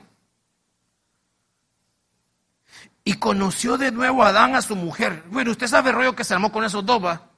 Y 3.05 3.15
conoció 3.15 3.79
de 3.79 3.91
nuevo 3.91 4.23
a 4.23 4.29
Adán 4.29 4.55
a 4.55 4.63
su 4.63 4.77
mujer. 4.77 5.25
Bueno, 5.31 5.51
usted 5.51 5.67
sabe 5.67 5.91
el 5.91 5.97
rollo 5.97 6.15
que 6.15 6.25
se 6.25 6.35
armó 6.35 6.53
con 6.53 6.65
esos 6.65 6.85
dos, 6.85 7.03
¿va? 7.03 7.31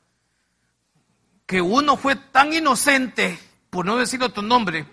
Que 1.47 1.63
uno 1.63 1.97
fue 1.97 2.17
tan 2.17 2.53
inocente, 2.53 3.39
por 3.71 3.87
no 3.87 3.97
decir 3.97 4.23
otro 4.23 4.43
nombre, 4.43 4.85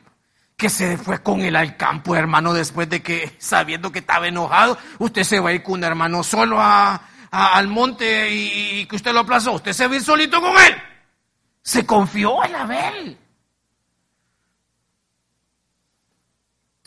que 0.56 0.70
se 0.70 0.98
fue 0.98 1.22
con 1.22 1.42
él 1.42 1.56
al 1.56 1.76
campo, 1.78 2.16
hermano, 2.16 2.54
después 2.54 2.90
de 2.90 3.02
que, 3.02 3.36
sabiendo 3.40 3.92
que 3.92 4.00
estaba 4.00 4.28
enojado, 4.28 4.78
usted 5.00 5.24
se 5.24 5.40
va 5.40 5.50
a 5.50 5.54
ir 5.54 5.64
con 5.64 5.74
un 5.76 5.84
hermano 5.84 6.24
solo 6.24 6.58
a, 6.60 7.02
al 7.32 7.68
monte 7.68 8.30
y, 8.32 8.86
que 8.86 8.96
usted 8.96 9.12
lo 9.12 9.22
aplazó, 9.22 9.54
usted 9.54 9.74
se 9.74 9.88
va 9.88 10.00
solito 10.00 10.40
con 10.40 10.52
él. 10.52 10.76
Se 11.62 11.86
confió 11.86 12.44
en 12.44 12.56
Abel. 12.56 13.18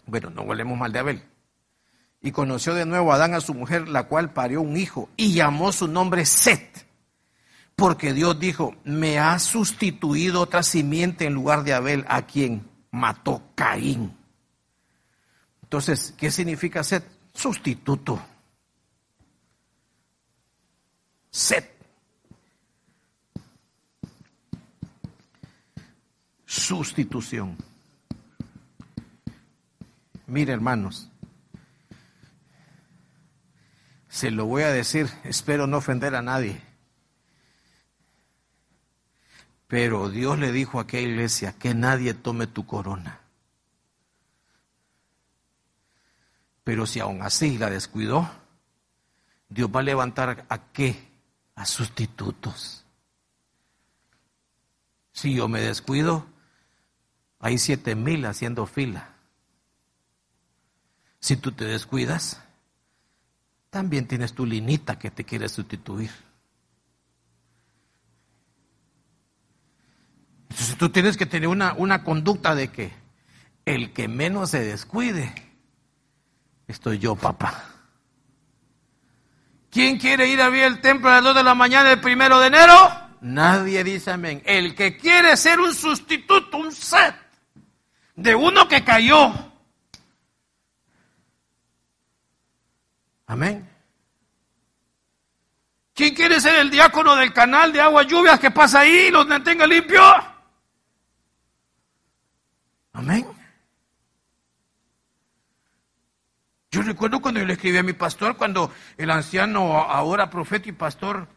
Bueno, 0.06 0.30
no 0.30 0.44
volvemos 0.44 0.78
mal 0.78 0.92
de 0.92 0.98
Abel. 1.00 1.22
Y 2.22 2.30
conoció 2.30 2.74
de 2.74 2.86
nuevo 2.86 3.12
a 3.12 3.16
Adán 3.16 3.34
a 3.34 3.40
su 3.40 3.54
mujer, 3.54 3.88
la 3.88 4.04
cual 4.04 4.32
parió 4.32 4.60
un 4.60 4.76
hijo, 4.76 5.08
y 5.16 5.34
llamó 5.34 5.72
su 5.72 5.88
nombre 5.88 6.24
Set. 6.24 6.85
Porque 7.76 8.14
Dios 8.14 8.40
dijo, 8.40 8.74
me 8.84 9.18
ha 9.18 9.38
sustituido 9.38 10.40
otra 10.40 10.62
simiente 10.62 11.26
en 11.26 11.34
lugar 11.34 11.62
de 11.62 11.74
Abel, 11.74 12.06
a 12.08 12.22
quien 12.22 12.66
mató 12.90 13.42
Caín. 13.54 14.16
Entonces, 15.62 16.14
¿qué 16.16 16.30
significa 16.30 16.82
Set? 16.82 17.04
Sustituto. 17.34 18.18
Set. 21.30 21.70
Sustitución. 26.46 27.58
Mire, 30.26 30.54
hermanos, 30.54 31.10
se 34.08 34.30
lo 34.30 34.46
voy 34.46 34.62
a 34.62 34.70
decir, 34.70 35.10
espero 35.24 35.66
no 35.66 35.76
ofender 35.76 36.14
a 36.14 36.22
nadie. 36.22 36.65
Pero 39.66 40.08
Dios 40.08 40.38
le 40.38 40.52
dijo 40.52 40.78
a 40.78 40.82
aquella 40.82 41.08
iglesia 41.08 41.52
que 41.58 41.74
nadie 41.74 42.14
tome 42.14 42.46
tu 42.46 42.66
corona. 42.66 43.20
Pero 46.64 46.86
si 46.86 47.00
aún 47.00 47.22
así 47.22 47.58
la 47.58 47.70
descuidó, 47.70 48.30
Dios 49.48 49.70
va 49.74 49.80
a 49.80 49.84
levantar 49.84 50.46
a 50.48 50.72
qué? 50.72 51.06
a 51.56 51.64
sustitutos. 51.64 52.84
Si 55.12 55.34
yo 55.34 55.48
me 55.48 55.60
descuido, 55.60 56.26
hay 57.40 57.58
siete 57.58 57.96
mil 57.96 58.24
haciendo 58.26 58.66
fila. 58.66 59.14
Si 61.18 61.36
tú 61.36 61.50
te 61.52 61.64
descuidas, 61.64 62.40
también 63.70 64.06
tienes 64.06 64.34
tu 64.34 64.46
linita 64.46 64.98
que 64.98 65.10
te 65.10 65.24
quiere 65.24 65.48
sustituir. 65.48 66.10
Entonces 70.56 70.78
tú 70.78 70.88
tienes 70.88 71.18
que 71.18 71.26
tener 71.26 71.50
una, 71.50 71.74
una 71.74 72.02
conducta 72.02 72.54
de 72.54 72.68
que 72.68 72.90
el 73.66 73.92
que 73.92 74.08
menos 74.08 74.52
se 74.52 74.60
descuide, 74.60 75.34
estoy 76.66 76.98
yo, 76.98 77.14
papá. 77.14 77.62
¿Quién 79.70 79.98
quiere 79.98 80.28
ir 80.28 80.40
a 80.40 80.48
ver 80.48 80.64
el 80.64 80.80
templo 80.80 81.10
a 81.10 81.16
las 81.16 81.24
2 81.24 81.34
de 81.34 81.42
la 81.42 81.54
mañana 81.54 81.92
el 81.92 82.00
primero 82.00 82.40
de 82.40 82.46
enero? 82.46 82.72
Nadie 83.20 83.84
dice 83.84 84.12
amén. 84.12 84.42
El 84.46 84.74
que 84.74 84.96
quiere 84.96 85.36
ser 85.36 85.60
un 85.60 85.74
sustituto, 85.74 86.56
un 86.56 86.72
set 86.72 87.14
de 88.14 88.34
uno 88.34 88.66
que 88.66 88.82
cayó. 88.82 89.34
Amén. 93.26 93.68
¿Quién 95.92 96.14
quiere 96.14 96.40
ser 96.40 96.54
el 96.54 96.70
diácono 96.70 97.14
del 97.14 97.34
canal 97.34 97.74
de 97.74 97.82
agua 97.82 98.04
lluvias 98.04 98.40
que 98.40 98.50
pasa 98.50 98.80
ahí 98.80 99.08
y 99.08 99.10
los 99.10 99.26
mantenga 99.26 99.66
limpio? 99.66 100.02
Amén. 102.96 103.26
Yo 106.70 106.80
recuerdo 106.80 107.20
cuando 107.20 107.40
yo 107.40 107.46
le 107.46 107.52
escribí 107.52 107.76
a 107.76 107.82
mi 107.82 107.92
pastor, 107.92 108.38
cuando 108.38 108.72
el 108.96 109.10
anciano, 109.10 109.82
ahora 109.82 110.30
profeta 110.30 110.70
y 110.70 110.72
pastor 110.72 111.28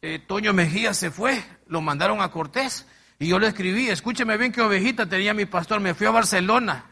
eh, 0.00 0.20
Toño 0.20 0.52
Mejía 0.52 0.94
se 0.94 1.10
fue, 1.10 1.42
lo 1.66 1.80
mandaron 1.80 2.20
a 2.22 2.30
Cortés. 2.30 2.86
Y 3.18 3.26
yo 3.26 3.40
le 3.40 3.48
escribí, 3.48 3.88
escúcheme 3.88 4.36
bien 4.36 4.52
qué 4.52 4.60
ovejita 4.62 5.06
tenía 5.06 5.34
mi 5.34 5.44
pastor, 5.44 5.80
me 5.80 5.94
fui 5.94 6.06
a 6.06 6.12
Barcelona 6.12 6.84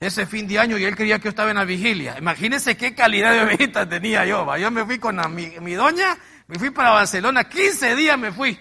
ese 0.00 0.26
fin 0.26 0.48
de 0.48 0.58
año 0.58 0.76
y 0.76 0.84
él 0.84 0.96
creía 0.96 1.18
que 1.18 1.24
yo 1.24 1.30
estaba 1.30 1.50
en 1.50 1.58
la 1.58 1.64
vigilia. 1.64 2.18
Imagínense 2.18 2.76
qué 2.76 2.92
calidad 2.92 3.34
de 3.34 3.42
ovejita 3.42 3.88
tenía 3.88 4.26
yo. 4.26 4.56
Yo 4.56 4.70
me 4.72 4.84
fui 4.84 4.98
con 4.98 5.20
mi, 5.32 5.60
mi, 5.60 5.74
doña, 5.74 6.18
me 6.48 6.58
fui 6.58 6.70
para 6.70 6.90
Barcelona, 6.90 7.44
15 7.44 7.94
días 7.94 8.18
me 8.18 8.32
fui. 8.32 8.58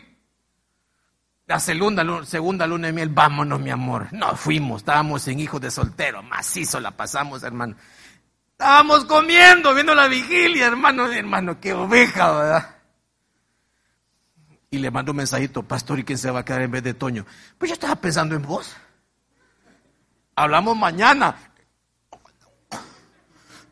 La 1.47 1.59
segunda, 1.59 2.05
segunda 2.25 2.65
luna 2.65 2.87
de 2.87 2.93
miel, 2.93 3.09
vámonos 3.09 3.59
mi 3.59 3.69
amor. 3.69 4.07
No 4.11 4.35
fuimos, 4.35 4.81
estábamos 4.81 5.27
en 5.27 5.39
hijos 5.39 5.59
de 5.59 5.71
soltero, 5.71 6.23
macizo 6.23 6.79
la 6.79 6.91
pasamos 6.91 7.43
hermano. 7.43 7.75
Estábamos 8.51 9.05
comiendo, 9.05 9.73
viendo 9.73 9.95
la 9.95 10.07
vigilia, 10.07 10.67
hermano, 10.67 11.11
hermano, 11.11 11.59
qué 11.59 11.73
oveja, 11.73 12.31
¿verdad? 12.31 12.75
Y 14.69 14.77
le 14.77 14.91
mando 14.91 15.11
un 15.11 15.17
mensajito, 15.17 15.63
pastor, 15.63 15.99
¿y 15.99 16.03
quién 16.05 16.17
se 16.17 16.31
va 16.31 16.39
a 16.39 16.45
quedar 16.45 16.61
en 16.61 16.71
vez 16.71 16.83
de 16.83 16.93
Toño? 16.93 17.25
Pues 17.57 17.69
yo 17.69 17.73
estaba 17.73 17.95
pensando 17.95 18.35
en 18.35 18.43
vos. 18.43 18.73
Hablamos 20.35 20.77
mañana. 20.77 21.35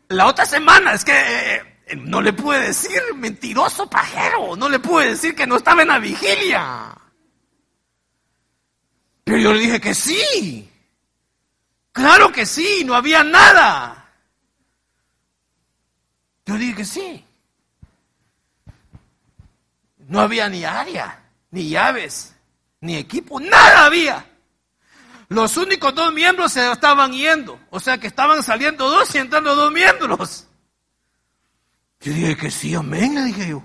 La 0.09 0.26
otra 0.26 0.45
semana, 0.45 0.93
es 0.93 1.05
que 1.05 1.13
eh, 1.15 1.95
no 1.95 2.22
le 2.22 2.34
pude 2.34 2.59
decir 2.59 2.99
mentiroso 3.15 3.89
pajero, 3.89 4.55
no 4.55 4.67
le 4.67 4.80
pude 4.80 5.11
decir 5.11 5.36
que 5.36 5.47
no 5.47 5.55
estaba 5.55 5.84
en 5.84 5.88
la 5.89 5.99
vigilia. 5.99 6.97
Pero 9.30 9.41
yo 9.41 9.53
le 9.53 9.59
dije 9.59 9.80
que 9.80 9.93
sí. 9.93 10.67
Claro 11.91 12.32
que 12.32 12.47
sí, 12.47 12.82
no 12.84 12.95
había 12.95 13.23
nada. 13.23 14.11
Yo 16.47 16.55
dije 16.55 16.77
que 16.77 16.86
sí. 16.86 17.23
No 19.99 20.19
había 20.19 20.49
ni 20.49 20.65
área, 20.65 21.30
ni 21.51 21.69
llaves, 21.69 22.34
ni 22.82 22.95
equipo, 22.95 23.39
nada 23.39 23.86
había. 23.86 24.25
Los 25.27 25.57
únicos 25.57 25.93
dos 25.93 26.11
miembros 26.11 26.53
se 26.53 26.71
estaban 26.71 27.11
yendo, 27.11 27.59
o 27.69 27.80
sea 27.80 27.99
que 27.99 28.07
estaban 28.07 28.41
saliendo 28.41 28.89
dos 28.89 29.13
y 29.13 29.19
entrando 29.19 29.53
dos 29.53 29.71
miembros. 29.71 30.47
Yo 31.99 32.13
dije 32.13 32.36
que 32.36 32.49
sí, 32.49 32.73
amén, 32.73 33.13
le 33.13 33.25
dije 33.25 33.49
yo. 33.49 33.63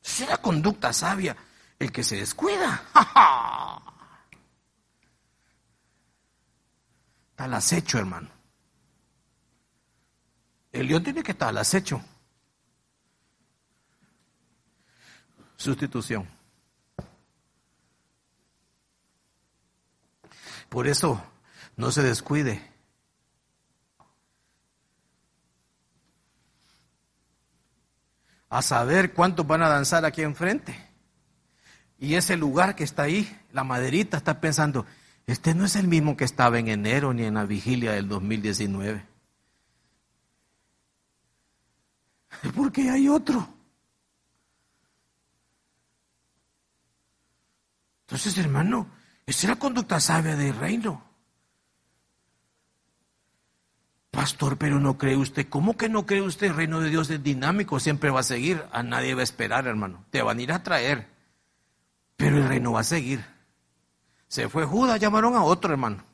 Será 0.00 0.38
conducta 0.38 0.94
sabia 0.94 1.36
el 1.78 1.92
que 1.92 2.02
se 2.02 2.16
descuida. 2.16 2.82
Está 7.30 7.44
al 7.44 7.54
acecho, 7.54 7.98
hermano. 7.98 8.30
El 10.72 10.86
león 10.86 11.02
tiene 11.02 11.22
que 11.22 11.32
estar 11.32 11.48
al 11.48 11.58
acecho. 11.58 12.00
Sustitución. 15.56 16.26
Por 20.68 20.86
eso, 20.86 21.22
no 21.76 21.90
se 21.92 22.02
descuide. 22.02 22.70
A 28.48 28.62
saber 28.62 29.12
cuántos 29.12 29.46
van 29.46 29.62
a 29.62 29.68
danzar 29.68 30.04
aquí 30.04 30.22
enfrente. 30.22 30.85
Y 31.98 32.14
ese 32.14 32.36
lugar 32.36 32.76
que 32.76 32.84
está 32.84 33.04
ahí, 33.04 33.28
la 33.52 33.64
maderita, 33.64 34.18
está 34.18 34.40
pensando, 34.40 34.86
este 35.26 35.54
no 35.54 35.64
es 35.64 35.76
el 35.76 35.88
mismo 35.88 36.16
que 36.16 36.24
estaba 36.24 36.58
en 36.58 36.68
enero 36.68 37.12
ni 37.14 37.24
en 37.24 37.34
la 37.34 37.44
vigilia 37.44 37.92
del 37.92 38.08
2019. 38.08 39.04
Porque 42.54 42.90
hay 42.90 43.08
otro. 43.08 43.48
Entonces, 48.02 48.38
hermano, 48.38 48.88
esa 49.26 49.46
es 49.46 49.50
la 49.50 49.56
conducta 49.56 49.98
sabia 49.98 50.36
del 50.36 50.54
reino. 50.54 51.02
Pastor, 54.12 54.56
pero 54.56 54.78
no 54.78 54.96
cree 54.96 55.16
usted. 55.16 55.48
¿Cómo 55.48 55.76
que 55.76 55.88
no 55.88 56.06
cree 56.06 56.22
usted? 56.22 56.46
El 56.46 56.56
reino 56.56 56.80
de 56.80 56.88
Dios 56.88 57.10
es 57.10 57.22
dinámico, 57.22 57.80
siempre 57.80 58.10
va 58.10 58.20
a 58.20 58.22
seguir. 58.22 58.64
A 58.70 58.82
nadie 58.82 59.14
va 59.14 59.22
a 59.22 59.24
esperar, 59.24 59.66
hermano. 59.66 60.04
Te 60.10 60.22
van 60.22 60.38
a 60.38 60.42
ir 60.42 60.52
a 60.52 60.62
traer. 60.62 61.15
Pero 62.16 62.38
el 62.38 62.48
reino 62.48 62.72
va 62.72 62.80
a 62.80 62.84
seguir. 62.84 63.24
Se 64.28 64.48
fue 64.48 64.64
Judas, 64.64 65.00
llamaron 65.00 65.36
a 65.36 65.42
otro, 65.42 65.72
hermano. 65.72 66.04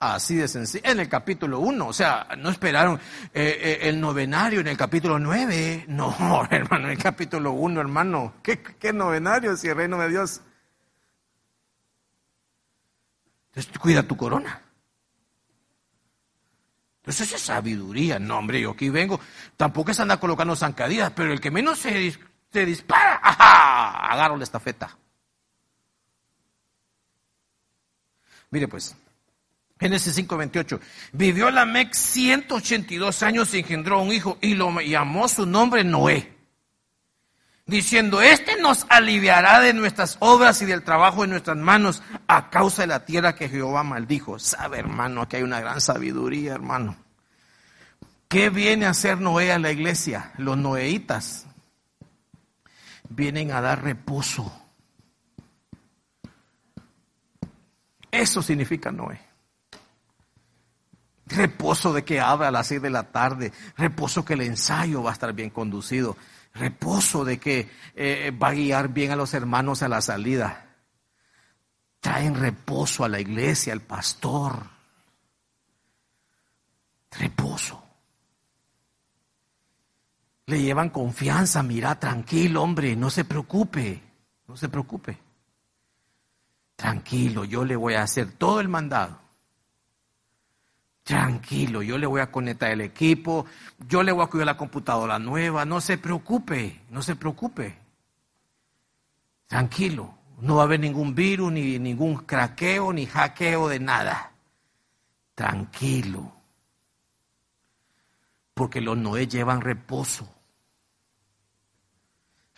Así 0.00 0.36
de 0.36 0.48
sencillo. 0.48 0.82
En 0.90 0.98
el 0.98 1.10
capítulo 1.10 1.58
1, 1.58 1.86
o 1.86 1.92
sea, 1.92 2.26
no 2.38 2.48
esperaron 2.48 2.98
eh, 3.34 3.58
eh, 3.60 3.78
el 3.82 4.00
novenario 4.00 4.60
en 4.60 4.68
el 4.68 4.76
capítulo 4.76 5.18
9. 5.18 5.84
No, 5.88 6.16
hermano, 6.50 6.86
en 6.86 6.92
el 6.92 6.98
capítulo 6.98 7.52
1, 7.52 7.80
hermano. 7.82 8.32
¿Qué, 8.42 8.62
¿Qué, 8.62 8.94
novenario 8.94 9.54
si 9.58 9.68
el 9.68 9.76
reino 9.76 9.98
de 9.98 10.08
Dios? 10.08 10.40
Entonces, 13.48 13.78
cuida 13.78 14.02
tu 14.02 14.16
corona. 14.16 14.62
Entonces, 17.02 17.34
es 17.34 17.40
sabiduría. 17.42 18.18
No, 18.18 18.38
hombre, 18.38 18.58
yo 18.58 18.70
aquí 18.70 18.88
vengo. 18.88 19.20
Tampoco 19.58 19.90
es 19.90 20.00
andar 20.00 20.18
colocando 20.18 20.56
zancadillas, 20.56 21.10
pero 21.10 21.30
el 21.30 21.42
que 21.42 21.50
menos 21.50 21.78
se, 21.78 22.18
se 22.52 22.66
dispara, 22.66 23.20
¡ajá! 23.22 24.12
Agarro 24.12 24.36
la 24.36 24.44
estafeta. 24.44 24.96
Mire, 28.50 28.68
pues. 28.68 28.96
Génesis 29.78 30.14
5:28. 30.16 30.80
Vivió 31.12 31.50
Lamec 31.50 31.94
182 31.94 33.22
años 33.22 33.54
y 33.54 33.60
engendró 33.60 34.02
un 34.02 34.12
hijo 34.12 34.36
y 34.42 34.54
lo 34.54 34.78
llamó 34.80 35.28
su 35.28 35.46
nombre 35.46 35.84
Noé. 35.84 36.36
Diciendo, 37.64 38.20
este 38.20 38.60
nos 38.60 38.84
aliviará 38.88 39.60
de 39.60 39.72
nuestras 39.72 40.16
obras 40.18 40.60
y 40.60 40.66
del 40.66 40.82
trabajo 40.82 41.22
de 41.22 41.28
nuestras 41.28 41.56
manos 41.56 42.02
a 42.26 42.50
causa 42.50 42.82
de 42.82 42.88
la 42.88 43.04
tierra 43.04 43.36
que 43.36 43.48
Jehová 43.48 43.84
maldijo. 43.84 44.40
Sabe, 44.40 44.80
hermano, 44.80 45.28
que 45.28 45.36
hay 45.36 45.44
una 45.44 45.60
gran 45.60 45.80
sabiduría, 45.80 46.54
hermano. 46.54 46.96
¿Qué 48.28 48.50
viene 48.50 48.86
a 48.86 48.90
hacer 48.90 49.20
Noé 49.20 49.52
a 49.52 49.58
la 49.58 49.70
iglesia? 49.70 50.32
Los 50.36 50.58
noeitas 50.58 51.46
vienen 53.10 53.52
a 53.52 53.60
dar 53.60 53.82
reposo. 53.82 54.50
Eso 58.10 58.42
significa 58.42 58.90
Noé. 58.90 59.20
Reposo 61.26 61.92
de 61.92 62.04
que 62.04 62.20
abra 62.20 62.48
a 62.48 62.50
las 62.50 62.66
seis 62.66 62.82
de 62.82 62.90
la 62.90 63.12
tarde. 63.12 63.52
Reposo 63.76 64.24
que 64.24 64.34
el 64.34 64.40
ensayo 64.40 65.02
va 65.02 65.10
a 65.10 65.12
estar 65.12 65.32
bien 65.32 65.50
conducido. 65.50 66.16
Reposo 66.54 67.24
de 67.24 67.38
que 67.38 67.70
eh, 67.94 68.32
va 68.32 68.48
a 68.48 68.54
guiar 68.54 68.88
bien 68.88 69.12
a 69.12 69.16
los 69.16 69.34
hermanos 69.34 69.82
a 69.82 69.88
la 69.88 70.00
salida. 70.00 70.66
Traen 72.00 72.34
reposo 72.34 73.04
a 73.04 73.08
la 73.08 73.20
iglesia, 73.20 73.72
al 73.72 73.82
pastor. 73.82 74.66
Reposo. 77.12 77.89
Le 80.50 80.60
llevan 80.60 80.90
confianza, 80.90 81.62
mira, 81.62 82.00
tranquilo, 82.00 82.64
hombre, 82.64 82.96
no 82.96 83.08
se 83.08 83.24
preocupe, 83.24 84.02
no 84.48 84.56
se 84.56 84.68
preocupe. 84.68 85.16
Tranquilo, 86.74 87.44
yo 87.44 87.64
le 87.64 87.76
voy 87.76 87.94
a 87.94 88.02
hacer 88.02 88.32
todo 88.32 88.58
el 88.58 88.66
mandado. 88.66 89.16
Tranquilo, 91.04 91.82
yo 91.82 91.98
le 91.98 92.06
voy 92.08 92.20
a 92.20 92.32
conectar 92.32 92.72
el 92.72 92.80
equipo, 92.80 93.46
yo 93.86 94.02
le 94.02 94.10
voy 94.10 94.24
a 94.24 94.26
cuidar 94.26 94.46
la 94.46 94.56
computadora 94.56 95.20
nueva, 95.20 95.64
no 95.64 95.80
se 95.80 95.98
preocupe, 95.98 96.80
no 96.90 97.00
se 97.00 97.14
preocupe. 97.14 97.78
Tranquilo, 99.46 100.12
no 100.40 100.56
va 100.56 100.62
a 100.62 100.64
haber 100.64 100.80
ningún 100.80 101.14
virus, 101.14 101.52
ni 101.52 101.78
ningún 101.78 102.16
craqueo, 102.16 102.92
ni 102.92 103.06
hackeo 103.06 103.68
de 103.68 103.78
nada. 103.78 104.32
Tranquilo. 105.36 106.32
Porque 108.52 108.80
los 108.80 108.98
Noé 108.98 109.28
llevan 109.28 109.60
reposo. 109.60 110.39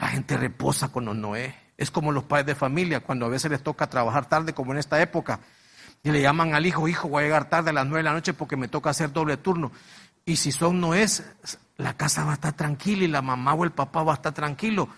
La 0.03 0.09
gente 0.09 0.37
reposa 0.37 0.89
con 0.89 1.05
los 1.05 1.15
Noé. 1.15 1.55
Es 1.77 1.93
como 1.93 2.11
los 2.11 2.25
padres 2.25 2.47
de 2.47 2.55
familia, 2.57 3.05
cuando 3.05 3.27
a 3.27 3.29
veces 3.29 3.53
les 3.53 3.63
toca 3.63 3.89
trabajar 3.89 4.29
tarde, 4.29 4.53
como 4.53 4.73
en 4.73 4.79
esta 4.79 5.01
época 5.01 5.39
Y 6.03 6.11
le 6.11 6.21
llaman 6.21 6.55
al 6.55 6.67
hijo, 6.67 6.89
hijo, 6.89 7.09
voy 7.09 7.23
a 7.23 7.27
llegar 7.27 7.49
tarde 7.49 7.71
a 7.71 7.73
las 7.73 7.87
nueve 7.87 8.01
de 8.01 8.03
la 8.03 8.13
noche 8.13 8.35
porque 8.35 8.57
me 8.57 8.67
toca 8.67 8.91
hacer 8.91 9.13
doble 9.13 9.37
turno. 9.37 9.71
Y 10.25 10.35
si 10.35 10.51
son 10.51 10.81
no 10.81 10.95
es, 10.95 11.25
la 11.77 11.97
casa 11.97 12.25
va 12.25 12.33
a 12.33 12.35
estar 12.35 12.53
tranquila 12.55 13.05
y 13.05 13.07
la 13.07 13.23
mamá 13.23 13.55
o 13.55 13.63
el 13.63 13.71
papá 13.71 14.03
va 14.03 14.11
a 14.11 14.17
estar 14.17 14.33
tranquilo. 14.33 14.89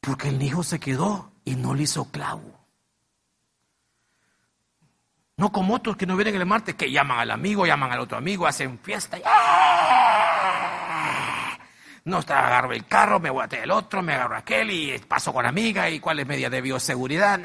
Porque 0.00 0.30
el 0.30 0.42
hijo 0.42 0.64
se 0.64 0.80
quedó 0.80 1.30
y 1.44 1.54
no 1.54 1.72
le 1.72 1.84
hizo 1.84 2.10
clavo. 2.10 2.66
No 5.36 5.52
como 5.52 5.76
otros 5.76 5.96
que 5.96 6.06
no 6.06 6.16
vienen 6.16 6.34
el 6.34 6.44
martes, 6.44 6.74
que 6.74 6.90
llaman 6.90 7.20
al 7.20 7.30
amigo, 7.30 7.66
llaman 7.66 7.92
al 7.92 8.00
otro 8.00 8.18
amigo, 8.18 8.48
hacen 8.48 8.80
fiesta. 8.80 9.16
¡ah! 9.24 10.23
No 12.04 12.18
está, 12.18 12.46
agarro 12.46 12.72
el 12.72 12.86
carro, 12.86 13.18
me 13.18 13.30
voy 13.30 13.46
a 13.50 13.56
el 13.56 13.70
otro, 13.70 14.02
me 14.02 14.12
agarro 14.12 14.36
aquel 14.36 14.70
y 14.70 14.98
paso 14.98 15.32
con 15.32 15.46
amiga 15.46 15.88
y 15.88 16.00
cuál 16.00 16.20
es 16.20 16.26
media 16.26 16.50
de 16.50 16.60
bioseguridad. 16.60 17.40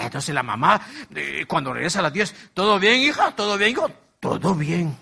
Entonces 0.00 0.34
la 0.34 0.42
mamá, 0.42 0.80
eh, 1.14 1.44
cuando 1.46 1.74
regresa 1.74 1.98
a 1.98 2.02
las 2.02 2.12
10, 2.12 2.52
¿todo 2.54 2.78
bien, 2.78 3.00
hija? 3.00 3.32
¿Todo 3.36 3.58
bien, 3.58 3.72
hijo? 3.72 3.90
Todo 4.20 4.54
bien. 4.54 4.96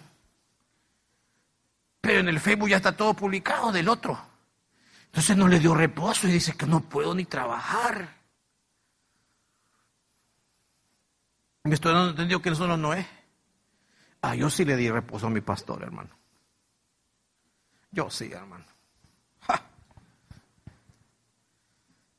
Pero 2.00 2.20
en 2.20 2.28
el 2.28 2.40
Facebook 2.40 2.68
ya 2.68 2.78
está 2.78 2.96
todo 2.96 3.14
publicado 3.14 3.70
del 3.70 3.88
otro. 3.88 4.18
Entonces 5.06 5.36
no 5.36 5.46
le 5.46 5.60
dio 5.60 5.72
reposo 5.72 6.26
y 6.26 6.32
dice 6.32 6.56
que 6.56 6.66
no 6.66 6.80
puedo 6.80 7.14
ni 7.14 7.24
trabajar. 7.24 8.16
Me 11.62 11.74
estoy 11.74 11.92
dando 11.92 12.10
entendido 12.10 12.42
que 12.42 12.50
eso 12.50 12.66
no 12.76 12.94
es. 12.94 13.06
Ah, 14.22 14.34
yo 14.34 14.50
sí 14.50 14.64
le 14.64 14.76
di 14.76 14.90
reposo 14.90 15.28
a 15.28 15.30
mi 15.30 15.40
pastor, 15.40 15.82
hermano. 15.84 16.15
Yo 17.90 18.10
sí, 18.10 18.30
hermano. 18.32 18.64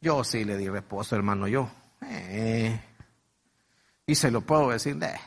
Yo 0.01 0.23
sí 0.23 0.45
le 0.45 0.57
di 0.57 0.69
reposo, 0.69 1.15
hermano, 1.15 1.47
yo. 1.47 1.69
Eh. 2.01 2.79
y 4.05 4.15
se 4.15 4.31
lo 4.31 4.41
puedo 4.41 4.69
decir, 4.69 5.01
eh, 5.03 5.19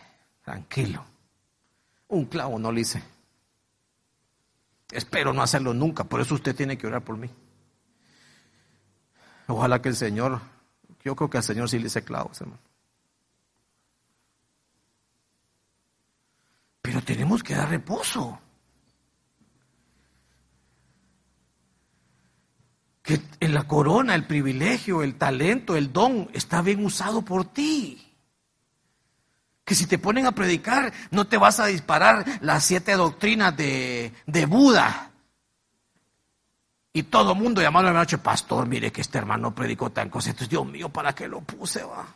tranquilo. 0.44 1.04
Un 2.08 2.26
clavo 2.26 2.58
no 2.58 2.70
le 2.72 2.82
hice. 2.82 3.02
Espero 4.90 5.32
no 5.32 5.42
hacerlo 5.42 5.74
nunca, 5.74 6.04
por 6.04 6.20
eso 6.20 6.34
usted 6.34 6.54
tiene 6.54 6.78
que 6.78 6.86
orar 6.86 7.02
por 7.02 7.16
mí. 7.16 7.30
Ojalá 9.48 9.82
que 9.82 9.88
el 9.88 9.96
Señor, 9.96 10.40
yo 11.04 11.16
creo 11.16 11.28
que 11.28 11.38
al 11.38 11.44
Señor 11.44 11.68
sí 11.68 11.78
le 11.78 11.86
hice 11.86 12.02
clavos, 12.04 12.40
hermano. 12.40 12.60
Pero 16.80 17.02
tenemos 17.02 17.42
que 17.42 17.54
dar 17.54 17.68
reposo. 17.68 18.40
Que 23.10 23.20
en 23.40 23.54
la 23.54 23.64
corona, 23.64 24.14
el 24.14 24.24
privilegio, 24.24 25.02
el 25.02 25.16
talento, 25.16 25.74
el 25.74 25.92
don 25.92 26.30
está 26.32 26.62
bien 26.62 26.84
usado 26.84 27.22
por 27.22 27.44
ti. 27.44 28.14
Que 29.64 29.74
si 29.74 29.86
te 29.86 29.98
ponen 29.98 30.26
a 30.26 30.32
predicar, 30.32 30.92
no 31.10 31.26
te 31.26 31.36
vas 31.36 31.58
a 31.58 31.66
disparar 31.66 32.24
las 32.40 32.62
siete 32.64 32.92
doctrinas 32.92 33.56
de, 33.56 34.12
de 34.26 34.46
Buda. 34.46 35.10
Y 36.92 37.02
todo 37.02 37.32
el 37.32 37.38
mundo 37.38 37.60
llamando 37.60 37.90
a 37.90 37.92
la 37.92 37.98
noche, 37.98 38.18
pastor, 38.18 38.68
mire 38.68 38.92
que 38.92 39.00
este 39.00 39.18
hermano 39.18 39.52
predicó 39.52 39.90
tan 39.90 40.08
cosas. 40.08 40.28
Entonces, 40.28 40.50
Dios 40.50 40.66
mío, 40.66 40.88
¿para 40.88 41.12
qué 41.12 41.26
lo 41.26 41.40
puse? 41.40 41.82
Va? 41.82 42.06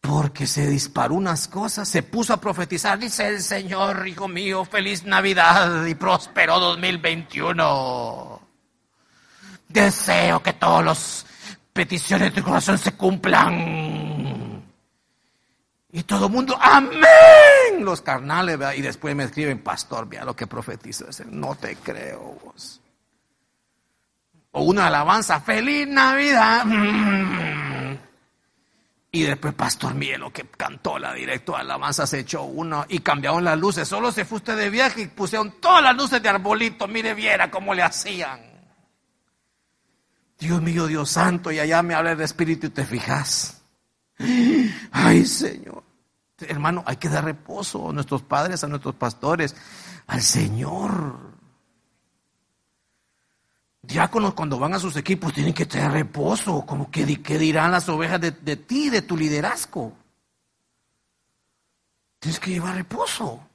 Porque 0.00 0.48
se 0.48 0.66
disparó 0.66 1.14
unas 1.14 1.46
cosas, 1.46 1.88
se 1.88 2.02
puso 2.02 2.34
a 2.34 2.40
profetizar, 2.40 2.98
dice 2.98 3.28
el 3.28 3.40
Señor, 3.40 4.08
hijo 4.08 4.26
mío, 4.26 4.64
feliz 4.64 5.04
Navidad 5.04 5.86
y 5.86 5.94
próspero 5.94 6.58
2021. 6.58 8.39
Deseo 9.70 10.42
que 10.42 10.52
todas 10.54 10.84
las 10.84 11.26
peticiones 11.72 12.32
de 12.34 12.40
tu 12.40 12.46
corazón 12.46 12.76
se 12.76 12.92
cumplan. 12.92 14.64
Y 15.92 16.02
todo 16.02 16.26
el 16.26 16.32
mundo, 16.32 16.58
amén. 16.60 17.84
Los 17.84 18.02
carnales, 18.02 18.58
y 18.76 18.82
después 18.82 19.14
me 19.14 19.24
escriben, 19.24 19.62
pastor, 19.62 20.08
vea 20.08 20.24
lo 20.24 20.34
que 20.34 20.46
profetizo. 20.48 21.06
No 21.26 21.54
te 21.54 21.76
creo. 21.76 22.36
O 24.52 24.62
una 24.62 24.88
alabanza, 24.88 25.40
feliz 25.40 25.86
Navidad. 25.86 26.66
Y 29.12 29.22
después 29.22 29.54
Pastor 29.54 29.94
Mielo 29.94 30.32
que 30.32 30.44
cantó 30.44 30.96
la 30.96 31.12
directo 31.12 31.56
alabanza 31.56 32.06
se 32.06 32.20
echó 32.20 32.44
uno 32.44 32.86
y 32.88 33.00
cambiaron 33.00 33.44
las 33.44 33.58
luces. 33.58 33.88
Solo 33.88 34.12
se 34.12 34.24
fue 34.24 34.38
usted 34.38 34.56
de 34.56 34.70
viaje 34.70 35.02
y 35.02 35.06
pusieron 35.08 35.60
todas 35.60 35.82
las 35.82 35.96
luces 35.96 36.22
de 36.22 36.28
arbolito. 36.28 36.86
Mire, 36.86 37.14
viera 37.14 37.50
cómo 37.50 37.74
le 37.74 37.82
hacían. 37.82 38.49
Dios 40.40 40.62
mío, 40.62 40.86
Dios 40.86 41.10
santo, 41.10 41.52
y 41.52 41.58
allá 41.58 41.82
me 41.82 41.94
habla 41.94 42.12
el 42.12 42.20
Espíritu 42.22 42.68
y 42.68 42.70
te 42.70 42.84
fijas. 42.86 43.60
Ay, 44.90 45.26
Señor. 45.26 45.84
Hermano, 46.38 46.82
hay 46.86 46.96
que 46.96 47.10
dar 47.10 47.24
reposo 47.24 47.90
a 47.90 47.92
nuestros 47.92 48.22
padres, 48.22 48.64
a 48.64 48.66
nuestros 48.66 48.94
pastores, 48.94 49.54
al 50.06 50.22
Señor. 50.22 51.18
Diáconos 53.82 54.32
cuando 54.32 54.58
van 54.58 54.72
a 54.72 54.78
sus 54.78 54.96
equipos 54.96 55.34
tienen 55.34 55.52
que 55.52 55.66
tener 55.66 55.92
reposo, 55.92 56.64
como 56.64 56.90
que 56.90 57.04
dirán 57.04 57.70
las 57.70 57.88
ovejas 57.90 58.20
de, 58.20 58.30
de 58.30 58.56
ti, 58.56 58.88
de 58.88 59.02
tu 59.02 59.18
liderazgo. 59.18 59.92
Tienes 62.18 62.40
que 62.40 62.50
llevar 62.50 62.76
reposo. 62.76 63.46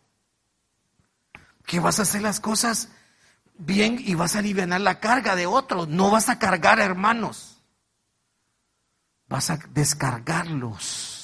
Que 1.65 1.79
vas 1.79 1.97
a 1.97 2.03
hacer 2.03 2.21
las 2.21 2.39
cosas 2.39 2.89
bien 3.57 3.97
y 3.99 4.15
vas 4.15 4.35
a 4.35 4.39
aliviar 4.39 4.67
la 4.79 4.99
carga 4.99 5.35
de 5.35 5.45
otros. 5.45 5.87
No 5.87 6.11
vas 6.11 6.29
a 6.29 6.39
cargar 6.39 6.79
hermanos. 6.79 7.61
Vas 9.27 9.49
a 9.49 9.57
descargarlos. 9.69 11.15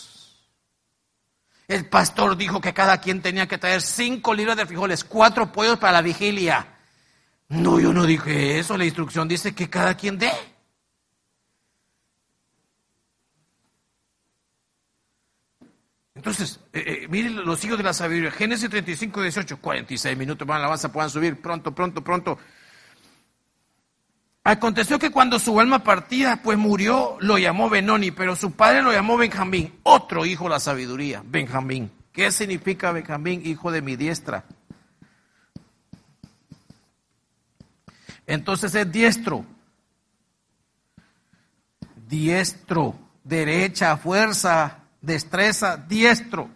El 1.67 1.87
pastor 1.87 2.35
dijo 2.35 2.59
que 2.59 2.73
cada 2.73 2.99
quien 2.99 3.21
tenía 3.21 3.47
que 3.47 3.57
traer 3.57 3.81
cinco 3.81 4.33
libras 4.33 4.57
de 4.57 4.65
frijoles, 4.65 5.03
cuatro 5.03 5.51
pollos 5.51 5.79
para 5.79 5.93
la 5.93 6.01
vigilia. 6.01 6.67
No, 7.47 7.79
yo 7.79 7.93
no 7.93 8.05
dije 8.05 8.59
eso. 8.59 8.77
La 8.77 8.85
instrucción 8.85 9.27
dice 9.27 9.53
que 9.55 9.69
cada 9.69 9.95
quien 9.95 10.17
dé. 10.17 10.31
Entonces, 16.13 16.59
eh, 16.73 17.00
eh, 17.00 17.00
miren 17.11 17.45
los 17.45 17.63
hijos 17.65 17.77
de 17.77 17.83
la 17.83 17.93
sabiduría. 17.93 18.31
Génesis 18.31 18.69
35, 18.69 19.21
18, 19.21 19.57
46 19.57 20.17
minutos 20.17 20.47
la 20.47 20.55
alabanza, 20.55 20.91
puedan 20.91 21.09
subir 21.09 21.41
pronto, 21.41 21.75
pronto, 21.75 22.01
pronto. 22.01 22.39
Aconteció 24.43 24.97
que 24.97 25.11
cuando 25.11 25.37
su 25.37 25.59
alma 25.59 25.83
partía, 25.83 26.41
pues 26.41 26.57
murió, 26.57 27.17
lo 27.19 27.37
llamó 27.37 27.69
Benoni, 27.69 28.11
pero 28.11 28.35
su 28.35 28.53
padre 28.53 28.81
lo 28.81 28.91
llamó 28.91 29.17
Benjamín, 29.17 29.73
otro 29.83 30.25
hijo 30.25 30.45
de 30.45 30.51
la 30.51 30.59
sabiduría, 30.59 31.21
Benjamín. 31.23 31.91
¿Qué 32.13 32.31
significa 32.31 32.91
Benjamín, 32.91 33.41
hijo 33.45 33.71
de 33.71 33.81
mi 33.81 33.95
diestra? 33.95 34.45
Entonces 38.25 38.73
es 38.73 38.91
diestro. 38.91 39.45
Diestro, 42.07 42.95
derecha, 43.23 43.97
fuerza, 43.97 44.79
destreza, 45.01 45.77
diestro. 45.77 46.49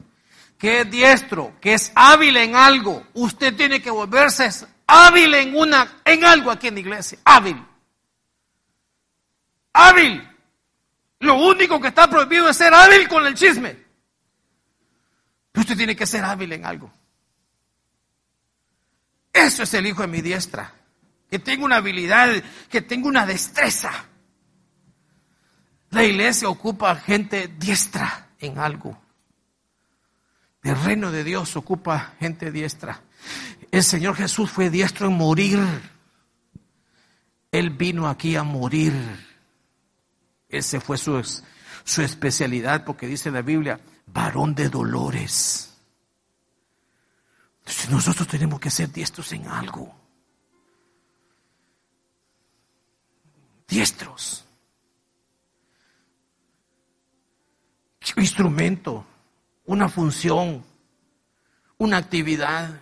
¿Qué 0.65 0.81
es 0.81 0.89
diestro? 0.89 1.53
Que 1.61 1.75
es 1.75 1.91
hábil 1.93 2.35
en 2.37 2.55
algo. 2.55 3.05
Usted 3.13 3.55
tiene 3.55 3.83
que 3.83 3.91
volverse 3.91 4.49
hábil 4.87 5.35
en 5.35 5.55
una, 5.55 6.01
en 6.03 6.25
algo 6.25 6.49
aquí 6.49 6.69
en 6.69 6.73
la 6.73 6.79
iglesia. 6.79 7.19
Hábil. 7.23 7.63
Hábil. 9.73 10.27
Lo 11.19 11.35
único 11.35 11.79
que 11.79 11.89
está 11.89 12.09
prohibido 12.09 12.49
es 12.49 12.57
ser 12.57 12.73
hábil 12.73 13.07
con 13.07 13.27
el 13.27 13.35
chisme. 13.35 13.77
usted 15.53 15.77
tiene 15.77 15.95
que 15.95 16.07
ser 16.07 16.25
hábil 16.25 16.51
en 16.51 16.65
algo. 16.65 16.91
Eso 19.31 19.61
es 19.61 19.73
el 19.75 19.85
hijo 19.85 20.01
de 20.01 20.07
mi 20.07 20.21
diestra 20.23 20.73
que 21.29 21.37
tengo 21.37 21.65
una 21.65 21.75
habilidad, 21.75 22.43
que 22.71 22.81
tengo 22.81 23.07
una 23.07 23.27
destreza. 23.27 23.91
La 25.91 26.03
iglesia 26.03 26.49
ocupa 26.49 26.95
gente 26.95 27.49
diestra 27.49 28.29
en 28.39 28.57
algo. 28.57 29.04
El 30.65 30.83
reino 30.83 31.11
de 31.11 31.23
Dios 31.23 31.55
ocupa 31.55 32.15
gente 32.19 32.51
diestra. 32.51 33.03
El 33.71 33.83
Señor 33.83 34.15
Jesús 34.15 34.49
fue 34.49 34.69
diestro 34.69 35.07
en 35.07 35.13
morir. 35.13 35.59
Él 37.51 37.69
vino 37.69 38.09
aquí 38.09 38.35
a 38.35 38.43
morir. 38.43 38.93
Ese 40.49 40.81
fue 40.81 40.97
su, 40.97 41.23
su 41.83 42.01
especialidad 42.01 42.83
porque 42.83 43.05
dice 43.05 43.29
la 43.29 43.43
Biblia, 43.43 43.79
varón 44.07 44.55
de 44.55 44.67
dolores. 44.67 45.77
Entonces 47.59 47.89
nosotros 47.89 48.27
tenemos 48.27 48.59
que 48.59 48.71
ser 48.71 48.91
diestros 48.91 49.31
en 49.31 49.47
algo. 49.47 49.95
diestros. 53.67 54.45
Instrumento, 58.17 59.05
una 59.65 59.89
función, 59.89 60.63
una 61.77 61.97
actividad. 61.97 62.81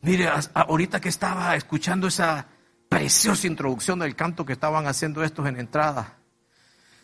Mire, 0.00 0.28
ahorita 0.54 1.00
que 1.00 1.08
estaba 1.08 1.54
escuchando 1.56 2.08
esa 2.08 2.46
preciosa 2.88 3.46
introducción 3.46 3.98
del 4.00 4.16
canto 4.16 4.44
que 4.44 4.52
estaban 4.52 4.86
haciendo 4.86 5.22
estos 5.24 5.46
en 5.46 5.58
entrada, 5.58 6.16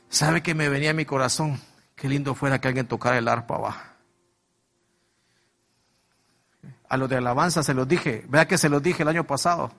sabe 0.09 0.43
que 0.43 0.55
me 0.55 0.69
venía 0.69 0.91
a 0.91 0.95
mi 0.95 1.05
corazón 1.05 1.61
Qué 1.99 2.09
lindo 2.09 2.37
fuera 2.37 2.61
que 2.61 2.69
alguien 2.69 2.87
tocara 2.87 3.19
el 3.19 3.27
arpa, 3.27 3.59
va. 3.59 3.77
A 6.89 6.97
los 6.97 7.09
de 7.09 7.17
alabanza 7.17 7.65
se 7.65 7.75
los 7.75 7.89
dije, 7.89 8.25
vea 8.29 8.47
que 8.47 8.57
se 8.57 8.69
los 8.69 8.81
dije 8.81 9.03
el 9.03 9.09
año 9.09 9.25
pasado, 9.25 9.73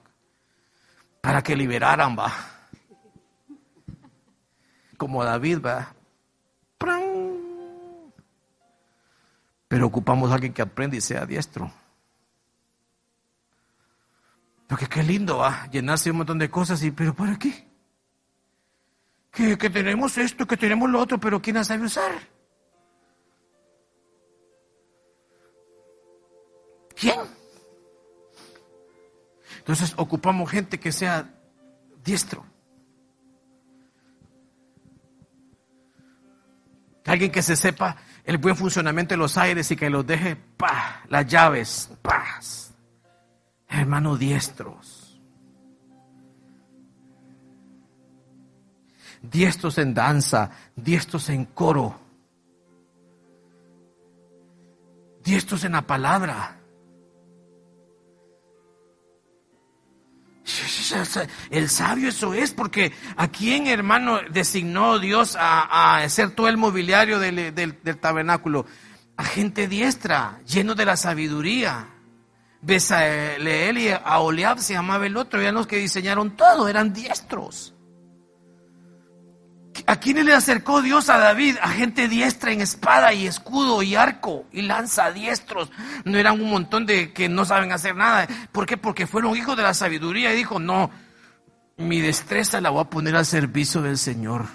para 1.21 1.41
que 1.41 1.55
liberaran, 1.55 2.17
va. 2.19 2.33
Como 4.97 5.23
David, 5.23 5.61
va. 5.65 5.93
Pero 9.69 9.85
ocupamos 9.85 10.31
a 10.31 10.33
alguien 10.33 10.51
que 10.51 10.63
aprenda 10.63 10.97
y 10.97 11.01
sea 11.01 11.25
diestro. 11.25 11.71
Porque 14.67 14.87
qué 14.87 15.01
lindo 15.01 15.37
va 15.37 15.67
llenarse 15.67 16.05
de 16.05 16.11
un 16.11 16.17
montón 16.17 16.39
de 16.39 16.49
cosas 16.49 16.83
y, 16.83 16.91
pero 16.91 17.13
¿para 17.13 17.39
qué? 17.39 17.67
Que, 19.31 19.57
que 19.57 19.69
tenemos 19.69 20.17
esto, 20.17 20.45
que 20.45 20.57
tenemos 20.57 20.89
lo 20.89 20.99
otro, 20.99 21.19
pero 21.19 21.41
¿quién 21.41 21.55
la 21.55 21.63
sabe 21.63 21.85
usar? 21.85 22.11
¿Quién? 26.95 27.19
Entonces 29.59 29.93
ocupamos 29.97 30.49
gente 30.49 30.79
que 30.79 30.91
sea 30.91 31.31
diestro. 32.03 32.43
Alguien 37.05 37.31
que 37.31 37.41
se 37.41 37.55
sepa 37.55 37.95
el 38.23 38.37
buen 38.37 38.55
funcionamiento 38.55 39.13
de 39.13 39.17
los 39.17 39.37
aires 39.37 39.71
y 39.71 39.75
que 39.75 39.89
los 39.89 40.05
deje, 40.05 40.35
pa, 40.35 41.01
las 41.07 41.25
llaves, 41.25 41.89
paz. 42.01 42.73
Hermanos 43.67 44.19
diestros. 44.19 45.19
Diestros 49.21 49.77
en 49.77 49.93
danza, 49.93 50.51
diestros 50.75 51.29
en 51.29 51.45
coro. 51.45 51.99
Diestros 55.23 55.63
en 55.63 55.73
la 55.73 55.81
palabra. 55.81 56.58
El 61.49 61.69
sabio 61.69 62.09
eso 62.09 62.33
es, 62.33 62.51
porque 62.51 62.93
a 63.15 63.27
quién, 63.27 63.67
hermano, 63.67 64.19
designó 64.29 64.99
Dios 64.99 65.37
a, 65.39 66.05
ser 66.09 66.31
todo 66.31 66.47
el 66.47 66.57
mobiliario 66.57 67.19
del, 67.19 67.77
tabernáculo. 67.99 68.65
A 69.17 69.23
gente 69.23 69.67
diestra, 69.67 70.39
lleno 70.45 70.75
de 70.75 70.85
la 70.85 70.97
sabiduría. 70.97 71.87
Besaleel 72.61 73.77
y 73.77 73.89
a 73.89 74.19
Oliab 74.19 74.59
se 74.59 74.73
llamaba 74.73 75.05
el 75.05 75.15
otro, 75.15 75.39
eran 75.39 75.55
los 75.55 75.67
que 75.67 75.77
diseñaron 75.77 76.35
todo, 76.35 76.67
eran 76.67 76.93
diestros. 76.93 77.73
¿A 79.85 79.99
quién 79.99 80.23
le 80.25 80.33
acercó 80.33 80.81
Dios 80.81 81.09
a 81.09 81.17
David? 81.17 81.57
A 81.61 81.69
gente 81.69 82.07
diestra 82.07 82.51
en 82.51 82.61
espada 82.61 83.13
y 83.13 83.27
escudo 83.27 83.81
y 83.83 83.95
arco 83.95 84.45
y 84.51 84.61
lanza 84.61 85.11
diestros. 85.11 85.71
No 86.05 86.17
eran 86.17 86.41
un 86.41 86.49
montón 86.49 86.85
de 86.85 87.13
que 87.13 87.29
no 87.29 87.45
saben 87.45 87.71
hacer 87.71 87.95
nada. 87.95 88.27
¿Por 88.51 88.65
qué? 88.65 88.77
Porque 88.77 89.07
fueron 89.07 89.35
hijos 89.35 89.57
de 89.57 89.63
la 89.63 89.73
sabiduría 89.73 90.33
y 90.33 90.37
dijo, 90.37 90.59
no, 90.59 90.91
mi 91.77 92.01
destreza 92.01 92.61
la 92.61 92.69
voy 92.69 92.81
a 92.81 92.89
poner 92.89 93.15
al 93.15 93.25
servicio 93.25 93.81
del 93.81 93.97
Señor. 93.97 94.45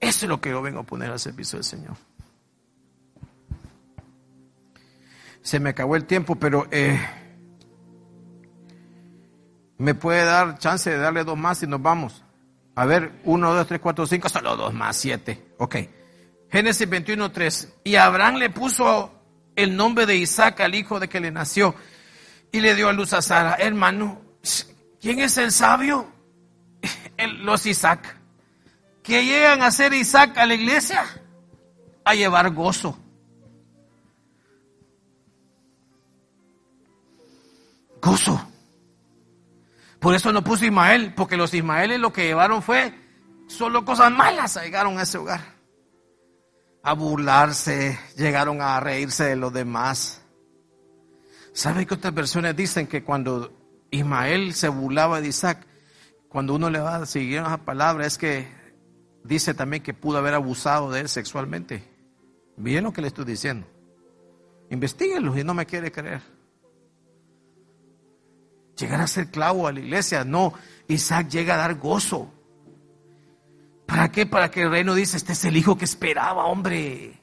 Eso 0.00 0.26
es 0.26 0.28
lo 0.28 0.40
que 0.40 0.50
yo 0.50 0.60
vengo 0.62 0.80
a 0.80 0.84
poner 0.84 1.10
al 1.10 1.20
servicio 1.20 1.58
del 1.58 1.64
Señor. 1.64 1.96
Se 5.42 5.60
me 5.60 5.70
acabó 5.70 5.96
el 5.96 6.04
tiempo, 6.04 6.36
pero 6.36 6.66
eh, 6.70 7.00
me 9.82 9.96
puede 9.96 10.24
dar 10.24 10.58
chance 10.58 10.88
de 10.88 10.96
darle 10.96 11.24
dos 11.24 11.36
más 11.36 11.60
y 11.64 11.66
nos 11.66 11.82
vamos. 11.82 12.22
A 12.76 12.84
ver, 12.84 13.20
uno, 13.24 13.52
dos, 13.52 13.66
tres, 13.66 13.80
cuatro, 13.80 14.06
cinco, 14.06 14.28
solo 14.28 14.56
dos 14.56 14.72
más, 14.72 14.96
siete. 14.96 15.54
Ok. 15.58 15.76
Génesis 16.48 16.88
21, 16.88 17.32
3. 17.32 17.74
Y 17.82 17.96
Abraham 17.96 18.36
le 18.36 18.50
puso 18.50 19.12
el 19.56 19.74
nombre 19.74 20.06
de 20.06 20.14
Isaac 20.14 20.60
al 20.60 20.76
hijo 20.76 21.00
de 21.00 21.08
que 21.08 21.18
le 21.18 21.32
nació 21.32 21.74
y 22.52 22.60
le 22.60 22.76
dio 22.76 22.88
a 22.88 22.92
luz 22.92 23.12
a 23.12 23.22
Sara. 23.22 23.56
Hermano, 23.58 24.22
¿quién 25.00 25.18
es 25.18 25.36
el 25.36 25.50
sabio? 25.50 26.06
los 27.40 27.66
Isaac. 27.66 28.16
Que 29.02 29.24
llegan 29.24 29.62
a 29.62 29.72
ser 29.72 29.94
Isaac 29.94 30.38
a 30.38 30.46
la 30.46 30.54
iglesia 30.54 31.04
a 32.04 32.14
llevar 32.14 32.54
gozo. 32.54 32.96
Gozo. 38.00 38.51
Por 40.02 40.16
eso 40.16 40.32
no 40.32 40.42
puso 40.42 40.64
Ismael, 40.64 41.14
porque 41.14 41.36
los 41.36 41.54
Ismaeles 41.54 42.00
lo 42.00 42.12
que 42.12 42.24
llevaron 42.24 42.60
fue 42.60 42.92
solo 43.46 43.84
cosas 43.84 44.10
malas, 44.10 44.60
llegaron 44.60 44.98
a 44.98 45.02
ese 45.02 45.16
hogar. 45.16 45.40
A 46.82 46.92
burlarse, 46.94 47.96
llegaron 48.16 48.60
a 48.60 48.80
reírse 48.80 49.22
de 49.22 49.36
los 49.36 49.52
demás. 49.52 50.20
¿Sabe 51.52 51.86
que 51.86 51.94
otras 51.94 52.12
versiones 52.12 52.56
dicen 52.56 52.88
que 52.88 53.04
cuando 53.04 53.52
Ismael 53.92 54.54
se 54.54 54.68
burlaba 54.68 55.20
de 55.20 55.28
Isaac, 55.28 55.64
cuando 56.28 56.56
uno 56.56 56.68
le 56.68 56.80
va 56.80 56.96
a 56.96 57.06
seguir 57.06 57.38
esa 57.38 57.58
palabra, 57.58 58.04
es 58.04 58.18
que 58.18 58.48
dice 59.22 59.54
también 59.54 59.84
que 59.84 59.94
pudo 59.94 60.18
haber 60.18 60.34
abusado 60.34 60.90
de 60.90 61.02
él 61.02 61.08
sexualmente? 61.08 61.88
Bien 62.56 62.82
lo 62.82 62.92
que 62.92 63.02
le 63.02 63.06
estoy 63.06 63.24
diciendo. 63.24 63.68
Investíguenlo 64.68 65.38
y 65.38 65.44
no 65.44 65.54
me 65.54 65.64
quiere 65.64 65.92
creer 65.92 66.41
llegar 68.82 69.00
a 69.00 69.06
ser 69.06 69.28
clavo 69.28 69.66
a 69.66 69.72
la 69.72 69.80
iglesia. 69.80 70.24
No, 70.24 70.52
Isaac 70.88 71.28
llega 71.28 71.54
a 71.54 71.58
dar 71.58 71.76
gozo. 71.76 72.32
¿Para 73.86 74.10
qué? 74.10 74.26
Para 74.26 74.50
que 74.50 74.62
el 74.62 74.70
reino 74.70 74.94
dice, 74.94 75.16
este 75.16 75.32
es 75.32 75.44
el 75.44 75.56
hijo 75.56 75.76
que 75.76 75.84
esperaba, 75.84 76.46
hombre. 76.46 77.20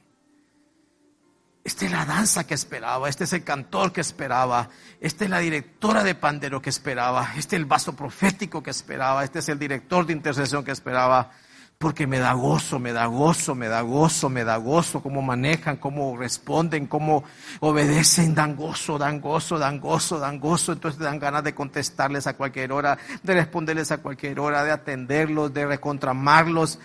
Esta 1.62 1.84
es 1.84 1.92
la 1.92 2.06
danza 2.06 2.46
que 2.46 2.54
esperaba, 2.54 3.08
este 3.08 3.24
es 3.24 3.32
el 3.34 3.44
cantor 3.44 3.92
que 3.92 4.00
esperaba, 4.00 4.70
esta 4.98 5.24
es 5.24 5.30
la 5.30 5.40
directora 5.40 6.02
de 6.02 6.14
pandero 6.14 6.62
que 6.62 6.70
esperaba, 6.70 7.32
este 7.36 7.56
es 7.56 7.60
el 7.60 7.66
vaso 7.66 7.94
profético 7.94 8.62
que 8.62 8.70
esperaba, 8.70 9.22
este 9.24 9.40
es 9.40 9.48
el 9.50 9.58
director 9.58 10.06
de 10.06 10.14
intercesión 10.14 10.64
que 10.64 10.70
esperaba 10.70 11.32
porque 11.80 12.06
me 12.06 12.18
da 12.18 12.34
gozo, 12.34 12.78
me 12.78 12.92
da 12.92 13.06
gozo, 13.06 13.54
me 13.54 13.66
da 13.66 13.80
gozo, 13.80 14.28
me 14.28 14.44
da 14.44 14.58
gozo, 14.58 15.02
cómo 15.02 15.22
manejan, 15.22 15.78
cómo 15.78 16.14
responden, 16.14 16.86
cómo 16.86 17.24
obedecen, 17.60 18.34
dan 18.34 18.54
gozo, 18.54 18.98
dan 18.98 19.18
gozo, 19.18 19.58
dan 19.58 19.80
gozo, 19.80 20.18
dan 20.18 20.38
gozo, 20.38 20.72
entonces 20.72 21.00
dan 21.00 21.18
ganas 21.18 21.42
de 21.42 21.54
contestarles 21.54 22.26
a 22.26 22.36
cualquier 22.36 22.72
hora, 22.72 22.98
de 23.22 23.32
responderles 23.32 23.90
a 23.92 24.02
cualquier 24.02 24.40
hora, 24.40 24.62
de 24.62 24.72
atenderlos, 24.72 25.54
de 25.54 25.64
recontramarlos 25.64 26.78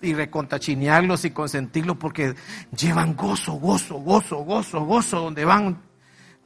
y 0.00 0.14
recontachinearlos 0.14 1.26
y 1.26 1.30
consentirlos 1.30 1.98
porque 1.98 2.34
llevan 2.74 3.14
gozo, 3.14 3.52
gozo, 3.52 3.96
gozo, 3.96 4.38
gozo, 4.38 4.80
gozo, 4.80 5.20
donde 5.20 5.44
van 5.44 5.78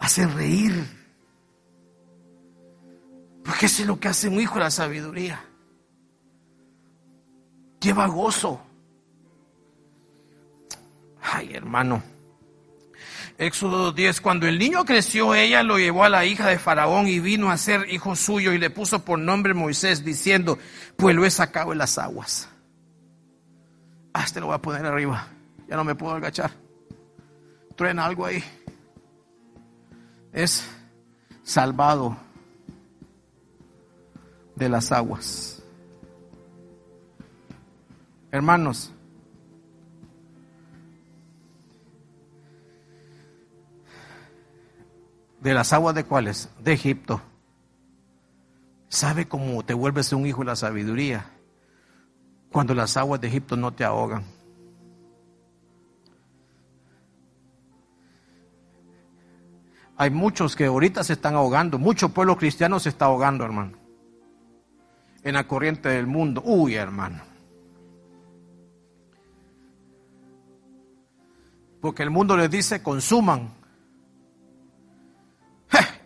a 0.00 0.06
hacer 0.06 0.28
reír. 0.34 0.74
Porque 3.44 3.66
eso 3.66 3.82
es 3.82 3.86
lo 3.86 4.00
que 4.00 4.08
hace 4.08 4.26
un 4.26 4.40
hijo 4.40 4.54
de 4.54 4.60
la 4.60 4.72
sabiduría 4.72 5.51
lleva 7.82 8.06
gozo. 8.06 8.60
Ay, 11.20 11.52
hermano. 11.54 12.02
Éxodo 13.38 13.92
10, 13.92 14.20
cuando 14.20 14.46
el 14.46 14.58
niño 14.58 14.84
creció, 14.84 15.34
ella 15.34 15.62
lo 15.62 15.78
llevó 15.78 16.04
a 16.04 16.08
la 16.08 16.24
hija 16.24 16.48
de 16.48 16.58
Faraón 16.58 17.08
y 17.08 17.18
vino 17.18 17.50
a 17.50 17.56
ser 17.56 17.92
hijo 17.92 18.14
suyo 18.14 18.52
y 18.52 18.58
le 18.58 18.70
puso 18.70 19.04
por 19.04 19.18
nombre 19.18 19.54
Moisés, 19.54 20.04
diciendo, 20.04 20.58
pues 20.96 21.16
lo 21.16 21.24
he 21.24 21.30
sacado 21.30 21.72
en 21.72 21.78
las 21.78 21.98
aguas. 21.98 22.48
Ah, 24.12 24.22
este 24.24 24.40
lo 24.40 24.46
voy 24.46 24.54
a 24.54 24.58
poner 24.62 24.84
arriba, 24.84 25.26
ya 25.68 25.76
no 25.76 25.84
me 25.84 25.94
puedo 25.94 26.14
agachar. 26.14 26.52
Truena 27.74 28.04
algo 28.04 28.26
ahí. 28.26 28.44
Es 30.32 30.64
salvado 31.42 32.16
de 34.54 34.68
las 34.68 34.92
aguas. 34.92 35.61
Hermanos, 38.32 38.90
de 45.42 45.52
las 45.52 45.74
aguas 45.74 45.94
de 45.94 46.04
cuáles? 46.04 46.48
De 46.58 46.72
Egipto. 46.72 47.20
¿Sabe 48.88 49.28
cómo 49.28 49.62
te 49.66 49.74
vuelves 49.74 50.14
un 50.14 50.24
hijo 50.24 50.38
de 50.40 50.46
la 50.46 50.56
sabiduría? 50.56 51.26
Cuando 52.50 52.74
las 52.74 52.96
aguas 52.96 53.20
de 53.20 53.28
Egipto 53.28 53.54
no 53.54 53.74
te 53.74 53.84
ahogan. 53.84 54.24
Hay 59.98 60.08
muchos 60.08 60.56
que 60.56 60.64
ahorita 60.64 61.04
se 61.04 61.12
están 61.12 61.34
ahogando, 61.34 61.78
mucho 61.78 62.08
pueblo 62.08 62.38
cristiano 62.38 62.80
se 62.80 62.88
está 62.88 63.04
ahogando, 63.04 63.44
hermano. 63.44 63.76
En 65.22 65.34
la 65.34 65.46
corriente 65.46 65.90
del 65.90 66.06
mundo. 66.06 66.42
Uy, 66.46 66.76
hermano. 66.76 67.31
Porque 71.82 72.04
el 72.04 72.10
mundo 72.10 72.36
les 72.36 72.48
dice, 72.48 72.80
consuman. 72.80 73.52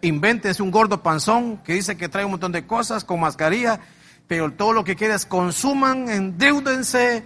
Invéntense 0.00 0.62
un 0.62 0.70
gordo 0.70 1.02
panzón 1.02 1.58
que 1.58 1.74
dice 1.74 1.98
que 1.98 2.08
trae 2.08 2.24
un 2.24 2.30
montón 2.30 2.50
de 2.50 2.66
cosas 2.66 3.04
con 3.04 3.20
mascarilla, 3.20 3.78
pero 4.26 4.50
todo 4.52 4.72
lo 4.72 4.84
que 4.84 4.96
queda 4.96 5.14
es 5.14 5.26
consuman, 5.26 6.08
endeúdense, 6.08 7.24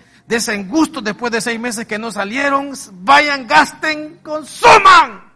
gusto 0.66 1.00
después 1.00 1.30
de 1.30 1.40
seis 1.40 1.60
meses 1.60 1.86
que 1.86 2.00
no 2.00 2.10
salieron, 2.10 2.72
vayan, 3.04 3.46
gasten, 3.46 4.18
consuman. 4.20 5.32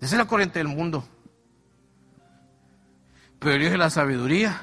Esa 0.00 0.14
es 0.14 0.18
la 0.18 0.26
corriente 0.26 0.60
del 0.60 0.68
mundo. 0.68 1.04
Pero 3.40 3.58
Dios 3.58 3.72
es 3.72 3.78
la 3.78 3.90
sabiduría. 3.90 4.62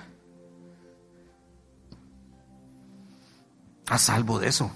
A 3.88 3.97
salvo 3.97 4.39
de 4.39 4.47
eso. 4.47 4.71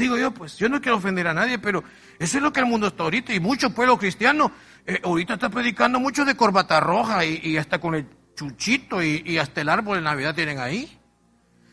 Digo 0.00 0.16
yo, 0.16 0.32
pues 0.32 0.56
yo 0.56 0.70
no 0.70 0.80
quiero 0.80 0.96
ofender 0.96 1.26
a 1.26 1.34
nadie, 1.34 1.58
pero 1.58 1.84
eso 2.18 2.38
es 2.38 2.42
lo 2.42 2.54
que 2.54 2.60
el 2.60 2.66
mundo 2.66 2.86
está 2.86 3.02
ahorita 3.02 3.34
y 3.34 3.38
mucho 3.38 3.68
pueblo 3.74 3.98
cristiano 3.98 4.50
eh, 4.86 4.98
ahorita 5.04 5.34
está 5.34 5.50
predicando 5.50 6.00
mucho 6.00 6.24
de 6.24 6.34
corbata 6.34 6.80
roja 6.80 7.22
y, 7.26 7.58
hasta 7.58 7.78
con 7.78 7.94
el 7.94 8.06
chuchito 8.34 9.02
y, 9.02 9.36
hasta 9.36 9.60
el 9.60 9.68
árbol 9.68 9.98
de 9.98 10.04
Navidad 10.04 10.34
tienen 10.34 10.58
ahí. 10.58 10.98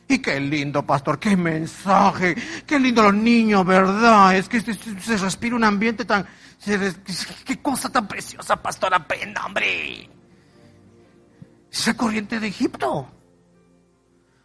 Y 0.10 0.20
qué 0.20 0.42
lindo, 0.42 0.86
pastor, 0.86 1.20
qué 1.20 1.38
mensaje, 1.38 2.36
qué 2.66 2.78
lindo 2.78 3.02
los 3.02 3.14
niños, 3.14 3.66
¿verdad? 3.66 4.36
Es 4.36 4.50
que 4.50 4.60
se, 4.60 5.18
respira 5.18 5.56
un 5.56 5.64
ambiente 5.64 6.04
tan... 6.04 6.28
qué 7.46 7.62
cosa 7.62 7.90
tan 7.90 8.10
preciosa, 8.10 8.62
pastor, 8.62 8.94
aprenda, 8.94 9.46
hombre. 9.46 10.10
Esa 11.72 11.96
corriente 11.96 12.42
de 12.42 12.48
Egipto. 12.48 13.10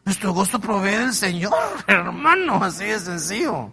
Nuestro 0.05 0.33
gozo 0.33 0.59
provee 0.59 0.97
del 0.97 1.15
Señor, 1.15 1.53
hermano, 1.87 2.63
así 2.63 2.85
de 2.85 2.99
sencillo. 2.99 3.71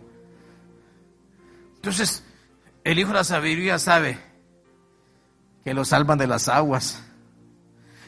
Entonces, 1.75 2.23
el 2.83 2.99
Hijo 2.99 3.09
de 3.09 3.15
la 3.15 3.23
Sabiduría 3.23 3.79
sabe 3.79 4.19
que 5.63 5.73
lo 5.73 5.85
salvan 5.85 6.17
de 6.17 6.27
las 6.27 6.47
aguas. 6.47 7.03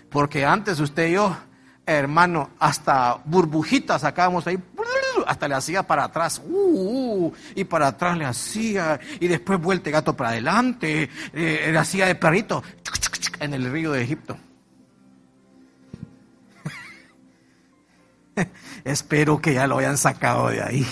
Porque 0.09 0.45
antes 0.45 0.80
usted 0.80 1.07
y 1.07 1.13
yo, 1.13 1.36
hermano, 1.86 2.51
hasta 2.59 3.22
burbujitas 3.26 4.01
sacábamos 4.01 4.45
ahí, 4.45 4.61
hasta 5.26 5.47
le 5.47 5.55
hacía 5.55 5.84
para 5.84 6.03
atrás, 6.03 6.41
uh, 6.45 7.28
uh, 7.28 7.34
y 7.55 7.63
para 7.63 7.88
atrás 7.88 8.17
le 8.17 8.26
hacía, 8.26 8.99
y 9.19 9.28
después 9.28 9.59
vuelta 9.59 9.89
gato 9.89 10.15
para 10.15 10.32
adelante, 10.32 11.09
eh, 11.34 11.69
le 11.72 11.78
hacía 11.78 12.05
de 12.05 12.15
perrito 12.15 12.61
en 13.39 13.53
el 13.53 13.72
río 13.72 13.91
de 13.93 14.03
Egipto. 14.03 14.38
Espero 18.83 19.41
que 19.41 19.53
ya 19.53 19.67
lo 19.67 19.77
hayan 19.77 19.97
sacado 19.97 20.49
de 20.49 20.61
ahí. 20.61 20.87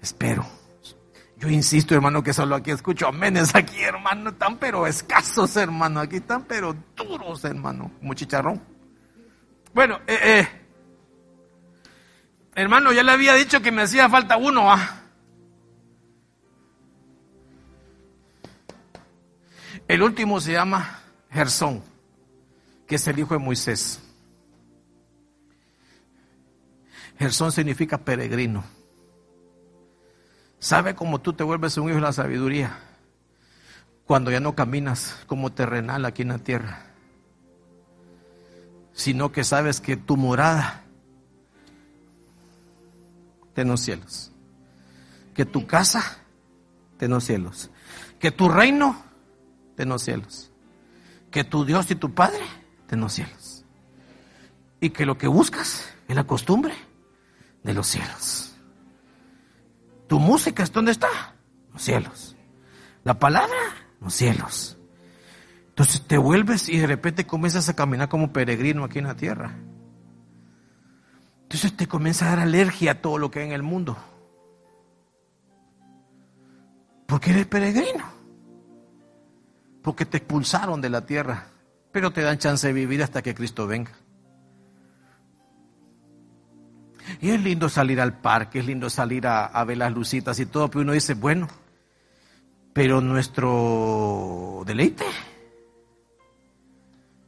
Espero. 0.00 0.44
Yo 1.36 1.48
insisto, 1.48 1.94
hermano, 1.94 2.22
que 2.22 2.32
solo 2.32 2.54
aquí 2.54 2.70
escucho 2.70 3.08
amenes 3.08 3.54
aquí, 3.54 3.80
hermano, 3.82 4.30
están 4.30 4.58
pero 4.58 4.86
escasos, 4.86 5.56
hermano, 5.56 6.00
aquí 6.00 6.16
están 6.16 6.44
pero 6.44 6.76
duros, 6.96 7.44
hermano, 7.44 7.90
como. 8.00 8.60
Bueno, 9.74 9.98
eh, 10.06 10.18
eh, 10.22 10.48
hermano, 12.54 12.92
ya 12.92 13.02
le 13.02 13.12
había 13.12 13.34
dicho 13.34 13.60
que 13.60 13.72
me 13.72 13.82
hacía 13.82 14.08
falta 14.08 14.36
uno, 14.36 14.70
¿ah? 14.70 15.00
El 19.88 20.02
último 20.02 20.40
se 20.40 20.52
llama 20.52 21.00
Gersón, 21.30 21.82
que 22.86 22.96
es 22.96 23.06
el 23.08 23.18
hijo 23.18 23.34
de 23.34 23.40
Moisés. 23.40 24.01
Gersón 27.22 27.52
significa 27.52 27.98
peregrino. 27.98 28.64
¿Sabe 30.58 30.96
cómo 30.96 31.20
tú 31.20 31.32
te 31.32 31.44
vuelves 31.44 31.76
un 31.76 31.86
hijo 31.86 31.94
de 31.94 32.00
la 32.00 32.12
sabiduría? 32.12 32.76
Cuando 34.06 34.32
ya 34.32 34.40
no 34.40 34.56
caminas 34.56 35.20
como 35.28 35.52
terrenal 35.52 36.04
aquí 36.04 36.22
en 36.22 36.28
la 36.30 36.38
tierra, 36.38 36.84
sino 38.92 39.30
que 39.30 39.44
sabes 39.44 39.80
que 39.80 39.96
tu 39.96 40.16
morada 40.16 40.82
en 43.54 43.68
los 43.68 43.80
cielos, 43.80 44.32
que 45.32 45.44
tu 45.44 45.64
casa 45.64 46.18
en 46.98 47.12
los 47.12 47.22
cielos, 47.22 47.70
que 48.18 48.32
tu 48.32 48.48
reino 48.48 49.00
en 49.78 49.90
los 49.90 50.02
cielos, 50.02 50.50
que 51.30 51.44
tu 51.44 51.64
Dios 51.64 51.88
y 51.88 51.94
tu 51.94 52.14
Padre 52.14 52.42
en 52.90 52.98
los 52.98 53.12
cielos, 53.12 53.64
y 54.80 54.90
que 54.90 55.06
lo 55.06 55.16
que 55.18 55.28
buscas 55.28 55.88
es 56.08 56.16
la 56.16 56.24
costumbre 56.24 56.74
de 57.62 57.74
los 57.74 57.86
cielos. 57.86 58.54
Tu 60.08 60.18
música, 60.18 60.64
¿dónde 60.72 60.92
está? 60.92 61.08
Los 61.72 61.82
cielos. 61.82 62.36
La 63.04 63.18
palabra, 63.18 63.56
los 64.00 64.14
cielos. 64.14 64.78
Entonces 65.68 66.06
te 66.06 66.18
vuelves 66.18 66.68
y 66.68 66.78
de 66.78 66.86
repente 66.86 67.26
comienzas 67.26 67.68
a 67.68 67.74
caminar 67.74 68.08
como 68.08 68.32
peregrino 68.32 68.84
aquí 68.84 68.98
en 68.98 69.06
la 69.06 69.16
tierra. 69.16 69.56
Entonces 71.44 71.76
te 71.76 71.86
comienza 71.86 72.26
a 72.26 72.30
dar 72.30 72.40
alergia 72.40 72.92
a 72.92 73.00
todo 73.00 73.18
lo 73.18 73.30
que 73.30 73.40
hay 73.40 73.46
en 73.46 73.52
el 73.52 73.62
mundo. 73.62 73.96
Porque 77.06 77.30
eres 77.30 77.46
peregrino. 77.46 78.04
Porque 79.82 80.06
te 80.06 80.18
expulsaron 80.18 80.80
de 80.80 80.90
la 80.90 81.04
tierra. 81.04 81.46
Pero 81.90 82.10
te 82.10 82.22
dan 82.22 82.38
chance 82.38 82.66
de 82.66 82.72
vivir 82.72 83.02
hasta 83.02 83.22
que 83.22 83.34
Cristo 83.34 83.66
venga. 83.66 83.92
Y 87.20 87.30
es 87.30 87.40
lindo 87.42 87.68
salir 87.68 88.00
al 88.00 88.18
parque, 88.18 88.60
es 88.60 88.66
lindo 88.66 88.90
salir 88.90 89.26
a, 89.26 89.64
ver 89.64 89.78
las 89.78 89.92
lucitas 89.92 90.38
y 90.38 90.46
todo, 90.46 90.68
pero 90.68 90.82
uno 90.82 90.92
dice, 90.92 91.14
bueno, 91.14 91.48
pero 92.72 93.00
nuestro 93.00 94.62
deleite 94.66 95.04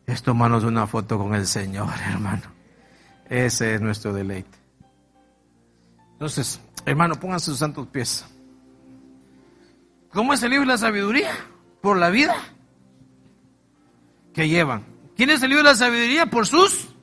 es 0.07 0.22
tomarnos 0.22 0.64
una 0.64 0.87
foto 0.87 1.18
con 1.18 1.35
el 1.35 1.47
Señor, 1.47 1.89
hermano. 2.11 2.43
Ese 3.29 3.75
es 3.75 3.81
nuestro 3.81 4.12
deleite. 4.12 4.59
Entonces, 6.12 6.61
hermano, 6.87 7.14
pongan 7.16 7.41
sus 7.41 7.59
santos 7.59 7.87
pies. 7.89 8.25
¿Cómo 10.11 10.33
es 10.33 10.43
el 10.43 10.51
libro 10.51 10.66
de 10.66 10.72
la 10.72 10.79
sabiduría? 10.79 11.33
Por 11.81 11.99
la 11.99 12.11
vida 12.11 12.37
que 14.33 14.49
llevan. 14.49 14.85
¿Quién 15.16 15.31
es 15.31 15.43
el 15.43 15.51
libro 15.51 15.64
de 15.64 15.70
la 15.70 15.77
sabiduría? 15.77 16.27
Por 16.27 16.47
sus 16.47 16.93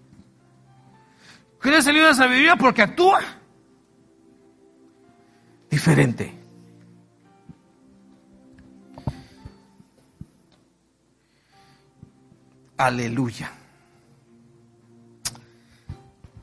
¿Quiere 1.61 1.81
salir 1.83 2.03
de 2.03 2.15
sabiduría? 2.15 2.55
Porque 2.55 2.81
actúa 2.81 3.19
diferente. 5.69 6.33
Aleluya. 12.77 13.51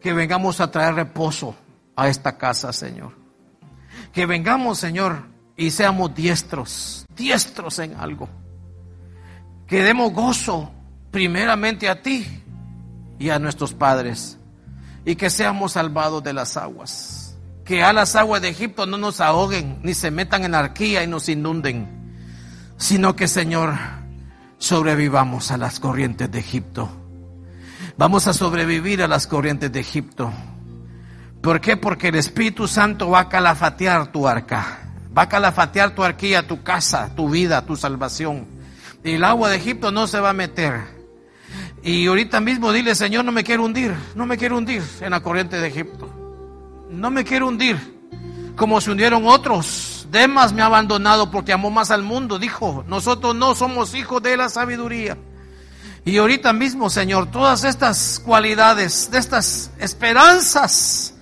que 0.00 0.12
vengamos 0.12 0.60
a 0.60 0.70
traer 0.70 0.94
reposo 0.94 1.54
a 1.96 2.08
esta 2.08 2.38
casa, 2.38 2.72
Señor. 2.72 3.12
Que 4.12 4.26
vengamos, 4.26 4.78
Señor, 4.78 5.26
y 5.56 5.70
seamos 5.70 6.14
diestros, 6.14 7.06
diestros 7.14 7.78
en 7.78 7.94
algo. 7.94 8.28
Que 9.66 9.82
demos 9.82 10.12
gozo 10.12 10.72
primeramente 11.10 11.88
a 11.88 12.02
ti 12.02 12.26
y 13.18 13.30
a 13.30 13.38
nuestros 13.38 13.74
padres. 13.74 14.38
Y 15.04 15.16
que 15.16 15.30
seamos 15.30 15.72
salvados 15.72 16.22
de 16.22 16.32
las 16.32 16.56
aguas. 16.56 17.38
Que 17.64 17.82
a 17.84 17.92
las 17.92 18.16
aguas 18.16 18.42
de 18.42 18.48
Egipto 18.48 18.86
no 18.86 18.96
nos 18.96 19.20
ahoguen, 19.20 19.78
ni 19.82 19.94
se 19.94 20.10
metan 20.10 20.44
en 20.44 20.54
arquía 20.54 21.04
y 21.04 21.06
nos 21.06 21.28
inunden. 21.28 21.88
Sino 22.78 23.14
que, 23.14 23.28
Señor, 23.28 23.74
sobrevivamos 24.58 25.50
a 25.50 25.58
las 25.58 25.78
corrientes 25.78 26.30
de 26.30 26.38
Egipto 26.38 26.99
Vamos 27.96 28.26
a 28.26 28.32
sobrevivir 28.32 29.02
a 29.02 29.08
las 29.08 29.26
corrientes 29.26 29.72
de 29.72 29.80
Egipto. 29.80 30.32
¿Por 31.42 31.60
qué? 31.60 31.76
Porque 31.76 32.08
el 32.08 32.16
Espíritu 32.16 32.68
Santo 32.68 33.10
va 33.10 33.20
a 33.20 33.28
calafatear 33.28 34.12
tu 34.12 34.28
arca. 34.28 34.78
Va 35.16 35.22
a 35.22 35.28
calafatear 35.28 35.94
tu 35.94 36.02
arquía, 36.02 36.46
tu 36.46 36.62
casa, 36.62 37.14
tu 37.14 37.28
vida, 37.28 37.64
tu 37.64 37.76
salvación. 37.76 38.46
Y 39.02 39.12
el 39.12 39.24
agua 39.24 39.48
de 39.48 39.56
Egipto 39.56 39.90
no 39.90 40.06
se 40.06 40.20
va 40.20 40.30
a 40.30 40.34
meter. 40.34 40.80
Y 41.82 42.06
ahorita 42.06 42.40
mismo 42.40 42.72
dile, 42.72 42.94
Señor, 42.94 43.24
no 43.24 43.32
me 43.32 43.42
quiero 43.42 43.64
hundir, 43.64 43.94
no 44.14 44.26
me 44.26 44.36
quiero 44.36 44.58
hundir 44.58 44.82
en 45.00 45.10
la 45.10 45.20
corriente 45.20 45.58
de 45.58 45.68
Egipto. 45.68 46.08
No 46.90 47.10
me 47.10 47.24
quiero 47.24 47.48
hundir 47.48 48.00
como 48.60 48.78
se 48.82 48.90
hundieron 48.90 49.26
otros. 49.26 50.06
Demas 50.10 50.52
me 50.52 50.60
ha 50.60 50.66
abandonado 50.66 51.30
porque 51.30 51.54
amó 51.54 51.70
más 51.70 51.90
al 51.90 52.02
mundo, 52.02 52.38
dijo. 52.38 52.84
Nosotros 52.86 53.34
no 53.34 53.54
somos 53.54 53.94
hijos 53.94 54.22
de 54.22 54.36
la 54.36 54.50
sabiduría. 54.50 55.16
Y 56.04 56.16
ahorita 56.16 56.52
mismo, 56.52 56.88
Señor, 56.88 57.30
todas 57.30 57.64
estas 57.64 58.20
cualidades, 58.24 59.10
de 59.10 59.18
estas 59.18 59.70
esperanzas, 59.78 61.14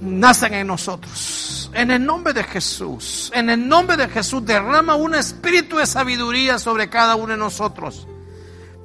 nacen 0.00 0.54
en 0.54 0.66
nosotros. 0.66 1.70
En 1.74 1.90
el 1.90 2.04
nombre 2.04 2.32
de 2.32 2.44
Jesús, 2.44 3.30
en 3.34 3.50
el 3.50 3.68
nombre 3.68 3.96
de 3.96 4.08
Jesús, 4.08 4.44
derrama 4.44 4.94
un 4.94 5.14
espíritu 5.14 5.76
de 5.76 5.86
sabiduría 5.86 6.58
sobre 6.58 6.88
cada 6.88 7.14
uno 7.16 7.32
de 7.32 7.36
nosotros. 7.36 8.06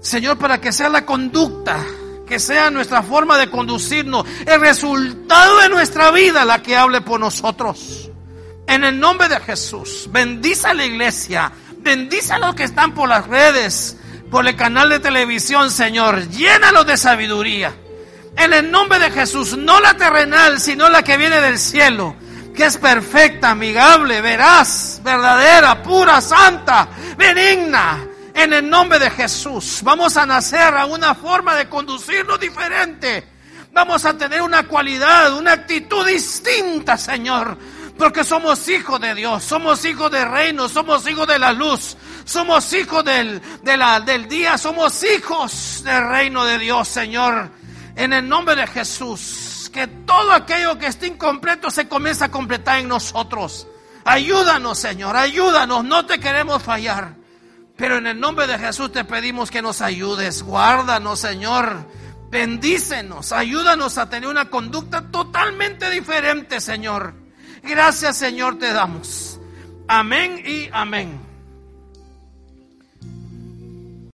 Señor, 0.02 0.38
para 0.38 0.60
que 0.60 0.72
sea 0.72 0.90
la 0.90 1.06
conducta, 1.06 1.78
que 2.28 2.40
sea 2.40 2.70
nuestra 2.70 3.02
forma 3.04 3.38
de 3.38 3.50
conducirnos, 3.50 4.26
el 4.46 4.60
resultado 4.60 5.60
de 5.60 5.70
nuestra 5.70 6.12
vida 6.12 6.44
la 6.44 6.62
que 6.62 6.76
hable 6.76 7.02
por 7.02 7.20
nosotros. 7.20 8.10
En 8.68 8.84
el 8.84 9.00
nombre 9.00 9.28
de 9.28 9.40
Jesús, 9.40 10.10
bendice 10.12 10.68
a 10.68 10.74
la 10.74 10.86
iglesia, 10.86 11.52
bendice 11.78 12.34
a 12.34 12.40
los 12.40 12.56
que 12.56 12.64
están 12.64 12.94
por 12.94 13.10
las 13.10 13.28
redes, 13.28 13.98
por 14.32 14.48
el 14.48 14.56
canal 14.56 14.90
de 14.90 15.00
televisión, 15.00 15.70
Señor, 15.70 16.30
llénalo 16.30 16.86
de 16.86 16.96
sabiduría. 16.96 17.76
En 18.38 18.54
el 18.54 18.72
nombre 18.72 18.98
de 18.98 19.12
Jesús, 19.12 19.58
no 19.58 19.82
la 19.82 19.94
terrenal, 19.96 20.62
sino 20.62 20.90
la 20.90 21.04
que 21.04 21.18
viene 21.18 21.42
del 21.42 21.60
cielo, 21.60 22.16
que 22.56 22.66
es 22.66 22.78
perfecta, 22.78 23.52
amigable, 23.52 24.22
veraz, 24.22 25.02
verdadera, 25.04 25.84
pura, 25.84 26.22
santa, 26.22 26.88
benigna. 27.18 28.08
En 28.34 28.54
el 28.54 28.70
nombre 28.70 29.00
de 29.00 29.10
Jesús, 29.10 29.82
vamos 29.84 30.16
a 30.16 30.26
nacer 30.26 30.76
a 30.76 30.86
una 30.86 31.14
forma 31.14 31.54
de 31.56 31.68
conducirnos 31.68 32.40
diferente. 32.40 33.28
Vamos 33.74 34.06
a 34.06 34.18
tener 34.18 34.42
una 34.42 34.66
cualidad, 34.66 35.38
una 35.38 35.52
actitud 35.52 36.06
distinta, 36.08 36.98
Señor. 36.98 37.58
Porque 38.02 38.24
somos 38.24 38.68
hijos 38.68 39.00
de 39.00 39.14
Dios, 39.14 39.44
somos 39.44 39.86
hijos 39.86 40.12
del 40.12 40.30
reino, 40.30 40.68
somos 40.68 41.08
hijos 41.08 41.28
de 41.28 41.38
la 41.40 41.54
luz, 41.54 41.96
somos 42.26 42.74
hijos 42.74 43.06
del, 43.06 43.42
del 43.64 44.28
día, 44.28 44.58
somos 44.58 45.04
hijos 45.04 45.84
del 45.84 46.10
reino 46.10 46.44
de 46.44 46.58
Dios, 46.58 46.88
Señor 46.88 47.52
en 47.96 48.14
el 48.14 48.28
nombre 48.28 48.56
de 48.56 48.68
Jesús, 48.68 49.70
que 49.74 49.88
todo 49.88 50.32
aquello 50.32 50.78
que 50.78 50.88
esté 50.88 51.08
incompleto 51.08 51.70
se 51.70 51.88
comience 51.88 52.24
a 52.24 52.32
completar 52.32 52.80
en 52.80 52.88
nosotros. 52.88 53.68
Ayúdanos, 54.04 54.80
Señor, 54.80 55.16
ayúdanos, 55.16 55.84
no 55.84 56.06
te 56.06 56.20
queremos 56.20 56.64
fallar. 56.64 57.16
Pero 57.76 57.98
en 57.98 58.08
el 58.08 58.20
nombre 58.20 58.48
de 58.48 58.58
Jesús 58.58 58.92
te 58.92 59.06
pedimos 59.06 59.50
que 59.50 59.62
nos 59.62 59.82
ayudes. 59.82 60.44
Guárdanos, 60.44 61.20
Señor. 61.20 61.88
Bendícenos, 62.30 63.32
ayúdanos 63.32 63.98
a 63.98 64.10
tener 64.10 64.30
una 64.30 64.50
conducta 64.50 65.12
totalmente 65.12 65.90
diferente, 65.90 66.62
Señor. 66.62 67.21
Gracias, 67.64 68.18
Señor, 68.18 68.58
te 68.58 68.72
damos. 68.74 69.40
Amén 69.88 70.42
y 70.46 70.70
amén. 70.72 71.31